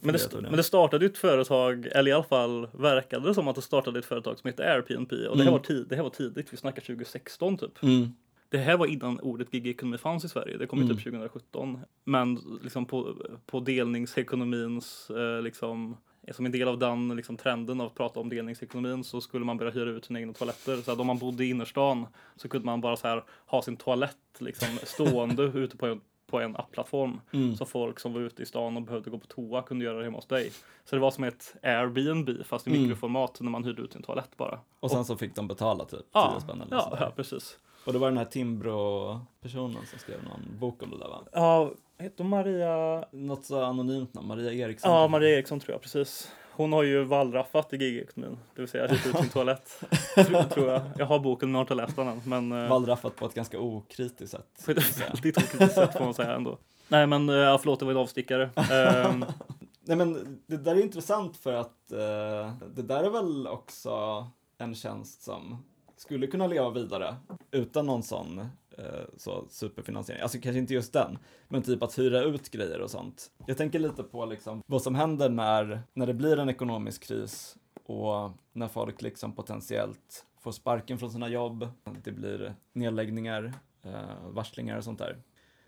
Men 0.00 0.12
det, 0.12 0.32
men 0.42 0.56
det 0.56 0.62
startade 0.62 1.04
ju 1.04 1.10
ett 1.10 1.18
företag, 1.18 1.86
eller 1.86 2.10
i 2.10 2.14
alla 2.14 2.24
fall 2.24 2.68
verkade 2.72 3.28
det 3.28 3.34
som 3.34 3.48
att 3.48 3.56
det 3.56 3.62
startade 3.62 3.98
ett 3.98 4.04
företag 4.04 4.38
som 4.38 4.48
heter 4.48 4.64
Airbnb. 4.64 5.12
Och 5.12 5.18
det, 5.18 5.26
här 5.26 5.50
Mm. 5.50 5.52
var 5.52 5.58
tid, 5.58 5.86
det 5.88 5.96
här 5.96 6.02
var 6.02 6.10
tidigt, 6.10 6.52
vi 6.52 6.56
snackar 6.56 6.82
2016 6.82 7.58
typ. 7.58 7.82
Mm. 7.82 8.14
Det 8.50 8.58
här 8.58 8.76
var 8.76 8.86
innan 8.86 9.20
ordet 9.20 9.54
gigekonomi 9.54 9.98
fanns 9.98 10.24
i 10.24 10.28
Sverige. 10.28 10.56
Det 10.56 10.66
kom 10.66 10.78
ju 10.78 10.84
Mm. 10.84 10.96
typ 10.96 11.04
2017. 11.04 11.78
Men 12.04 12.34
liksom 12.62 12.86
på, 12.86 13.14
på 13.46 13.60
delningsekonomins, 13.60 15.10
eh, 15.10 15.42
liksom, 15.42 15.96
som 16.32 16.46
en 16.46 16.52
del 16.52 16.68
av 16.68 16.78
den 16.78 17.16
liksom, 17.16 17.36
trenden 17.36 17.80
av 17.80 17.86
att 17.86 17.94
prata 17.94 18.20
om 18.20 18.28
delningsekonomin 18.28 19.04
så 19.04 19.20
skulle 19.20 19.44
man 19.44 19.56
börja 19.56 19.70
hyra 19.72 19.90
ut 19.90 20.04
sina 20.04 20.20
egna 20.20 20.32
toaletter. 20.32 20.76
Så 20.76 20.92
att 20.92 20.98
om 21.00 21.06
man 21.06 21.18
bodde 21.18 21.44
i 21.44 21.50
innerstan 21.50 22.06
så 22.36 22.48
kunde 22.48 22.66
man 22.66 22.80
bara 22.80 22.96
så 22.96 23.08
här 23.08 23.24
ha 23.46 23.62
sin 23.62 23.76
toalett 23.76 24.16
liksom, 24.38 24.68
stående 24.84 25.42
ute 25.54 25.76
på 25.76 25.86
en, 25.86 26.00
på 26.26 26.40
en 26.40 26.56
appplattform. 26.56 27.20
Mm. 27.32 27.56
Så 27.56 27.66
folk 27.66 28.00
som 28.00 28.12
var 28.12 28.20
ute 28.20 28.42
i 28.42 28.46
stan 28.46 28.76
och 28.76 28.82
behövde 28.82 29.10
gå 29.10 29.18
på 29.18 29.26
toa 29.26 29.62
kunde 29.62 29.84
göra 29.84 29.98
det 29.98 30.04
hemma 30.04 30.18
hos 30.18 30.26
dig. 30.26 30.52
Så 30.84 30.96
det 30.96 31.00
var 31.02 31.10
som 31.10 31.24
ett 31.24 31.54
Airbnb 31.62 32.30
fast 32.44 32.66
i 32.66 32.70
Mm. 32.70 32.82
mikroformat 32.82 33.40
när 33.40 33.50
man 33.50 33.64
hyrde 33.64 33.82
ut 33.82 33.92
sin 33.92 34.02
toalett 34.02 34.36
bara. 34.36 34.60
Och 34.80 34.90
sen 34.90 35.04
så 35.04 35.16
fick 35.16 35.34
de 35.34 35.48
betala 35.48 35.84
typ 35.84 35.90
10 36.00 36.06
Ja, 36.12 36.40
spänn 36.40 36.60
eller 36.60 36.76
ja, 36.76 36.96
ja, 37.00 37.12
precis. 37.16 37.58
Och 37.84 37.92
det 37.92 37.98
var 37.98 38.08
den 38.08 38.18
här 38.18 38.24
Timbro-personen 38.24 39.86
som 39.86 39.98
skrev 39.98 40.24
någon 40.24 40.58
bok 40.58 40.82
om 40.82 40.90
det 40.90 40.98
där 40.98 41.08
va? 41.08 41.24
Ja, 41.32 41.72
heter 41.98 42.24
hon 42.24 42.28
Maria? 42.28 43.04
Något 43.10 43.44
så 43.44 43.62
anonymt 43.62 44.14
namn, 44.14 44.28
Maria 44.28 44.52
Eriksson. 44.52 44.90
Ja, 44.90 45.08
Maria 45.08 45.36
Eriksson 45.36 45.60
tror 45.60 45.74
jag, 45.74 45.82
precis. 45.82 46.32
Hon 46.52 46.72
har 46.72 46.82
ju 46.82 47.04
wallraffat 47.04 47.72
i 47.72 47.76
gigekonomin, 47.76 48.38
det 48.54 48.60
vill 48.62 48.68
säga 48.68 48.86
hyrt 48.86 49.06
ut 49.06 49.16
sin 49.16 49.28
toalett. 49.28 49.80
tror, 50.14 50.42
tror 50.42 50.68
jag. 50.68 50.82
Jag 50.98 51.06
har 51.06 51.18
boken 51.18 51.48
men 51.48 51.54
har 51.54 51.62
inte 51.62 51.74
läst 51.74 51.96
den 51.96 52.08
än. 52.08 52.20
Men 52.24 52.52
eh, 52.52 52.68
Wallraffat 52.68 53.16
på 53.16 53.26
ett 53.26 53.34
ganska 53.34 53.58
okritiskt 53.58 54.30
sätt. 54.30 54.64
på 54.64 54.70
ett 54.70 55.00
väldigt 55.00 55.18
okritiskt 55.18 55.74
sätt 55.74 55.92
får 55.92 56.04
man 56.04 56.14
säga 56.14 56.34
ändå. 56.34 56.58
Nej 56.88 57.06
men 57.06 57.28
eh, 57.28 57.34
ja, 57.34 57.58
förlåt, 57.58 57.78
det 57.78 57.84
var 57.84 57.92
en 57.92 57.98
avstickare. 57.98 58.50
Ehm, 58.72 59.24
Nej 59.84 59.96
men 59.96 60.38
det 60.46 60.56
där 60.56 60.76
är 60.76 60.82
intressant 60.82 61.36
för 61.36 61.52
att 61.52 61.92
eh, 61.92 62.52
det 62.74 62.82
där 62.82 63.04
är 63.04 63.10
väl 63.10 63.46
också 63.46 64.26
en 64.58 64.74
tjänst 64.74 65.22
som 65.22 65.64
skulle 66.00 66.26
kunna 66.26 66.46
leva 66.46 66.70
vidare 66.70 67.16
utan 67.50 67.86
någon 67.86 68.02
sån 68.02 68.38
eh, 68.78 68.84
så 69.16 69.46
superfinansiering. 69.48 70.22
Alltså 70.22 70.38
kanske 70.38 70.58
inte 70.58 70.74
just 70.74 70.92
den, 70.92 71.18
men 71.48 71.62
typ 71.62 71.82
att 71.82 71.98
hyra 71.98 72.22
ut 72.22 72.50
grejer 72.50 72.80
och 72.80 72.90
sånt. 72.90 73.30
Jag 73.46 73.56
tänker 73.56 73.78
lite 73.78 74.02
på 74.02 74.26
liksom 74.26 74.62
vad 74.66 74.82
som 74.82 74.94
händer 74.94 75.28
när, 75.28 75.82
när 75.92 76.06
det 76.06 76.14
blir 76.14 76.38
en 76.38 76.48
ekonomisk 76.48 77.02
kris 77.02 77.56
och 77.84 78.30
när 78.52 78.68
folk 78.68 79.02
liksom 79.02 79.32
potentiellt 79.32 80.26
får 80.38 80.52
sparken 80.52 80.98
från 80.98 81.10
sina 81.10 81.28
jobb, 81.28 81.68
det 82.04 82.12
blir 82.12 82.54
nedläggningar, 82.72 83.54
eh, 83.82 84.28
varslingar 84.28 84.76
och 84.76 84.84
sånt 84.84 84.98
där. 84.98 85.22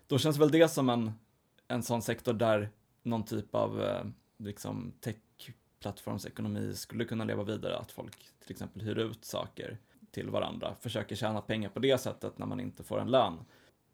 Då 0.07 0.17
känns 0.17 0.37
väl 0.37 0.51
det 0.51 0.67
som 0.67 0.89
en, 0.89 1.11
en 1.67 1.83
sån 1.83 2.01
sektor 2.01 2.33
där 2.33 2.69
någon 3.03 3.25
typ 3.25 3.55
av 3.55 3.83
eh, 3.83 4.05
liksom 4.37 4.93
tech-plattformsekonomi 5.01 6.73
skulle 6.75 7.05
kunna 7.05 7.23
leva 7.23 7.43
vidare, 7.43 7.77
att 7.77 7.91
folk 7.91 8.17
till 8.41 8.51
exempel 8.51 8.81
hyr 8.81 8.97
ut 8.97 9.25
saker 9.25 9.79
till 10.13 10.29
varandra, 10.29 10.75
försöker 10.79 11.15
tjäna 11.15 11.41
pengar 11.41 11.69
på 11.69 11.79
det 11.79 11.97
sättet 11.97 12.37
när 12.37 12.45
man 12.45 12.59
inte 12.59 12.83
får 12.83 12.99
en 12.99 13.11
lön. 13.11 13.37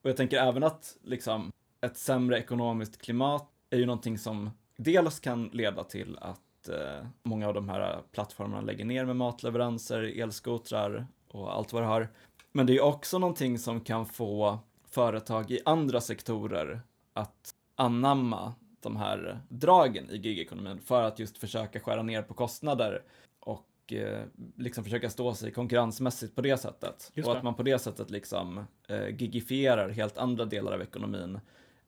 Och 0.01 0.09
jag 0.09 0.17
tänker 0.17 0.37
även 0.37 0.63
att 0.63 0.97
liksom 1.01 1.51
ett 1.81 1.97
sämre 1.97 2.39
ekonomiskt 2.39 3.01
klimat 3.01 3.49
är 3.69 3.77
ju 3.77 3.85
någonting 3.85 4.17
som 4.17 4.49
dels 4.77 5.19
kan 5.19 5.47
leda 5.47 5.83
till 5.83 6.17
att 6.21 6.69
eh, 6.69 7.07
många 7.23 7.47
av 7.47 7.53
de 7.53 7.69
här 7.69 8.01
plattformarna 8.11 8.61
lägger 8.61 8.85
ner 8.85 9.05
med 9.05 9.15
matleveranser, 9.15 10.19
elskotrar 10.19 11.07
och 11.27 11.55
allt 11.55 11.73
vad 11.73 11.83
det 11.83 11.87
har. 11.87 12.07
Men 12.51 12.65
det 12.65 12.77
är 12.77 12.83
också 12.83 13.19
någonting 13.19 13.59
som 13.59 13.81
kan 13.81 14.05
få 14.05 14.59
företag 14.87 15.51
i 15.51 15.59
andra 15.65 16.01
sektorer 16.01 16.81
att 17.13 17.55
anamma 17.75 18.53
de 18.79 18.95
här 18.95 19.39
dragen 19.49 20.09
i 20.09 20.17
gigekonomin 20.17 20.79
för 20.79 21.03
att 21.03 21.19
just 21.19 21.37
försöka 21.37 21.79
skära 21.79 22.03
ner 22.03 22.21
på 22.21 22.33
kostnader 22.33 23.03
och 23.89 23.93
eh, 23.93 24.25
liksom 24.57 24.83
försöka 24.83 25.09
stå 25.09 25.33
sig 25.33 25.51
konkurrensmässigt 25.51 26.35
på 26.35 26.41
det 26.41 26.57
sättet. 26.57 27.11
Just 27.13 27.27
och 27.27 27.33
det. 27.33 27.37
att 27.37 27.43
man 27.43 27.55
på 27.55 27.63
det 27.63 27.79
sättet 27.79 28.09
liksom 28.09 28.65
eh, 28.87 29.09
gigifierar 29.09 29.89
helt 29.89 30.17
andra 30.17 30.45
delar 30.45 30.71
av 30.71 30.81
ekonomin 30.81 31.39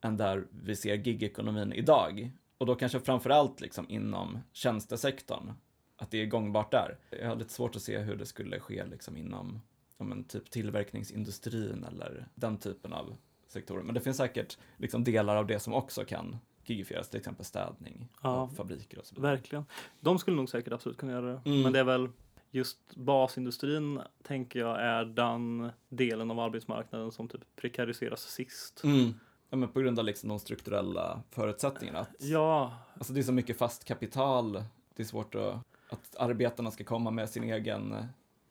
än 0.01 0.17
där 0.17 0.47
vi 0.49 0.75
ser 0.75 0.95
gigekonomin 0.95 1.73
idag. 1.73 2.31
Och 2.57 2.65
då 2.65 2.75
kanske 2.75 2.99
framförallt 2.99 3.61
liksom 3.61 3.89
inom 3.89 4.39
tjänstesektorn, 4.53 5.53
att 5.97 6.11
det 6.11 6.21
är 6.21 6.25
gångbart 6.25 6.71
där. 6.71 6.97
Jag 7.09 7.27
har 7.27 7.35
lite 7.35 7.53
svårt 7.53 7.75
att 7.75 7.81
se 7.81 7.97
hur 7.97 8.15
det 8.15 8.25
skulle 8.25 8.59
ske 8.59 8.85
liksom 8.85 9.17
inom 9.17 9.61
ja, 9.97 10.05
men 10.05 10.23
typ 10.23 10.51
tillverkningsindustrin 10.51 11.85
eller 11.87 12.27
den 12.35 12.57
typen 12.57 12.93
av 12.93 13.15
sektorer. 13.47 13.83
Men 13.83 13.95
det 13.95 14.01
finns 14.01 14.17
säkert 14.17 14.57
liksom 14.77 15.03
delar 15.03 15.35
av 15.35 15.47
det 15.47 15.59
som 15.59 15.73
också 15.73 16.05
kan 16.05 16.37
gigifieras, 16.71 17.09
till 17.09 17.19
exempel 17.19 17.45
städning 17.45 18.07
Ja. 18.23 18.29
av 18.29 18.47
fabriker 18.47 18.99
och 18.99 19.05
så 19.05 19.15
vidare. 19.15 19.31
verkligen. 19.35 19.65
De 19.99 20.19
skulle 20.19 20.37
nog 20.37 20.49
säkert 20.49 20.73
absolut 20.73 20.97
kunna 20.97 21.11
göra 21.11 21.25
det. 21.25 21.41
Mm. 21.45 21.61
Men 21.61 21.73
det 21.73 21.79
är 21.79 21.83
väl 21.83 22.09
just 22.51 22.95
basindustrin 22.95 24.01
tänker 24.23 24.59
jag 24.59 24.81
är 24.81 25.05
den 25.05 25.71
delen 25.89 26.31
av 26.31 26.39
arbetsmarknaden 26.39 27.11
som 27.11 27.27
typ 27.27 27.41
prekariseras 27.55 28.21
sist. 28.21 28.83
Mm. 28.83 29.13
Ja, 29.49 29.57
men 29.57 29.69
på 29.69 29.79
grund 29.79 29.99
av 29.99 30.05
liksom 30.05 30.29
de 30.29 30.39
strukturella 30.39 31.21
förutsättningarna. 31.31 31.99
Att, 31.99 32.09
Ja, 32.19 32.73
Alltså 32.93 33.13
det 33.13 33.19
är 33.19 33.23
så 33.23 33.31
mycket 33.31 33.57
fast 33.57 33.83
kapital, 33.85 34.63
det 34.95 35.03
är 35.03 35.07
svårt 35.07 35.35
att, 35.35 35.55
att 35.89 36.15
arbetarna 36.19 36.71
ska 36.71 36.83
komma 36.83 37.11
med 37.11 37.29
sin 37.29 37.43
egen, 37.43 37.95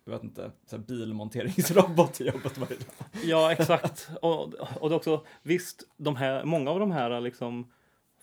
jag 0.05 0.13
vet 0.13 0.23
inte, 0.25 0.51
så 0.67 0.77
här 0.77 0.85
bilmonteringsrobot 0.85 2.13
till 2.15 2.27
jobbet 2.27 2.59
varje 2.59 2.75
dag. 2.77 2.87
Ja, 3.25 3.53
exakt. 3.53 4.11
Och, 4.23 4.55
och 4.81 4.89
det 4.91 4.97
också, 4.97 5.25
visst, 5.43 5.83
de 5.97 6.17
här, 6.17 6.45
många 6.45 6.71
av 6.71 6.81
de 6.81 6.91
här 6.91 7.21
liksom, 7.21 7.71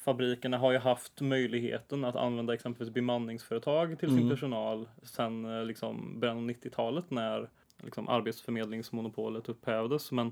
fabrikerna 0.07 0.57
har 0.57 0.71
ju 0.71 0.77
haft 0.77 1.21
möjligheten 1.21 2.05
att 2.05 2.15
använda 2.15 2.53
exempelvis 2.53 2.93
bemanningsföretag 2.93 3.99
till 3.99 4.09
sin 4.09 4.17
Mm. 4.17 4.29
personal 4.29 4.87
sedan 5.03 5.45
eh, 5.59 5.65
liksom, 5.65 6.19
början 6.19 6.37
av 6.37 6.43
90-talet 6.49 7.11
när 7.11 7.49
liksom, 7.83 8.07
arbetsförmedlingsmonopolet 8.09 9.49
upphävdes. 9.49 10.11
Men 10.11 10.31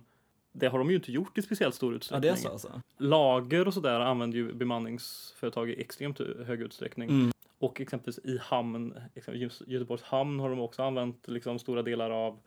det 0.51 0.67
har 0.67 0.79
de 0.79 0.89
ju 0.89 0.95
inte 0.95 1.11
gjort 1.11 1.37
i 1.37 1.41
speciellt 1.41 1.75
stor 1.75 1.93
Ja, 1.93 1.97
utsträckning. 1.97 2.31
är 2.31 2.35
så 2.35 2.49
alltså. 2.49 2.81
Lager 2.97 3.67
och 3.67 3.73
sådär 3.73 3.99
använder 3.99 4.37
ju 4.37 4.53
bemanningsföretag 4.53 5.69
i 5.69 5.81
extremt 5.81 6.19
hög 6.45 6.61
utsträckning. 6.61 7.09
Mm. 7.09 7.31
Och 7.59 7.81
exempelvis 7.81 8.19
i 8.25 8.37
hamn, 8.41 8.93
exempelvis 9.15 9.61
Göteborgs 9.67 10.03
hamn 10.03 10.39
har 10.39 10.49
de 10.49 10.59
också 10.59 10.83
använt 10.83 11.27
liksom 11.27 11.59
stora 11.59 11.81
delar 11.81 12.09
av 12.09 12.39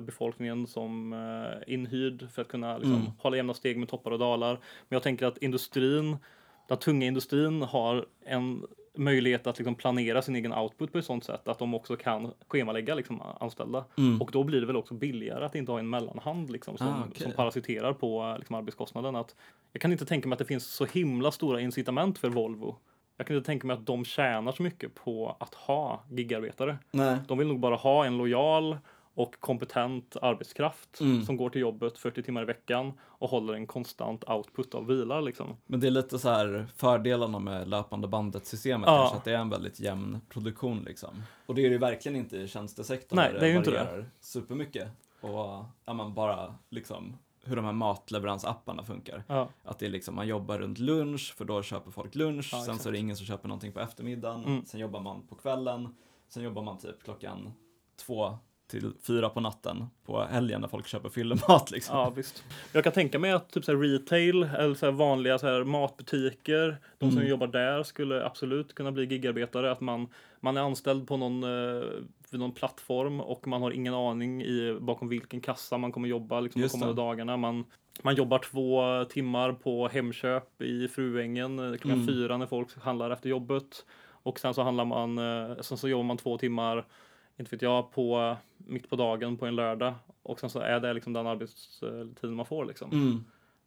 befolkningen 0.00 0.66
som 0.66 1.12
eh, 1.12 1.74
inhyrd 1.74 2.30
för 2.30 2.42
att 2.42 2.48
kunna 2.48 2.76
liksom, 2.78 2.94
Mm. 2.94 3.06
hålla 3.18 3.36
jämna 3.36 3.54
steg 3.54 3.78
med 3.78 3.88
toppar 3.88 4.10
och 4.10 4.18
dalar. 4.18 4.52
Men 4.88 4.96
jag 4.96 5.02
tänker 5.02 5.26
att 5.26 5.38
industrin, 5.38 6.16
den 6.68 6.78
tunga 6.78 7.06
industrin 7.06 7.62
har 7.62 8.06
en 8.24 8.66
möjlighet 8.96 9.46
att 9.46 9.58
liksom 9.58 9.74
planera 9.74 10.22
sin 10.22 10.36
egen 10.36 10.52
output 10.54 10.92
på 10.92 10.98
ett 10.98 11.04
sånt 11.04 11.24
sätt 11.24 11.48
att 11.48 11.58
de 11.58 11.74
också 11.74 11.96
kan 11.96 12.32
schemalägga 12.48 12.94
liksom, 12.94 13.22
anställda. 13.40 13.84
Mm. 13.98 14.22
Och 14.22 14.30
då 14.32 14.44
blir 14.44 14.60
det 14.60 14.66
väl 14.66 14.76
också 14.76 14.94
billigare 14.94 15.44
att 15.44 15.54
inte 15.54 15.72
ha 15.72 15.78
en 15.78 15.90
mellanhand 15.90 16.50
liksom, 16.50 16.76
som, 16.76 16.86
Ah, 16.88 17.04
okej. 17.08 17.22
som 17.22 17.32
parasiterar 17.32 17.92
på 17.92 18.34
liksom, 18.38 18.56
arbetskostnaden. 18.56 19.16
Att 19.16 19.34
jag 19.72 19.82
kan 19.82 19.92
inte 19.92 20.06
tänka 20.06 20.28
mig 20.28 20.34
att 20.34 20.38
det 20.38 20.44
finns 20.44 20.66
så 20.74 20.84
himla 20.84 21.30
stora 21.30 21.60
incitament 21.60 22.18
för 22.18 22.28
Volvo. 22.28 22.76
Jag 23.16 23.26
kan 23.26 23.36
inte 23.36 23.46
tänka 23.46 23.66
mig 23.66 23.74
att 23.74 23.86
de 23.86 24.04
tjänar 24.04 24.52
så 24.52 24.62
mycket 24.62 24.94
på 24.94 25.36
att 25.40 25.54
ha 25.54 26.04
gigarbetare. 26.10 26.78
Nej. 26.90 27.16
De 27.28 27.38
vill 27.38 27.46
nog 27.48 27.60
bara 27.60 27.76
ha 27.76 28.04
en 28.04 28.18
lojal 28.18 28.78
och 29.14 29.40
kompetent 29.40 30.16
arbetskraft 30.22 31.00
Mm. 31.00 31.22
som 31.24 31.36
går 31.36 31.50
till 31.50 31.60
jobbet 31.60 31.98
40 31.98 32.22
timmar 32.22 32.42
i 32.42 32.44
veckan 32.44 32.92
och 33.02 33.30
håller 33.30 33.54
en 33.54 33.66
konstant 33.66 34.24
output 34.30 34.74
av 34.74 34.86
bilar. 34.86 35.22
Liksom. 35.22 35.56
Men 35.66 35.80
det 35.80 35.86
är 35.86 35.90
lite 35.90 36.18
så 36.18 36.28
här 36.28 36.66
fördelarna 36.76 37.38
med 37.38 37.68
löpande 37.68 38.08
bandet-systemet 38.08 38.86
Ja. 38.86 38.96
kanske, 38.98 39.16
att 39.16 39.24
det 39.24 39.32
är 39.32 39.38
en 39.38 39.50
väldigt 39.50 39.80
jämn 39.80 40.20
produktion 40.28 40.82
liksom. 40.82 41.22
Och 41.46 41.54
det 41.54 41.60
är 41.60 41.68
det 41.68 41.72
ju 41.72 41.78
verkligen 41.78 42.16
inte 42.16 42.36
i 42.36 42.48
tjänstesektorn 42.48 43.16
Nej, 43.16 43.32
där 43.32 43.40
det 43.40 43.50
inte 43.52 43.70
varierar 43.70 44.10
supermycket. 44.20 44.88
Och 45.20 45.64
ja, 45.84 45.92
man 45.94 46.14
bara 46.14 46.54
liksom 46.70 47.16
hur 47.46 47.56
de 47.56 47.64
här 47.64 47.72
matleveransapparna 47.72 48.84
funkar. 48.84 49.24
Ja. 49.28 49.48
Att 49.64 49.78
det 49.78 49.86
är 49.86 49.90
liksom, 49.90 50.14
man 50.14 50.26
jobbar 50.26 50.58
runt 50.58 50.78
lunch, 50.78 51.34
för 51.36 51.44
då 51.44 51.62
köper 51.62 51.90
folk 51.90 52.14
lunch, 52.14 52.48
Ja, 52.52 52.60
sen 52.64 52.78
så 52.78 52.88
är 52.88 52.92
det 52.92 52.98
ingen 52.98 53.16
som 53.16 53.26
köper 53.26 53.48
någonting 53.48 53.72
på 53.72 53.80
eftermiddagen, 53.80 54.44
Mm. 54.44 54.64
sen 54.64 54.80
jobbar 54.80 55.00
man 55.00 55.26
på 55.26 55.34
kvällen, 55.34 55.94
sen 56.28 56.42
jobbar 56.42 56.62
man 56.62 56.78
typ 56.78 57.02
klockan 57.02 57.52
två 57.96 58.38
till 58.66 58.92
fyra 59.06 59.28
på 59.28 59.40
natten 59.40 59.86
på 60.06 60.22
helgen 60.24 60.60
när 60.60 60.68
folk 60.68 60.86
köper 60.86 61.08
fyllemat 61.08 61.70
liksom. 61.72 61.96
Ja, 61.96 62.10
visst. 62.16 62.44
Jag 62.72 62.84
kan 62.84 62.92
tänka 62.92 63.18
mig 63.18 63.32
att 63.32 63.50
typ 63.50 63.64
så 63.64 63.74
retail 63.74 64.42
eller 64.42 64.74
så 64.74 64.90
vanliga 64.90 65.38
så 65.38 65.46
här 65.46 65.64
matbutiker, 65.64 66.76
de 66.98 67.10
som 67.10 67.18
Mm. 67.18 67.30
jobbar 67.30 67.46
där 67.46 67.82
skulle 67.82 68.24
absolut 68.26 68.74
kunna 68.74 68.92
bli 68.92 69.04
gigarbetare. 69.04 69.70
Att 69.72 69.80
man, 69.80 70.08
man 70.40 70.56
är 70.56 70.60
anställd 70.60 71.06
på 71.08 71.16
någon, 71.16 71.42
eh, 71.44 71.84
vid 72.30 72.40
någon 72.40 72.52
plattform 72.52 73.20
och 73.20 73.46
man 73.46 73.62
har 73.62 73.70
ingen 73.70 73.94
aning 73.94 74.42
i, 74.42 74.76
bakom 74.80 75.08
vilken 75.08 75.40
kassa 75.40 75.78
man 75.78 75.92
kommer 75.92 76.08
jobba 76.08 76.40
liksom, 76.40 76.62
de 76.62 76.68
kommande 76.68 76.94
dagarna. 76.94 77.36
Man, 77.36 77.64
man 78.02 78.14
jobbar 78.14 78.38
två 78.38 79.04
timmar 79.04 79.52
på 79.52 79.88
Hemköp 79.88 80.62
i 80.62 80.88
Fruängen 80.88 81.58
eh, 81.58 81.78
klockan 81.78 81.90
Mm. 82.02 82.06
fyra 82.06 82.36
när 82.36 82.46
folk 82.46 82.78
handlar 82.78 83.10
efter 83.10 83.28
jobbet. 83.28 83.84
Och 84.26 84.40
sen 84.40 84.54
så 84.54 84.62
handlar 84.62 84.84
man, 84.84 85.18
eh, 85.18 85.56
sen 85.60 85.78
så 85.78 85.88
jobbar 85.88 86.04
man 86.04 86.16
två 86.16 86.38
timmar 86.38 86.84
inte 87.36 87.50
vet 87.50 87.62
jag, 87.62 87.92
på, 87.92 88.36
mitt 88.56 88.90
på 88.90 88.96
dagen 88.96 89.36
på 89.36 89.46
en 89.46 89.56
lördag. 89.56 89.94
Och 90.22 90.40
sen 90.40 90.50
så 90.50 90.60
är 90.60 90.80
det 90.80 90.92
liksom 90.92 91.12
den 91.12 91.26
arbetstiden 91.26 92.34
man 92.34 92.46
får 92.46 92.64
liksom. 92.64 92.90
Mm. 92.92 93.24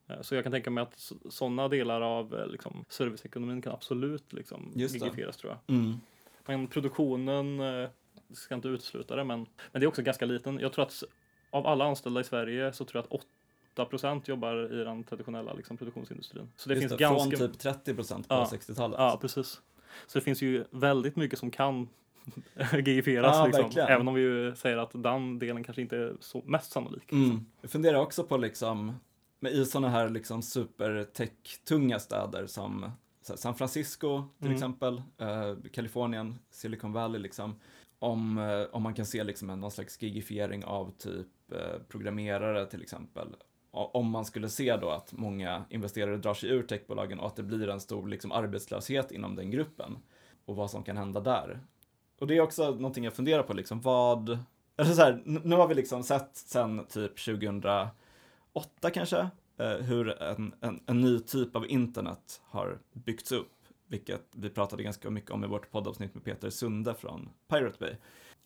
Eh, 0.08 0.22
Så 0.22 0.36
jag 0.36 0.44
kan 0.44 0.52
tänka 0.52 0.70
mig 0.70 0.82
att 0.82 1.12
sådana 1.30 1.68
delar 1.68 2.02
av 2.02 2.36
eh, 2.36 2.48
liksom, 2.48 2.86
serviceekonomin 2.90 3.62
kan 3.62 3.74
absolut 3.74 4.34
liksom, 4.34 4.72
gigifieras 4.76 5.38
tror 5.38 5.54
jag. 5.54 5.76
Mm. 5.76 5.98
Men 6.46 6.68
produktionen 6.68 7.60
eh, 7.60 7.90
ska 8.34 8.56
inte 8.56 8.68
utesluta 8.68 9.16
det, 9.16 9.24
men, 9.24 9.40
men 9.72 9.80
det 9.82 9.86
är 9.86 9.88
också 9.88 10.02
ganska 10.02 10.26
liten. 10.26 10.60
Jag 10.60 10.74
tror 10.74 10.86
att 10.86 11.04
av 11.50 11.68
alla 11.68 11.86
anställda 11.86 12.22
i 12.22 12.24
Sverige 12.24 12.74
så 12.74 12.86
tror 12.86 13.06
jag 13.10 13.20
att 13.20 13.26
8% 13.92 14.22
jobbar 14.30 14.74
i 14.82 14.84
den 14.84 15.04
traditionella 15.04 15.54
liksom, 15.54 15.78
produktionsindustrin. 15.78 16.50
Så 16.56 16.70
det 16.70 16.76
Just 16.76 16.82
finns 16.82 16.98
det, 16.98 17.04
ganska... 17.04 17.38
Från 17.38 17.50
typ 17.50 17.60
30 17.60 17.96
procent 17.96 18.28
på 18.28 18.34
Ja. 18.34 18.50
60-talet. 18.52 19.00
Ja, 19.00 19.18
precis. 19.22 19.62
Så 20.08 20.20
det 20.20 20.22
finns 20.22 20.42
ju 20.42 20.66
väldigt 20.72 21.16
mycket 21.16 21.40
som 21.40 21.52
kan 21.52 21.90
gigifieras 22.74 23.36
Ja, 23.38 23.46
liksom. 23.46 23.64
verkligen. 23.64 23.88
Även 23.88 24.08
om 24.08 24.14
vi 24.14 24.22
ju 24.22 24.56
säger 24.56 24.78
att 24.78 24.92
den 24.94 25.40
delen 25.40 25.64
kanske 25.64 25.82
inte 25.82 25.98
är 25.98 26.16
så 26.20 26.42
mest 26.46 26.72
sannolik. 26.72 27.12
Mm. 27.12 27.46
Jag 27.62 27.72
funderar 27.72 27.98
också 28.00 28.24
på 28.24 28.38
liksom, 28.38 28.94
med 29.40 29.52
i 29.52 29.66
sådana 29.66 29.90
här 29.90 30.10
liksom 30.10 30.42
super-tech-tunga 30.42 32.00
städer 32.00 32.46
som 32.48 32.92
San 33.22 33.56
Francisco 33.56 34.24
till 34.38 34.48
Mm. 34.48 34.56
exempel, 34.56 35.02
eh, 35.18 35.56
Kalifornien, 35.74 36.40
Silicon 36.50 36.94
Valley 36.94 37.22
liksom, 37.22 37.56
om, 38.00 38.38
eh, 38.38 38.62
om 38.72 38.84
man 38.84 38.94
kan 38.94 39.06
se 39.06 39.24
liksom 39.24 39.50
en, 39.50 39.60
någon 39.60 39.72
slags 39.72 40.02
gigifiering 40.02 40.66
av 40.66 40.92
typ 40.98 41.28
eh, 41.52 41.82
programmerare 41.88 42.66
till 42.66 42.82
exempel. 42.82 43.28
Om 43.72 44.10
man 44.10 44.26
skulle 44.26 44.50
se 44.50 44.78
då 44.78 44.90
att 44.90 45.14
många 45.14 45.66
investerare 45.70 46.18
drar 46.18 46.34
sig 46.34 46.50
ur 46.50 46.64
techbolagen 46.64 47.20
och 47.20 47.28
att 47.28 47.36
det 47.36 47.44
blir 47.44 47.70
en 47.70 47.80
stor 47.80 48.08
liksom, 48.08 48.32
arbetslöshet 48.32 49.12
inom 49.12 49.36
den 49.36 49.52
gruppen 49.52 49.98
och 50.46 50.56
vad 50.56 50.72
som 50.72 50.84
kan 50.84 50.98
hända 50.98 51.20
där. 51.20 51.60
Och 52.20 52.28
det 52.28 52.38
är 52.38 52.42
också 52.42 52.72
någonting 52.72 53.04
jag 53.04 53.14
funderar 53.14 53.44
på, 53.44 53.54
liksom, 53.54 53.82
vad, 53.82 54.40
eller 54.78 54.94
så 54.94 55.02
här, 55.02 55.22
nu 55.26 55.56
har 55.56 55.68
vi 55.68 55.76
liksom 55.76 56.04
sett 56.04 56.30
sen 56.34 56.86
typ 56.90 57.26
2008 57.26 57.92
kanske, 58.94 59.30
eh, 59.58 59.70
hur 59.70 60.22
en, 60.22 60.54
en, 60.62 60.80
en 60.86 61.02
ny 61.02 61.20
typ 61.20 61.56
av 61.56 61.68
internet 61.68 62.42
har 62.44 62.80
byggts 62.94 63.32
upp, 63.32 63.54
vilket 63.88 64.26
vi 64.32 64.50
pratade 64.50 64.84
ganska 64.84 65.10
mycket 65.10 65.32
om 65.32 65.44
i 65.44 65.48
vårt 65.48 65.72
poddavsnitt 65.72 66.14
med 66.14 66.24
Peter 66.24 66.50
Sunde 66.50 66.94
från 66.94 67.30
Pirate 67.50 67.78
Bay, 67.80 67.96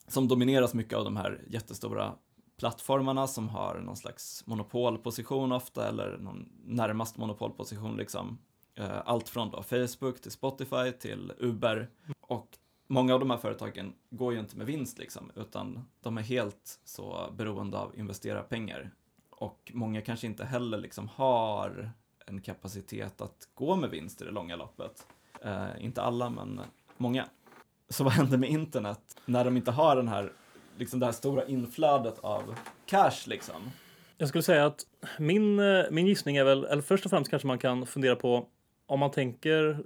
som 0.08 0.28
domineras 0.28 0.74
mycket 0.74 0.98
av 0.98 1.04
de 1.04 1.18
här 1.18 1.42
jättestora 1.48 2.16
plattformarna 2.62 3.28
som 3.28 3.50
har 3.50 3.80
någon 3.80 3.98
slags 3.98 4.48
monopolposition 4.48 5.52
ofta, 5.52 5.88
eller 5.88 6.18
någon 6.18 6.50
närmast 6.66 7.18
monopolposition 7.18 7.98
liksom. 7.98 8.38
Eh, 8.76 9.02
Allt 9.06 9.30
från 9.30 9.52
då 9.52 9.64
Facebook 9.64 10.22
till 10.22 10.32
Spotify 10.32 10.92
till 11.00 11.34
Uber. 11.38 11.90
Och 12.22 12.58
många 12.92 13.14
av 13.14 13.20
de 13.20 13.30
här 13.30 13.38
företagen 13.38 13.94
går 14.10 14.34
ju 14.34 14.40
inte 14.40 14.58
med 14.58 14.68
vinst 14.68 14.98
liksom, 14.98 15.32
utan 15.36 15.86
de 16.02 16.18
är 16.18 16.22
helt 16.22 16.80
så 16.84 17.30
beroende 17.38 17.78
av 17.78 18.00
investerarpengar. 18.00 18.92
Och 19.30 19.72
många 19.74 20.02
kanske 20.02 20.28
inte 20.28 20.46
heller 20.46 20.78
liksom 20.78 21.08
har 21.08 21.92
en 22.26 22.42
kapacitet 22.42 23.22
att 23.22 23.50
gå 23.54 23.76
med 23.76 23.90
vinst 23.90 24.22
i 24.22 24.26
det 24.26 24.32
långa 24.32 24.56
loppet. 24.56 25.08
Eh, 25.42 25.68
inte 25.80 26.02
alla, 26.02 26.30
men 26.30 26.62
många. 26.98 27.26
Så 27.90 28.04
vad 28.04 28.14
händer 28.14 28.38
med 28.38 28.50
internet 28.50 29.18
när 29.26 29.46
de 29.46 29.58
inte 29.58 29.72
har 29.72 29.96
den 29.96 30.08
här, 30.08 30.34
liksom 30.78 31.00
det 31.00 31.06
här 31.06 31.14
stora 31.14 31.46
inflödet 31.46 32.20
av 32.20 32.56
cash 32.86 33.26
liksom? 33.26 33.72
Jag 34.18 34.30
skulle 34.30 34.44
säga 34.44 34.66
att 34.66 34.86
min, 35.20 35.60
eh, 35.60 35.84
min 35.92 36.08
gissning 36.08 36.38
är 36.38 36.44
väl, 36.44 36.66
eller 36.66 36.82
först 36.82 37.06
och 37.06 37.10
främst 37.10 37.30
kanske 37.30 37.48
man 37.48 37.60
kan 37.60 37.86
fundera 37.86 38.16
på 38.16 38.48
om 38.86 39.00
man 39.00 39.12
tänker 39.12 39.84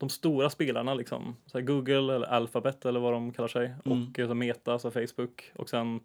de 0.00 0.08
stora 0.08 0.50
spelarna 0.50 0.94
liksom, 0.94 1.36
så 1.46 1.60
Google 1.60 2.14
eller 2.14 2.26
Alphabet 2.26 2.84
eller 2.84 3.00
vad 3.00 3.12
de 3.12 3.32
kallar 3.32 3.48
sig 3.48 3.74
Mm. 3.84 4.06
och 4.12 4.18
eh, 4.18 4.34
Meta, 4.34 4.72
alltså 4.72 4.90
Facebook 4.90 5.52
och 5.56 5.68
sen 5.68 6.00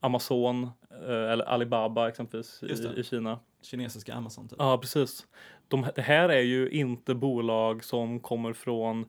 Amazon 0.00 0.70
eh, 0.90 1.30
eller 1.32 1.44
Alibaba 1.44 2.08
exempelvis 2.08 2.60
det. 2.60 2.96
i, 2.96 3.00
i 3.00 3.04
Kina. 3.04 3.38
Kinesiska 3.62 4.14
Amazon 4.14 4.48
typ. 4.48 4.56
Ja, 4.58 4.78
precis. 4.78 5.26
De, 5.68 5.86
det 5.94 6.02
här 6.02 6.28
är 6.28 6.40
ju 6.40 6.68
inte 6.70 7.14
bolag 7.14 7.84
som 7.84 8.20
kommer 8.20 8.52
från 8.52 9.04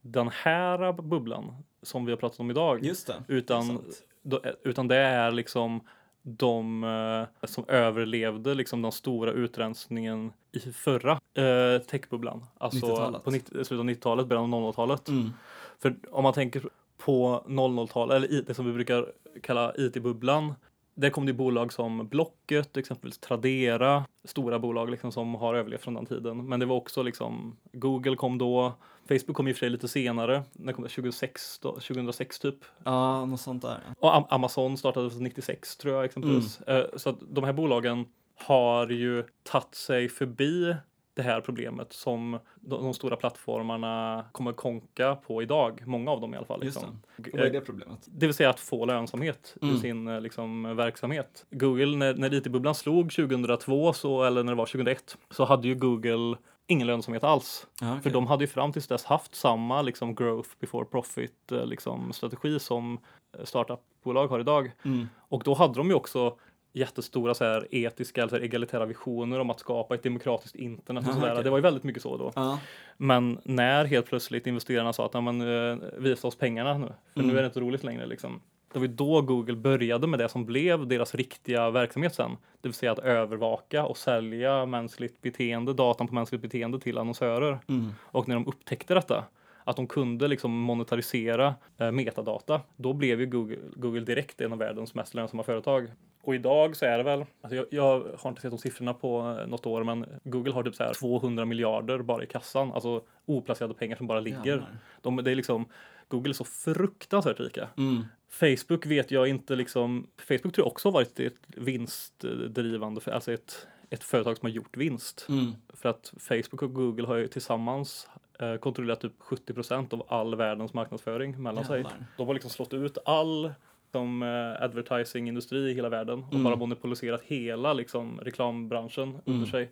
den 0.00 0.28
här 0.28 0.92
bubblan 0.92 1.54
som 1.82 2.04
vi 2.04 2.12
har 2.12 2.16
pratat 2.16 2.40
om 2.40 2.50
idag. 2.50 2.82
Det. 2.82 3.14
Utan, 3.28 3.66
sant. 3.66 4.02
då, 4.22 4.40
utan 4.62 4.88
det 4.88 4.96
är 4.96 5.30
liksom 5.30 5.80
de 6.22 6.84
eh, 6.84 7.46
som 7.46 7.64
överlevde 7.68 8.54
liksom 8.54 8.82
den 8.82 8.92
stora 8.92 9.32
utrensningen 9.32 10.32
i 10.52 10.60
förra 10.60 11.12
eh, 11.12 11.82
techbubblan. 11.82 12.44
Alltså 12.58 12.86
90-talet. 12.86 13.24
på 13.24 13.30
90, 13.30 13.50
slutet 13.52 13.78
av 13.78 13.84
90-talet, 13.84 14.26
början 14.26 14.54
av 14.54 14.72
00-talet. 14.72 15.08
Mm. 15.08 15.30
För 15.78 15.96
om 16.10 16.22
man 16.22 16.32
tänker 16.32 16.62
på 16.98 17.44
00-talet, 17.46 18.16
eller 18.16 18.42
det 18.42 18.54
som 18.54 18.66
vi 18.66 18.72
brukar 18.72 19.12
kalla 19.42 19.72
IT-bubblan. 19.76 20.54
Där 20.94 21.10
kom 21.10 21.26
det 21.26 21.32
bolag 21.32 21.72
som 21.72 22.08
Blocket, 22.08 22.76
exempelvis 22.76 23.18
Tradera, 23.18 24.04
stora 24.24 24.58
bolag 24.58 24.90
liksom 24.90 25.12
som 25.12 25.34
har 25.34 25.54
överlevt 25.54 25.80
från 25.80 25.94
den 25.94 26.06
tiden. 26.06 26.48
Men 26.48 26.60
det 26.60 26.66
var 26.66 26.76
också 26.76 27.02
liksom 27.02 27.56
Google 27.72 28.16
kom 28.16 28.38
då, 28.38 28.72
Facebook 29.08 29.36
kom 29.36 29.48
i 29.48 29.52
och 29.52 29.56
för 29.56 29.60
sig 29.60 29.70
lite 29.70 29.88
senare, 29.88 30.42
när 30.52 30.72
kom 30.72 30.84
det? 30.84 30.90
2006, 30.90 31.58
då, 31.58 31.72
2006 31.72 32.38
typ. 32.38 32.56
Ja, 32.84 33.24
något 33.24 33.40
sånt 33.40 33.62
där. 33.62 33.78
Och 33.98 34.14
Am- 34.16 34.26
Amazon 34.30 34.76
startades 34.76 35.20
96 35.20 35.76
tror 35.76 35.94
jag 35.94 36.04
exempelvis. 36.04 36.60
Eh, 36.60 36.84
Så 36.96 37.10
att 37.10 37.16
de 37.30 37.44
här 37.44 37.52
bolagen 37.52 38.06
har 38.34 38.88
ju 38.88 39.24
tagit 39.42 39.74
sig 39.74 40.08
förbi 40.08 40.76
det 41.14 41.22
här 41.22 41.40
problemet 41.40 41.92
som 41.92 42.38
de, 42.60 42.94
stora 42.94 43.16
plattformarna 43.16 44.24
kommer 44.32 44.52
konka 44.52 45.14
på 45.16 45.42
idag. 45.42 45.82
Många 45.86 46.10
av 46.10 46.20
dem 46.20 46.34
i 46.34 46.36
alla 46.36 46.46
fall. 46.46 46.64
Just 46.64 46.76
Liksom. 46.76 47.02
Och 47.18 47.28
vad 47.32 47.40
är 47.42 47.46
Eh, 47.46 47.52
det 47.52 47.60
problemet? 47.60 47.98
Det 48.06 48.26
vill 48.26 48.34
säga 48.34 48.50
att 48.50 48.60
få 48.60 48.84
lönsamhet 48.86 49.54
Mm. 49.62 49.74
i 49.74 49.78
sin 49.78 50.08
eh, 50.08 50.20
liksom, 50.20 50.76
verksamhet. 50.76 51.46
Google, 51.50 51.96
när, 51.96 52.14
när 52.14 52.34
IT-bubblan 52.34 52.74
slog 52.74 53.12
2002, 53.12 53.92
så, 53.92 54.24
eller 54.24 54.42
när 54.42 54.52
det 54.52 54.56
var 54.56 54.66
2001, 54.66 55.16
så 55.30 55.44
hade 55.44 55.68
ju 55.68 55.74
Google 55.74 56.36
ingen 56.66 56.86
lönsamhet 56.86 57.24
alls. 57.24 57.66
Ja, 57.80 57.86
För 57.86 57.98
okej. 57.98 58.12
de 58.12 58.26
hade 58.26 58.44
ju 58.44 58.48
fram 58.48 58.72
tills 58.72 58.86
dess 58.86 59.04
haft 59.04 59.34
samma 59.34 59.82
liksom, 59.82 60.14
growth 60.14 60.48
before 60.60 60.84
profit 60.84 61.52
eh, 61.52 61.66
liksom, 61.66 62.12
strategi 62.12 62.58
som 62.58 62.98
eh, 63.38 63.44
startupbolag 63.44 64.28
har 64.28 64.40
idag. 64.40 64.72
Mm. 64.84 65.08
Och 65.18 65.42
då 65.44 65.54
hade 65.54 65.74
de 65.74 65.88
ju 65.88 65.94
också 65.94 66.36
jättestora 66.74 67.34
så 67.34 67.44
här, 67.44 67.68
etiska 67.70 68.22
eller 68.22 68.44
egalitära 68.44 68.86
visioner 68.86 69.40
om 69.40 69.50
att 69.50 69.60
skapa 69.60 69.94
ett 69.94 70.02
demokratiskt 70.02 70.54
internet 70.56 71.08
och 71.08 71.14
sådär. 71.14 71.32
okej. 71.32 71.44
Det 71.44 71.50
var 71.50 71.58
ju 71.58 71.62
väldigt 71.62 71.82
mycket 71.84 72.02
så 72.02 72.16
då. 72.16 72.32
Ja. 72.34 72.58
Men 72.96 73.38
när 73.44 73.84
helt 73.84 74.06
plötsligt 74.06 74.46
investerarna 74.46 74.92
sa 74.92 75.06
att 75.06 75.14
"Ja, 75.14 75.20
men, 75.20 75.40
eh, 75.70 75.78
visa 75.98 76.28
oss 76.28 76.36
pengarna 76.36 76.78
nu, 76.78 76.86
för 77.12 77.20
Mm. 77.20 77.30
nu 77.32 77.38
är 77.38 77.42
det 77.42 77.46
inte 77.46 77.60
roligt 77.60 77.84
längre. 77.84 78.06
Liksom. 78.06 78.40
Det 78.72 78.78
var 78.78 78.86
ju 78.86 78.92
då 78.92 79.22
Google 79.22 79.56
började 79.56 80.06
med 80.06 80.18
det 80.18 80.28
som 80.28 80.44
blev 80.44 80.86
deras 80.86 81.14
riktiga 81.14 81.70
verksamhet 81.70 82.14
sen. 82.14 82.36
Det 82.60 82.68
vill 82.68 82.74
säga 82.74 82.92
att 82.92 82.98
övervaka 82.98 83.84
och 83.84 83.96
sälja 83.96 84.66
mänskligt 84.66 85.22
beteende, 85.22 85.72
datan 85.72 86.08
på 86.08 86.14
mänskligt 86.14 86.42
beteende 86.42 86.80
till 86.80 86.98
annonsörer. 86.98 87.58
Mm. 87.68 87.92
Och 88.02 88.28
när 88.28 88.34
de 88.34 88.46
upptäckte 88.46 88.94
detta, 88.94 89.24
att 89.64 89.76
de 89.76 89.86
kunde 89.86 90.28
liksom 90.28 90.52
monetarisera 90.52 91.54
eh, 91.78 91.90
metadata, 91.90 92.60
då 92.76 92.92
blev 92.92 93.20
ju 93.20 93.26
Google, 93.26 93.58
Google 93.76 94.00
direkt 94.00 94.40
en 94.40 94.52
av 94.52 94.58
världens 94.58 94.94
mest 94.94 95.14
lönsamma 95.14 95.42
företag. 95.42 95.88
Och 96.22 96.34
idag 96.34 96.76
så 96.76 96.84
är 96.84 96.98
det 96.98 97.04
väl, 97.04 97.24
alltså 97.40 97.56
jag, 97.56 97.66
jag 97.70 98.04
har 98.18 98.30
inte 98.30 98.42
sett 98.42 98.50
de 98.50 98.58
siffrorna 98.58 98.94
på 98.94 99.38
eh, 99.40 99.46
något 99.46 99.66
år, 99.66 99.84
men 99.84 100.06
Google 100.24 100.52
har 100.52 100.62
typ 100.62 100.74
så 100.74 100.84
här 100.84 100.94
200 100.94 101.44
miljarder 101.44 101.98
bara 101.98 102.22
i 102.22 102.26
kassan, 102.26 102.72
alltså 102.72 103.02
oplacerade 103.26 103.74
pengar 103.74 103.96
som 103.96 104.06
bara 104.06 104.20
ligger. 104.20 104.46
Jävlar. 104.46 104.76
De, 105.00 105.16
det 105.16 105.30
är 105.30 105.34
liksom, 105.34 105.66
Google 106.12 106.30
är 106.30 106.34
så 106.34 106.44
fruktansvärt 106.44 107.40
rika. 107.40 107.68
Mm. 107.76 108.04
Facebook 108.30 108.86
vet 108.86 109.10
jag 109.10 109.28
inte 109.28 109.56
liksom, 109.56 110.06
Facebook 110.28 110.54
tror 110.54 110.66
jag 110.66 110.72
också 110.72 110.88
har 110.88 110.92
varit 110.92 111.20
ett 111.20 111.34
vinstdrivande, 111.46 113.00
för- 113.00 113.10
alltså 113.10 113.32
ett, 113.32 113.66
ett 113.90 114.04
företag 114.04 114.36
som 114.38 114.46
har 114.46 114.50
gjort 114.50 114.76
vinst. 114.76 115.26
Mm. 115.28 115.52
För 115.68 115.88
att 115.88 116.12
Facebook 116.18 116.62
och 116.62 116.72
Google 116.74 117.06
har 117.06 117.16
ju 117.16 117.28
tillsammans 117.28 118.08
eh, 118.40 118.56
kontrollerat 118.56 119.00
typ 119.00 119.12
70 119.18 119.54
procent 119.54 119.92
av 119.92 120.06
all 120.08 120.34
världens 120.34 120.74
marknadsföring 120.74 121.42
mellan 121.42 121.64
sig. 121.64 121.76
Jävlar. 121.76 122.04
De 122.16 122.26
har 122.26 122.34
liksom 122.34 122.50
slått 122.50 122.74
ut 122.74 122.98
all 123.04 123.52
som 123.92 124.22
eh, 124.22 124.62
advertising-industri 124.64 125.70
i 125.70 125.74
hela 125.74 125.88
världen 125.88 126.18
och 126.24 126.32
Mm. 126.32 126.44
bara 126.44 126.56
monopoliserat 126.56 127.22
hela 127.22 127.72
liksom, 127.72 128.20
reklambranschen 128.20 129.08
under 129.24 129.38
Mm. 129.38 129.46
sig. 129.50 129.70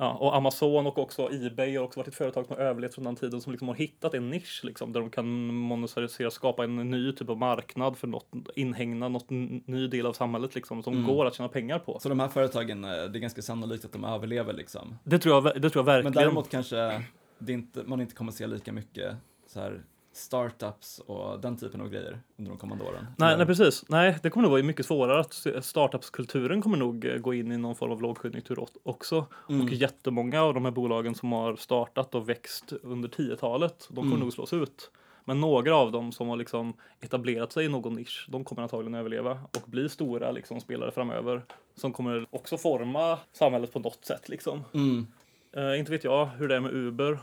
Ja, 0.00 0.12
och 0.12 0.36
Amazon 0.36 0.86
och 0.86 0.98
också 0.98 1.28
Ebay 1.32 1.76
har 1.76 1.84
också 1.84 2.00
varit 2.00 2.08
ett 2.08 2.14
företag 2.14 2.46
som 2.46 2.56
har 2.56 2.62
överlevt 2.62 2.94
från 2.94 3.04
den 3.04 3.16
tiden 3.16 3.40
som 3.40 3.52
liksom 3.52 3.68
har 3.68 3.74
hittat 3.74 4.14
en 4.14 4.30
nisch 4.30 4.60
liksom, 4.64 4.92
där 4.92 5.00
de 5.00 5.10
kan 5.10 5.46
monetarisera, 5.54 6.30
skapa 6.30 6.64
en 6.64 6.90
ny 6.90 7.12
typ 7.12 7.28
av 7.28 7.36
marknad 7.38 7.96
för 7.98 8.06
något, 8.06 8.26
inhägna 8.54 9.08
något 9.08 9.30
ny 9.30 9.86
del 9.88 10.06
av 10.06 10.12
samhället 10.12 10.54
liksom, 10.54 10.82
som 10.82 10.94
Mm. 10.94 11.06
går 11.06 11.26
att 11.26 11.34
tjäna 11.34 11.48
pengar 11.48 11.78
på. 11.78 11.98
Så 12.00 12.08
de 12.08 12.20
här 12.20 12.28
företagen, 12.28 12.84
eh, 12.84 12.90
det 12.90 12.96
är 13.18 13.20
ganska 13.20 13.42
sannolikt 13.42 13.84
att 13.84 13.92
de 13.92 14.04
överlever 14.04 14.52
liksom. 14.52 14.98
Det 15.04 15.18
tror 15.18 15.34
jag, 15.34 15.62
det 15.62 15.70
tror 15.70 15.80
jag 15.80 15.84
verkligen. 15.84 16.04
Men 16.04 16.12
däremot 16.22 16.50
kanske 16.50 17.02
inte, 17.48 17.82
man 17.86 18.00
inte 18.00 18.14
kommer 18.14 18.32
se 18.32 18.46
lika 18.46 18.72
mycket 18.72 19.16
så 19.46 19.60
här 19.60 19.82
startups 20.18 20.98
och 21.06 21.40
den 21.40 21.56
typen 21.56 21.80
av 21.80 21.88
grejer 21.88 22.20
under 22.36 22.50
de 22.50 22.58
kommande 22.58 22.84
åren. 22.84 23.06
Nej, 23.16 23.36
nej, 23.36 23.46
precis. 23.46 23.84
Nej, 23.88 24.18
det 24.22 24.30
kommer 24.30 24.42
nog 24.42 24.50
vara 24.52 24.62
mycket 24.62 24.86
svårare. 24.86 25.20
att 25.20 25.46
Startupskulturen 25.64 26.62
kommer 26.62 26.76
nog 26.76 27.04
eh, 27.04 27.16
gå 27.16 27.34
in 27.34 27.52
i 27.52 27.56
någon 27.56 27.76
form 27.76 27.92
av 27.92 28.02
lågkonjunktur 28.02 28.66
också. 28.82 29.26
Mm. 29.48 29.66
Och 29.66 29.72
jättemånga 29.72 30.42
av 30.42 30.54
de 30.54 30.64
här 30.64 30.72
bolagen 30.72 31.14
som 31.14 31.32
har 31.32 31.56
startat 31.56 32.14
och 32.14 32.28
växt 32.28 32.72
under 32.82 33.08
10-talet, 33.08 33.86
de 33.88 33.94
kommer 33.96 34.08
Mm. 34.08 34.20
nog 34.20 34.32
slås 34.32 34.52
ut. 34.52 34.90
Men 35.24 35.40
några 35.40 35.76
av 35.76 35.92
dem 35.92 36.12
som 36.12 36.28
har 36.28 36.36
liksom 36.36 36.74
etablerat 37.00 37.52
sig 37.52 37.64
i 37.64 37.68
någon 37.68 37.94
nisch, 37.94 38.26
de 38.30 38.44
kommer 38.44 38.62
antagligen 38.62 38.94
överleva 38.94 39.30
och 39.30 39.70
bli 39.70 39.88
stora 39.88 40.30
liksom, 40.30 40.60
spelare 40.60 40.90
framöver. 40.90 41.42
Som 41.74 41.92
kommer 41.92 42.26
också 42.30 42.56
forma 42.56 43.18
samhället 43.32 43.72
på 43.72 43.78
något 43.78 44.04
sätt. 44.04 44.28
Liksom. 44.28 44.64
Mm. 44.74 45.06
Eh, 45.52 45.78
inte 45.78 45.90
vet 45.92 46.04
jag 46.04 46.26
hur 46.26 46.48
det 46.48 46.56
är 46.56 46.60
med 46.60 46.72
Uber. 46.74 47.18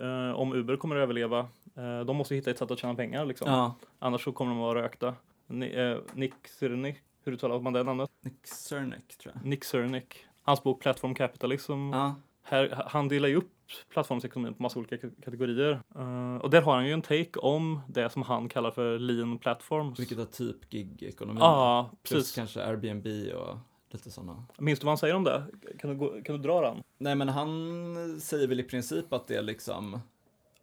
Eh, 0.00 0.32
om 0.40 0.52
Uber 0.52 0.76
kommer 0.76 0.96
att 0.96 1.02
överleva. 1.02 1.38
Eh, 1.76 2.00
de 2.00 2.16
måste 2.16 2.34
hitta 2.34 2.50
ett 2.50 2.58
sätt 2.58 2.70
att 2.70 2.78
tjäna 2.78 2.94
pengar. 2.94 3.24
Liksom. 3.26 3.50
Ja, 3.52 3.74
Annars 3.98 4.24
så 4.24 4.32
kommer 4.32 4.50
de 4.50 4.58
att 4.60 4.62
vara 4.74 4.82
rökta. 4.82 5.14
Ni, 5.46 5.66
eh, 5.66 5.98
Nick 6.14 6.34
Sirnik 6.48 6.96
hur 7.24 7.32
uttalar 7.32 7.60
man 7.60 7.72
det 7.72 7.82
namnet? 7.82 8.10
Nick 8.20 8.46
Cernick 8.46 9.18
tror 9.18 9.34
jag. 9.34 9.44
Nick 9.46 9.64
Cernick. 9.64 10.14
Hans 10.42 10.62
bok 10.62 10.80
Platform 10.82 11.14
Capitalism. 11.14 11.72
Ja, 11.92 12.14
Här, 12.42 12.82
han 12.86 13.08
delar 13.08 13.28
ju 13.28 13.36
upp 13.36 13.50
plattformsekonomin 13.88 14.54
på 14.54 14.62
massa 14.62 14.78
olika 14.78 14.96
kategorier. 15.24 15.80
Eh, 15.98 16.36
och 16.36 16.50
där 16.50 16.62
har 16.62 16.74
han 16.74 16.86
ju 16.86 16.92
en 16.92 17.02
take 17.02 17.38
om 17.38 17.80
det 17.88 18.10
som 18.10 18.22
han 18.22 18.48
kallar 18.48 18.70
för 18.70 18.98
lean 18.98 19.38
platforms. 19.38 20.00
vilket 20.00 20.18
är 20.18 20.24
typ 20.24 20.70
gig-ekonomi. 20.70 21.38
Ja, 21.40 21.90
Plus 22.02 22.18
precis. 22.18 22.34
kanske 22.34 22.62
Airbnb 22.64 23.06
och 23.34 23.56
lite 23.94 24.10
sådana. 24.10 24.44
Minns 24.58 24.78
du 24.78 24.84
vad 24.84 24.90
han 24.90 24.98
säger 24.98 25.14
om 25.14 25.24
det? 25.24 25.44
Kan 25.78 25.90
du, 25.90 25.96
gå, 25.96 26.22
kan 26.22 26.36
du 26.36 26.42
dra 26.42 26.60
den? 26.60 26.82
Nej, 26.98 27.14
men 27.14 27.28
han 27.28 28.20
säger 28.20 28.46
väl 28.46 28.60
i 28.60 28.62
princip 28.62 29.12
att 29.12 29.26
det 29.26 29.36
är 29.36 29.42
liksom 29.42 30.00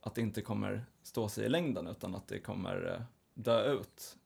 att 0.02 0.16
det 0.16 0.22
inte 0.22 0.42
kommer 0.42 0.86
stå 1.04 1.30
sig 1.30 1.46
i 1.46 1.50
längden 1.50 1.88
utan 1.88 2.16
att 2.16 2.28
det 2.28 2.40
kommer 2.40 2.94
eh, 2.94 3.02
dö 3.34 3.74
ut. 3.74 4.18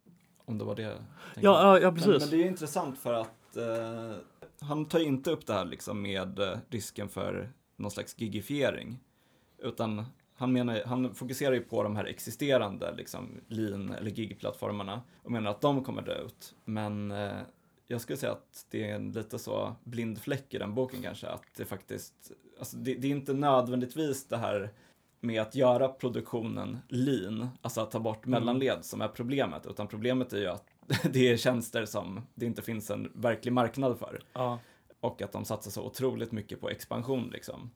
Om 0.46 0.58
det 0.58 0.64
var 0.64 0.76
det. 0.76 0.84
Ja, 0.84 0.98
ja, 1.42 1.80
ja 1.80 1.92
Men, 1.92 1.96
precis. 1.96 2.22
men 2.22 2.30
det 2.30 2.36
är 2.36 2.44
ju 2.44 2.48
intressant 2.48 3.00
för 3.00 3.14
att 3.14 3.58
eh, 3.58 4.16
han 4.60 4.86
tar 4.86 5.00
ju 5.00 5.06
inte 5.06 5.32
upp 5.32 5.48
det 5.48 5.54
här 5.54 5.66
liksom 5.66 6.02
med 6.02 6.40
eh, 6.40 6.58
risken 6.70 7.10
för 7.10 7.52
någon 7.76 7.92
slags 7.92 8.16
gigifiering. 8.18 9.00
Utan 9.58 10.06
han, 10.36 10.54
menar, 10.54 10.82
han 10.86 11.16
fokuserar 11.16 11.54
ju 11.54 11.62
på 11.62 11.84
de 11.84 11.96
här 11.96 12.06
existerande 12.06 12.96
liksom, 12.96 13.42
lean 13.48 13.90
eller 13.92 14.12
gig-plattformarna 14.12 15.02
och 15.24 15.32
menar 15.32 15.52
att 15.52 15.62
de 15.62 15.84
kommer 15.84 16.02
dö 16.02 16.22
ut. 16.26 16.56
Men 16.66 17.12
eh, 17.12 17.32
jag 17.92 18.02
skulle 18.02 18.18
säga 18.18 18.32
att 18.32 18.66
det 18.70 18.90
är 18.90 18.96
en 18.96 19.12
lite 19.12 19.40
så 19.40 19.76
blind 19.84 20.20
fläck 20.22 20.54
i 20.54 20.58
den 20.58 20.76
boken 20.76 21.02
kanske, 21.02 21.28
att 21.28 21.44
det 21.58 21.66
faktiskt, 21.66 22.32
alltså 22.60 22.78
det, 22.78 22.96
det 22.96 23.08
är 23.08 23.12
inte 23.12 23.34
nödvändigtvis 23.34 24.28
det 24.28 24.38
här 24.38 24.70
med 25.20 25.42
att 25.42 25.56
göra 25.56 25.88
produktionen 25.88 26.78
lean, 26.90 27.50
alltså 27.62 27.82
att 27.82 27.92
ta 27.92 28.00
bort 28.00 28.26
Mm. 28.26 28.40
mellanled 28.40 28.86
som 28.86 29.02
är 29.02 29.08
problemet, 29.08 29.66
utan 29.66 29.88
problemet 29.88 30.34
är 30.34 30.38
ju 30.38 30.48
att 30.48 30.66
det 31.14 31.30
är 31.32 31.38
tjänster 31.38 31.86
som 31.86 32.22
det 32.36 32.46
inte 32.46 32.62
finns 32.62 32.92
en 32.92 33.12
verklig 33.16 33.52
marknad 33.54 34.00
för 34.00 34.20
Ja. 34.34 34.60
och 35.00 35.22
att 35.22 35.32
de 35.32 35.46
satsar 35.46 35.72
så 35.72 35.84
otroligt 35.86 36.32
mycket 36.32 36.62
på 36.62 36.70
expansion 36.70 37.30
liksom. 37.34 37.72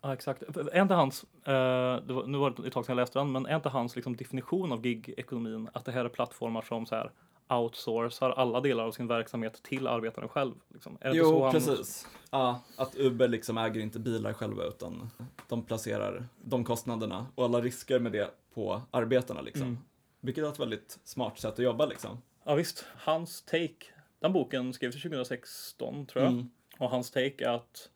Ja, 0.00 0.12
exakt. 0.12 0.42
Är 0.42 0.82
inte 0.82 0.94
hans, 0.94 1.24
eh, 1.44 1.52
var, 1.52 2.26
nu 2.26 2.38
var 2.38 2.50
det 2.50 2.66
ett 2.66 2.72
tag 2.72 2.84
sedan 2.86 2.96
jag 2.96 3.02
läste 3.02 3.18
den, 3.18 3.32
men 3.32 3.46
är 3.46 3.56
inte 3.56 3.68
hans 3.68 3.96
liksom, 3.96 4.16
definition 4.16 4.72
av 4.72 4.80
gig-ekonomin 4.82 5.68
att 5.72 5.84
det 5.84 5.92
här 5.92 6.04
är 6.04 6.08
plattformar 6.08 6.62
som 6.62 6.86
så 6.86 6.94
här 6.94 7.10
outsourcar 7.48 8.30
alla 8.30 8.60
delar 8.60 8.84
av 8.84 8.92
sin 8.92 9.06
verksamhet 9.06 9.62
till 9.62 9.86
arbetaren 9.86 10.28
själv? 10.28 10.54
Liksom? 10.68 10.98
Är 11.00 11.10
det 11.10 11.16
Jo, 11.16 11.42
han- 11.42 11.52
precis. 11.52 12.06
Ja, 12.30 12.60
att 12.76 12.96
Uber 12.96 13.28
liksom 13.28 13.58
äger 13.58 13.80
inte 13.80 13.98
bilar 13.98 14.32
själva 14.32 14.64
utan 14.64 15.10
de 15.48 15.62
placerar 15.64 16.28
de 16.42 16.64
kostnaderna 16.64 17.26
och 17.34 17.44
alla 17.44 17.60
risker 17.60 17.98
med 18.00 18.12
det 18.12 18.30
på 18.54 18.82
arbetarna 18.90 19.40
liksom. 19.40 19.62
Mm. 19.62 19.78
Vilket 20.20 20.44
är 20.44 20.48
ett 20.48 20.60
väldigt 20.60 20.98
smart 21.04 21.38
sätt 21.38 21.52
att 21.52 21.58
jobba 21.58 21.86
liksom. 21.86 22.22
Ja 22.44 22.54
visst, 22.54 22.84
hans 22.96 23.42
take, 23.42 23.86
den 24.20 24.32
boken 24.32 24.72
skrevs 24.72 25.02
2016 25.02 26.06
tror 26.06 26.24
jag. 26.24 26.32
Mm. 26.32 26.50
Och 26.78 26.90
hans 26.90 27.10
take 27.10 27.44
är 27.44 27.48
att 27.54 27.90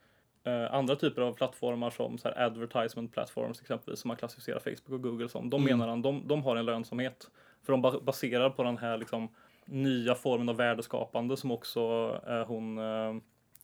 eh, 0.45 0.75
andra 0.75 0.97
typer 0.97 1.23
av 1.23 1.33
plattformar 1.33 1.91
som 1.91 2.19
så 2.19 2.29
här 2.29 2.43
advertisement 2.47 3.13
platforms 3.13 3.61
exempelvis 3.61 4.01
som 4.01 4.09
man 4.09 4.17
klassificerar 4.17 4.59
Facebook 4.59 4.91
och 4.93 5.03
Google 5.03 5.29
som, 5.29 5.51
de 5.51 5.63
Mm. 5.63 5.79
menar 5.79 5.89
han, 5.91 6.03
de, 6.03 6.29
de 6.29 6.43
har 6.45 6.57
en 6.57 6.65
lönsamhet. 6.67 7.31
För 7.63 7.73
de 7.73 7.83
ba- 7.83 8.01
baserar 8.01 8.51
på 8.51 8.63
den 8.63 8.79
här 8.79 8.99
liksom 8.99 9.29
nya 9.65 10.15
formen 10.15 10.49
av 10.49 10.57
värdeskapande 10.57 11.37
som 11.37 11.51
också 11.51 11.81
eh, 12.29 12.47
hon 12.47 12.79
eh, 12.79 13.15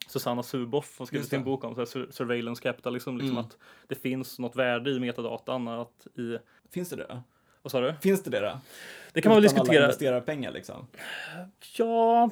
Susanna 0.09 0.43
Suboff 0.43 0.99
har 0.99 1.07
skrivit 1.07 1.29
sin 1.29 1.45
bok 1.45 1.65
om, 1.65 1.75
så 1.75 1.81
här, 1.81 1.87
sur- 1.87 2.11
surveillance 2.11 2.63
capitalism, 2.63 3.11
liksom 3.17 3.31
Mm. 3.37 3.45
att 3.45 3.57
det 3.89 3.95
finns 3.95 4.39
något 4.39 4.57
värde 4.57 4.91
i 4.91 5.01
metadatan, 5.01 5.69
att 5.69 6.07
i, 6.19 6.39
Finns 6.71 6.91
det 6.91 6.97
det? 6.97 7.23
vad 7.63 7.71
sa 7.71 7.81
du? 7.81 7.95
Finns 8.03 8.23
det 8.23 8.31
det 8.31 8.41
då? 8.41 8.61
Det 9.13 9.21
kan 9.23 9.31
man 9.31 9.37
väl 9.37 9.45
Utan 9.45 9.57
alla 9.57 9.65
diskutera. 9.65 9.85
investerarpengar 9.85 10.53
liksom. 10.53 10.87
Ja, 11.79 12.31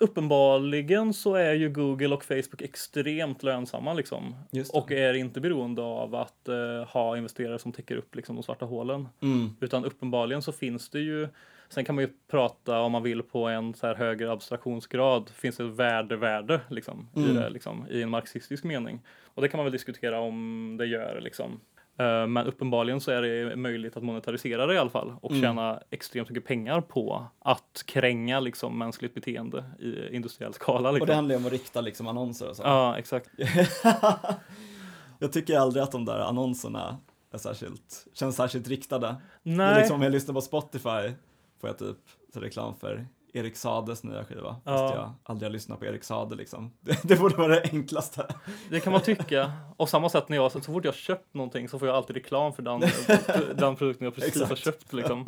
uppenbarligen 0.00 1.12
så 1.12 1.34
är 1.34 1.52
ju 1.54 1.68
Google 1.70 2.14
och 2.14 2.24
Facebook 2.24 2.62
extremt 2.62 3.42
lönsamma 3.42 3.94
liksom. 3.94 4.34
Och 4.72 4.92
är 4.92 5.14
inte 5.14 5.40
beroende 5.40 5.82
av 5.82 6.14
att 6.14 6.48
eh, 6.48 6.84
ha 6.88 7.16
investerare 7.16 7.58
som 7.58 7.72
täcker 7.72 7.96
upp 7.96 8.14
liksom, 8.14 8.36
de 8.36 8.42
svarta 8.42 8.64
hålen. 8.64 9.08
Mm. 9.22 9.50
Utan 9.60 9.84
uppenbarligen 9.84 10.42
så 10.42 10.52
finns 10.52 10.88
det 10.90 11.00
ju, 11.00 11.28
sen 11.68 11.84
kan 11.84 11.94
man 11.94 12.04
ju 12.04 12.10
prata 12.30 12.80
om 12.80 12.92
man 12.92 13.02
vill 13.02 13.22
på 13.22 13.46
en 13.48 13.74
så 13.74 13.86
här 13.86 13.94
högre 13.94 14.32
abstraktionsgrad, 14.32 15.30
finns 15.30 15.56
det 15.56 15.64
ett 15.64 15.70
värde-värde 15.70 16.60
liksom, 16.70 17.08
i 17.16 17.20
Mm. 17.22 17.34
det 17.34 17.48
liksom, 17.50 17.86
i 17.90 18.02
en 18.02 18.10
marxistisk 18.10 18.64
mening. 18.64 19.00
Och 19.34 19.42
det 19.42 19.48
kan 19.48 19.58
man 19.58 19.64
väl 19.64 19.72
diskutera 19.72 20.20
om 20.20 20.76
det 20.78 20.86
gör 20.86 21.20
liksom. 21.20 21.60
Eh, 21.98 22.26
Men 22.26 22.46
uppenbarligen 22.46 23.00
så 23.00 23.10
är 23.10 23.22
det 23.22 23.56
möjligt 23.56 23.96
att 23.96 24.02
monetarisera 24.02 24.66
det 24.66 24.74
i 24.74 24.78
alla 24.78 24.90
fall 24.90 25.14
och 25.20 25.30
Mm. 25.30 25.42
tjäna 25.42 25.80
extremt 25.90 26.28
mycket 26.28 26.44
pengar 26.46 26.80
på 26.80 27.26
att 27.38 27.82
kränga 27.86 28.40
liksom 28.40 28.78
mänskligt 28.78 29.14
beteende 29.14 29.64
i 29.78 30.16
industriell 30.16 30.54
skala. 30.54 30.88
Och 30.88 30.94
Liksom. 30.94 31.06
det 31.08 31.14
handlar 31.14 31.34
ju 31.34 31.40
om 31.40 31.46
att 31.46 31.52
rikta 31.52 31.80
liksom 31.80 32.06
annonser 32.08 32.48
och 32.48 32.56
så. 32.56 32.62
Ja, 32.62 32.98
exakt. 32.98 33.30
jag 35.18 35.32
tycker 35.32 35.58
aldrig 35.58 35.82
att 35.82 35.92
de 35.92 36.04
där 36.04 36.18
annonserna 36.18 36.96
är 37.32 37.38
särskilt, 37.38 38.06
känns 38.14 38.36
särskilt 38.36 38.68
riktade. 38.68 39.16
Det 39.42 39.50
är 39.50 39.56
Nej, 39.56 39.78
liksom 39.78 39.96
om 39.96 40.02
jag 40.02 40.12
lyssnar 40.12 40.34
på 40.34 40.40
Spotify 40.40 41.12
får 41.60 41.68
jag 41.70 41.78
typ 41.78 41.96
reklam 42.34 42.74
för 42.80 43.06
Erik 43.32 43.56
Sades 43.56 44.04
nya 44.04 44.24
skiva. 44.24 44.56
Ja. 44.64 44.78
Fast 44.78 44.94
jag 44.94 45.12
aldrig 45.22 45.48
har 45.48 45.52
lyssnat 45.52 45.78
på 45.78 45.84
Erik 45.86 46.04
Sade 46.04 46.36
liksom. 46.36 46.72
Det, 46.80 46.98
det 47.02 47.16
borde 47.16 47.36
vara 47.36 47.48
det 47.48 47.62
enklaste. 47.72 48.26
det 48.70 48.80
kan 48.80 48.92
man 48.92 49.02
tycka. 49.02 49.52
Och 49.76 49.88
samma 49.88 50.08
sätt 50.08 50.28
när 50.28 50.36
jag, 50.36 50.52
så 50.52 50.60
fort 50.60 50.84
jag 50.84 50.92
har 50.92 50.96
köpt 50.96 51.34
någonting 51.34 51.68
så 51.68 51.78
får 51.78 51.88
jag 51.88 51.96
alltid 51.96 52.16
reklam 52.16 52.52
för 52.52 52.62
den, 52.62 52.80
den 53.56 53.76
produkten 53.76 54.04
jag 54.04 54.14
precis 54.14 54.34
har 54.34 54.42
Exakt. 54.42 54.60
köpt. 54.64 54.92
Liksom. 54.92 55.26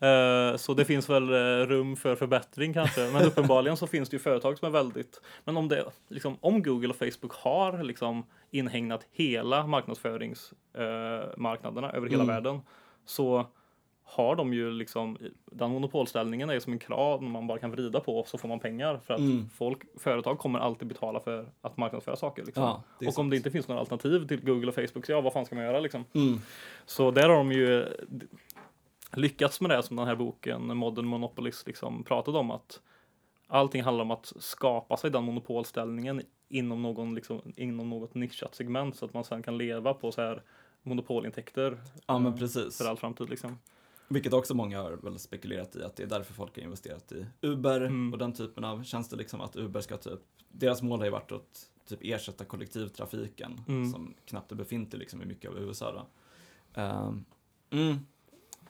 Eh, 0.00 0.56
Så 0.56 0.74
det 0.74 0.84
finns 0.84 1.10
väl 1.10 1.22
eh, 1.32 1.36
rum 1.66 1.96
för 1.96 2.16
förbättring 2.16 2.74
kanske. 2.74 3.10
Men 3.12 3.22
uppenbarligen 3.26 3.76
så 3.76 3.86
finns 3.86 4.08
det 4.08 4.14
ju 4.14 4.18
företag 4.20 4.58
som 4.58 4.66
är 4.66 4.70
väldigt... 4.72 5.20
Men 5.44 5.56
om, 5.56 5.68
det, 5.68 5.84
liksom, 6.08 6.36
om 6.40 6.62
Google 6.62 6.88
och 6.88 6.96
Facebook 6.96 7.32
har 7.32 7.82
liksom 7.82 8.26
inhägnat 8.50 9.06
hela 9.12 9.66
marknadsföringsmarknaderna 9.66 11.92
över 11.92 12.08
hela 12.08 12.22
Mm. 12.22 12.34
världen 12.34 12.60
så 13.04 13.46
har 14.06 14.36
de 14.36 14.54
ju 14.54 14.70
liksom, 14.70 15.18
den 15.44 15.70
monopolställningen 15.70 16.50
är 16.50 16.60
som 16.60 16.72
en 16.72 16.78
kran 16.78 17.30
man 17.30 17.46
bara 17.46 17.58
kan 17.58 17.70
vrida 17.70 18.00
på 18.00 18.24
så 18.26 18.38
får 18.38 18.48
man 18.48 18.60
pengar 18.60 18.98
för 18.98 19.14
att 19.14 19.20
Mm. 19.20 19.48
folk, 19.48 19.82
företag 19.98 20.38
kommer 20.38 20.58
alltid 20.58 20.88
betala 20.88 21.20
för 21.20 21.46
att 21.60 21.76
marknadsföra 21.76 22.16
saker. 22.16 22.44
Liksom. 22.44 22.62
Ja, 22.62 22.82
och 22.98 23.06
om 23.06 23.12
sant. 23.12 23.30
det 23.30 23.36
inte 23.36 23.50
finns 23.50 23.68
några 23.68 23.80
alternativ 23.80 24.26
till 24.28 24.44
Google 24.44 24.68
och 24.68 24.74
Facebook, 24.74 25.06
så 25.06 25.12
ja, 25.12 25.20
vad 25.20 25.32
fan 25.32 25.46
ska 25.46 25.54
man 25.54 25.64
göra 25.64 25.80
liksom? 25.80 26.04
Mm. 26.12 26.38
Så 26.86 27.10
där 27.10 27.28
har 27.28 27.36
de 27.36 27.52
ju 27.52 27.86
lyckats 29.12 29.60
med 29.60 29.70
det 29.70 29.82
som 29.82 29.96
den 29.96 30.06
här 30.06 30.16
boken 30.16 30.76
Modern 30.76 31.06
Monopolist 31.06 31.66
liksom 31.66 32.04
pratade 32.04 32.38
om 32.38 32.50
att 32.50 32.80
allting 33.46 33.82
handlar 33.82 34.04
om 34.04 34.10
att 34.10 34.32
skapa 34.38 34.96
sig 34.96 35.10
den 35.10 35.24
monopolställningen 35.24 36.22
inom, 36.48 36.82
någon, 36.82 37.14
liksom, 37.14 37.40
inom 37.56 37.90
något 37.90 38.14
nischat 38.14 38.54
segment 38.54 38.96
så 38.96 39.04
att 39.04 39.14
man 39.14 39.24
sen 39.24 39.42
kan 39.42 39.58
leva 39.58 39.94
på 39.94 40.12
så 40.12 40.20
här 40.22 40.42
monopolintäkter 40.82 41.78
Ja 42.06 42.18
men 42.18 42.32
eh, 42.32 42.38
precis. 42.38 42.78
för 42.78 42.84
all 42.90 42.96
framtid. 42.96 43.30
Liksom. 43.30 43.58
Vilket 44.08 44.32
också 44.32 44.54
många 44.54 44.82
har 44.82 44.92
väl 44.92 45.18
spekulerat 45.18 45.76
i 45.76 45.82
att 45.82 45.96
det 45.96 46.02
är 46.02 46.06
därför 46.06 46.34
folk 46.34 46.56
har 46.56 46.62
investerat 46.62 47.12
i 47.12 47.26
Uber 47.40 47.80
Mm. 47.80 48.12
och 48.12 48.18
den 48.18 48.32
typen 48.32 48.64
av 48.64 48.84
tjänster 48.84 49.16
liksom 49.16 49.40
att 49.40 49.56
Uber 49.56 49.80
ska 49.80 49.96
typ, 49.96 50.20
deras 50.48 50.82
mål 50.82 50.98
har 50.98 51.04
ju 51.04 51.10
varit 51.12 51.32
att 51.32 51.70
typ 51.88 51.98
ersätta 52.02 52.44
kollektivtrafiken 52.44 53.60
Mm. 53.68 53.92
som 53.92 54.14
knappt 54.24 54.52
är 54.52 54.56
befintlig 54.56 54.98
liksom 54.98 55.22
i 55.22 55.26
mycket 55.26 55.50
av 55.50 55.58
USA 55.58 55.92
då. 55.92 56.06
Ehm, 56.80 57.24
mm. 57.70 57.98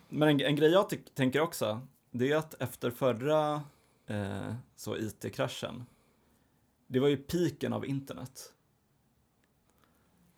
Men 0.09 0.29
en, 0.29 0.41
en 0.41 0.57
grej 0.57 0.71
jag 0.71 0.87
tänker 1.15 1.41
också, 1.41 1.81
det 2.11 2.33
är 2.33 2.37
att 2.37 2.55
efter 2.63 2.91
förra 2.91 3.63
eh, 4.07 4.55
så 4.77 4.97
IT-kraschen, 4.97 5.85
det 6.87 7.01
var 7.01 7.09
ju 7.09 7.17
piken 7.17 7.73
av 7.73 7.87
internet. 7.87 8.54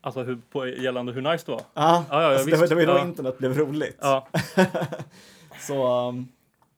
Alltså 0.07 0.23
hur, 0.23 0.39
på, 0.51 0.67
gällande 0.67 1.13
hur 1.13 1.23
nice 1.23 1.47
det 1.47 1.53
var. 1.53 1.61
Ah, 1.75 2.03
Ja, 2.11 2.23
ja, 2.23 2.29
alltså, 2.29 2.51
det, 2.51 2.57
var, 2.57 2.67
det 2.67 2.75
var 2.75 2.81
ju 2.81 2.87
då 2.87 2.93
Ja. 2.93 3.07
internet 3.07 3.39
blev 3.39 3.59
roligt. 3.59 3.99
Ja, 4.01 4.29
Så 5.61 6.09
um, 6.09 6.29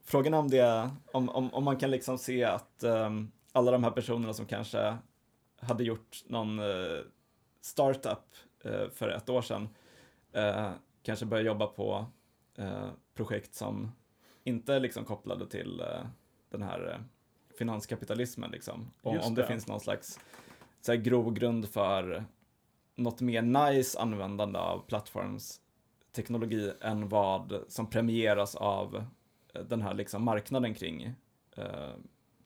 frågan 0.04 0.34
är 0.34 0.38
om 0.38 0.48
det, 0.50 0.90
om, 1.12 1.28
om, 1.28 1.54
om 1.54 1.64
man 1.64 1.76
kan 1.76 1.90
liksom 1.90 2.18
se 2.18 2.44
att 2.44 2.84
um, 2.84 3.32
alla 3.52 3.70
de 3.70 3.84
här 3.84 3.90
personerna 3.90 4.32
som 4.32 4.46
kanske 4.46 4.96
hade 5.60 5.84
gjort 5.84 6.24
någon 6.26 6.58
uh, 6.58 7.00
startup 7.60 8.24
uh, 8.66 8.88
för 8.94 9.08
ett 9.08 9.28
år 9.28 9.42
sedan 9.42 9.68
uh, 10.36 10.70
kanske 11.02 11.26
börjar 11.26 11.44
jobba 11.44 11.66
på 11.66 12.06
projekt 13.14 13.54
som 13.54 13.92
inte 14.44 14.74
är 14.74 14.80
liksom 14.80 15.04
kopplade 15.04 15.46
till 15.46 15.82
den 16.50 16.62
här 16.62 17.00
finanskapitalismen 17.58 18.50
liksom. 18.50 18.90
Om, 19.02 19.20
om 19.20 19.34
det, 19.34 19.42
det. 19.42 19.48
finns 19.48 19.66
någon 19.66 19.80
slags 19.80 20.20
så 20.80 20.92
här, 20.92 20.98
grogrund 20.98 21.68
för 21.68 22.24
något 22.98 23.20
mer 23.20 23.42
nice 23.42 23.98
användande 24.00 24.58
av 24.58 24.78
plattforms 24.88 25.60
teknologi 26.12 26.72
än 26.80 27.08
vad 27.08 27.60
som 27.68 27.90
premieras 27.90 28.54
av 28.54 29.04
eh, 29.54 29.62
den 29.62 29.82
här 29.82 29.94
liksom 29.94 30.22
marknaden 30.24 30.74
kring 30.74 31.14
eh, 31.56 31.64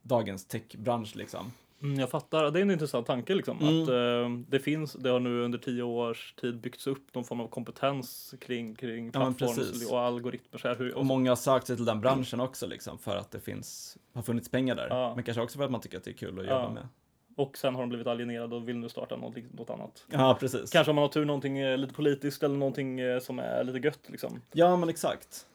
dagens 0.02 0.46
techbransch 0.46 1.16
liksom. 1.16 1.52
Mm, 1.82 2.00
jag 2.00 2.10
fattar. 2.10 2.50
Det 2.50 2.58
är 2.58 2.62
en 2.62 2.70
intressant 2.70 3.06
tanke 3.06 3.34
liksom. 3.34 3.58
Mm. 3.60 3.82
Att 3.82 3.88
eh, 3.88 4.48
det 4.48 4.58
finns, 4.60 4.92
det 4.92 5.10
har 5.10 5.20
nu 5.20 5.44
under 5.44 5.58
tio 5.58 5.82
års 5.82 6.34
tid 6.34 6.60
byggts 6.60 6.86
upp 6.86 7.14
någon 7.14 7.24
form 7.24 7.40
av 7.40 7.48
kompetens 7.48 8.34
kring, 8.40 8.74
kring 8.74 9.06
Ja, 9.06 9.10
plattforms 9.12 9.56
precis. 9.56 9.90
och 9.90 10.00
algoritmer. 10.00 10.58
Så 10.60 10.68
här, 10.68 10.76
hur, 10.76 10.94
Och 10.96 11.06
många 11.06 11.30
har 11.30 11.36
sökt 11.36 11.66
sig 11.66 11.76
till 11.76 11.84
den 11.84 12.00
branschen 12.00 12.40
också 12.40 12.66
liksom 12.66 12.98
för 12.98 13.16
att 13.16 13.30
det 13.30 13.40
finns, 13.40 13.96
har 14.14 14.22
funnits 14.22 14.48
pengar 14.50 14.74
där. 14.76 14.88
Ja. 14.90 15.14
Men 15.14 15.24
kanske 15.24 15.42
också 15.42 15.58
för 15.58 15.64
att 15.64 15.70
man 15.70 15.80
tycker 15.80 15.98
att 15.98 16.04
det 16.04 16.10
är 16.10 16.14
kul 16.14 16.40
att 16.40 16.46
Ja. 16.46 16.62
jobba 16.62 16.74
med. 16.74 16.88
Och 17.36 17.56
sen 17.58 17.74
har 17.74 17.82
de 17.82 17.88
blivit 17.88 18.06
alienerade 18.06 18.56
och 18.56 18.68
vill 18.68 18.78
nu 18.78 18.88
starta 18.88 19.16
något, 19.16 19.36
något 19.52 19.70
annat. 19.70 20.06
Ja, 20.10 20.36
precis. 20.40 20.70
Kanske 20.70 20.90
om 20.90 20.94
man 20.94 21.02
har 21.02 21.08
tur 21.08 21.24
någonting 21.24 21.58
eh, 21.58 21.78
lite 21.78 21.94
politiskt 21.94 22.42
eller 22.42 22.56
någonting 22.56 23.00
eh, 23.00 23.18
som 23.20 23.38
är 23.38 23.64
lite 23.64 23.78
gött 23.78 24.00
liksom. 24.06 24.40
Ja, 24.52 24.76
men 24.76 24.88
exakt. 24.88 25.46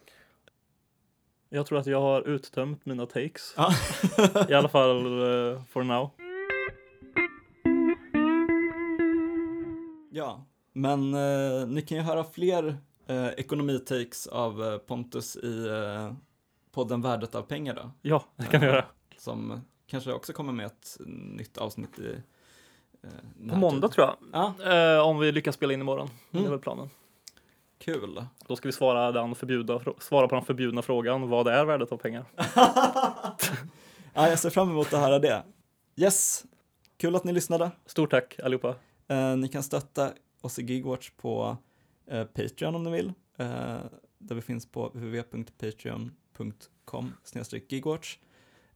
Jag 1.50 1.66
tror 1.66 1.80
att 1.80 1.86
jag 1.86 2.02
har 2.02 2.28
uttömt 2.28 2.86
mina 2.86 3.06
takes. 3.06 3.54
Ja. 3.58 3.72
I 4.50 4.54
alla 4.54 4.70
fall 4.70 5.06
eh, 5.06 5.62
for 5.70 5.84
now. 5.84 6.10
Ja, 10.12 10.46
men 10.74 11.14
eh, 11.14 11.68
ni 11.68 11.82
kan 11.82 11.98
ju 11.98 12.04
höra 12.04 12.24
fler 12.24 12.78
eh, 13.08 13.28
ekonomitakes 13.28 14.28
av 14.28 14.64
eh, 14.64 14.78
Pontus 14.78 15.36
i 15.36 15.68
eh, 15.68 16.14
podden 16.72 17.02
Värdet 17.02 17.36
av 17.36 17.42
pengar 17.42 17.74
då. 17.76 17.92
Ja, 18.02 18.24
det 18.36 18.46
kan 18.46 18.62
vi 18.62 18.68
göra. 18.68 18.86
Som 19.18 19.62
kanske 19.88 20.14
också 20.14 20.34
kommer 20.34 20.54
med 20.54 20.66
ett 20.66 20.98
nytt 21.08 21.58
avsnitt 21.58 22.00
i 22.00 22.16
eh, 23.04 23.10
På 23.50 23.56
måndag 23.56 23.88
tror 23.90 24.08
jag. 24.08 24.16
Ja, 24.34 24.54
Eh, 24.74 25.00
om 25.08 25.20
vi 25.20 25.32
lyckas 25.32 25.56
spela 25.56 25.74
in 25.74 25.82
imorgon. 25.82 26.10
Det 26.32 26.38
är 26.38 26.40
Mm. 26.40 26.52
väl 26.52 26.60
planen. 26.60 26.90
kul. 27.80 28.26
Då 28.48 28.56
ska 28.56 28.68
vi 28.68 28.74
svara, 28.74 29.12
den 29.12 29.36
förbjuda, 29.36 29.78
frå- 29.78 30.00
svara 30.00 30.28
på 30.28 30.36
den 30.36 30.46
förbjudna 30.46 30.82
frågan. 30.82 31.30
Vad 31.30 31.48
är 31.48 31.66
värdet 31.66 31.92
av 31.92 31.98
pengar? 31.98 32.26
ja, 34.14 34.30
jag 34.30 34.40
ser 34.40 34.50
fram 34.50 34.70
emot 34.70 34.94
att 34.94 35.00
höra 35.00 35.20
det. 35.20 35.44
Yes, 35.96 36.46
kul 36.98 37.16
att 37.16 37.24
ni 37.24 37.34
lyssnade. 37.34 37.72
Stort 37.86 38.12
tack 38.12 38.40
allihopa. 38.44 38.76
Eh, 39.08 39.36
ni 39.38 39.48
kan 39.48 39.64
stötta 39.64 40.12
oss 40.42 40.60
i 40.60 40.64
Gigwatch 40.64 41.10
på 41.18 41.58
eh, 42.08 42.24
Patreon 42.24 42.76
om 42.76 42.84
ni 42.84 42.92
vill. 42.92 43.14
Eh, 43.38 43.78
där 44.18 44.36
vi 44.36 44.42
finns 44.42 44.66
på 44.72 44.88
www.patreon.com 44.90 47.14
gigwatch. 47.70 48.18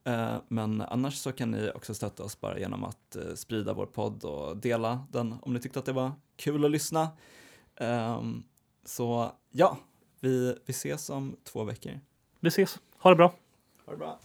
Eh, 0.04 0.36
men 0.48 0.82
annars 0.82 1.16
så 1.16 1.32
kan 1.32 1.52
ni 1.52 1.72
också 1.76 1.94
stötta 1.94 2.24
oss 2.24 2.40
bara 2.40 2.60
genom 2.60 2.84
att 2.84 3.16
eh, 3.16 3.34
sprida 3.36 3.74
vår 3.74 3.86
podd 3.86 4.24
och 4.24 4.58
dela 4.58 5.06
den 5.12 5.36
om 5.42 5.54
ni 5.54 5.60
tyckte 5.60 5.80
att 5.80 5.86
det 5.86 5.94
var 5.94 6.12
kul 6.36 6.66
att 6.66 6.72
lyssna. 6.72 7.10
Ehm, 7.76 8.44
så 8.86 9.32
ja, 9.52 9.78
vi, 10.20 10.56
vi 10.66 10.72
ses 10.72 11.10
om 11.10 11.36
två 11.44 11.64
veckor. 11.64 12.00
Vi 12.40 12.48
ses. 12.48 12.80
Ha 12.98 13.10
det 13.10 13.16
bra. 13.16 13.34
Ha 13.86 13.92
det 13.92 13.98
bra. 13.98 14.20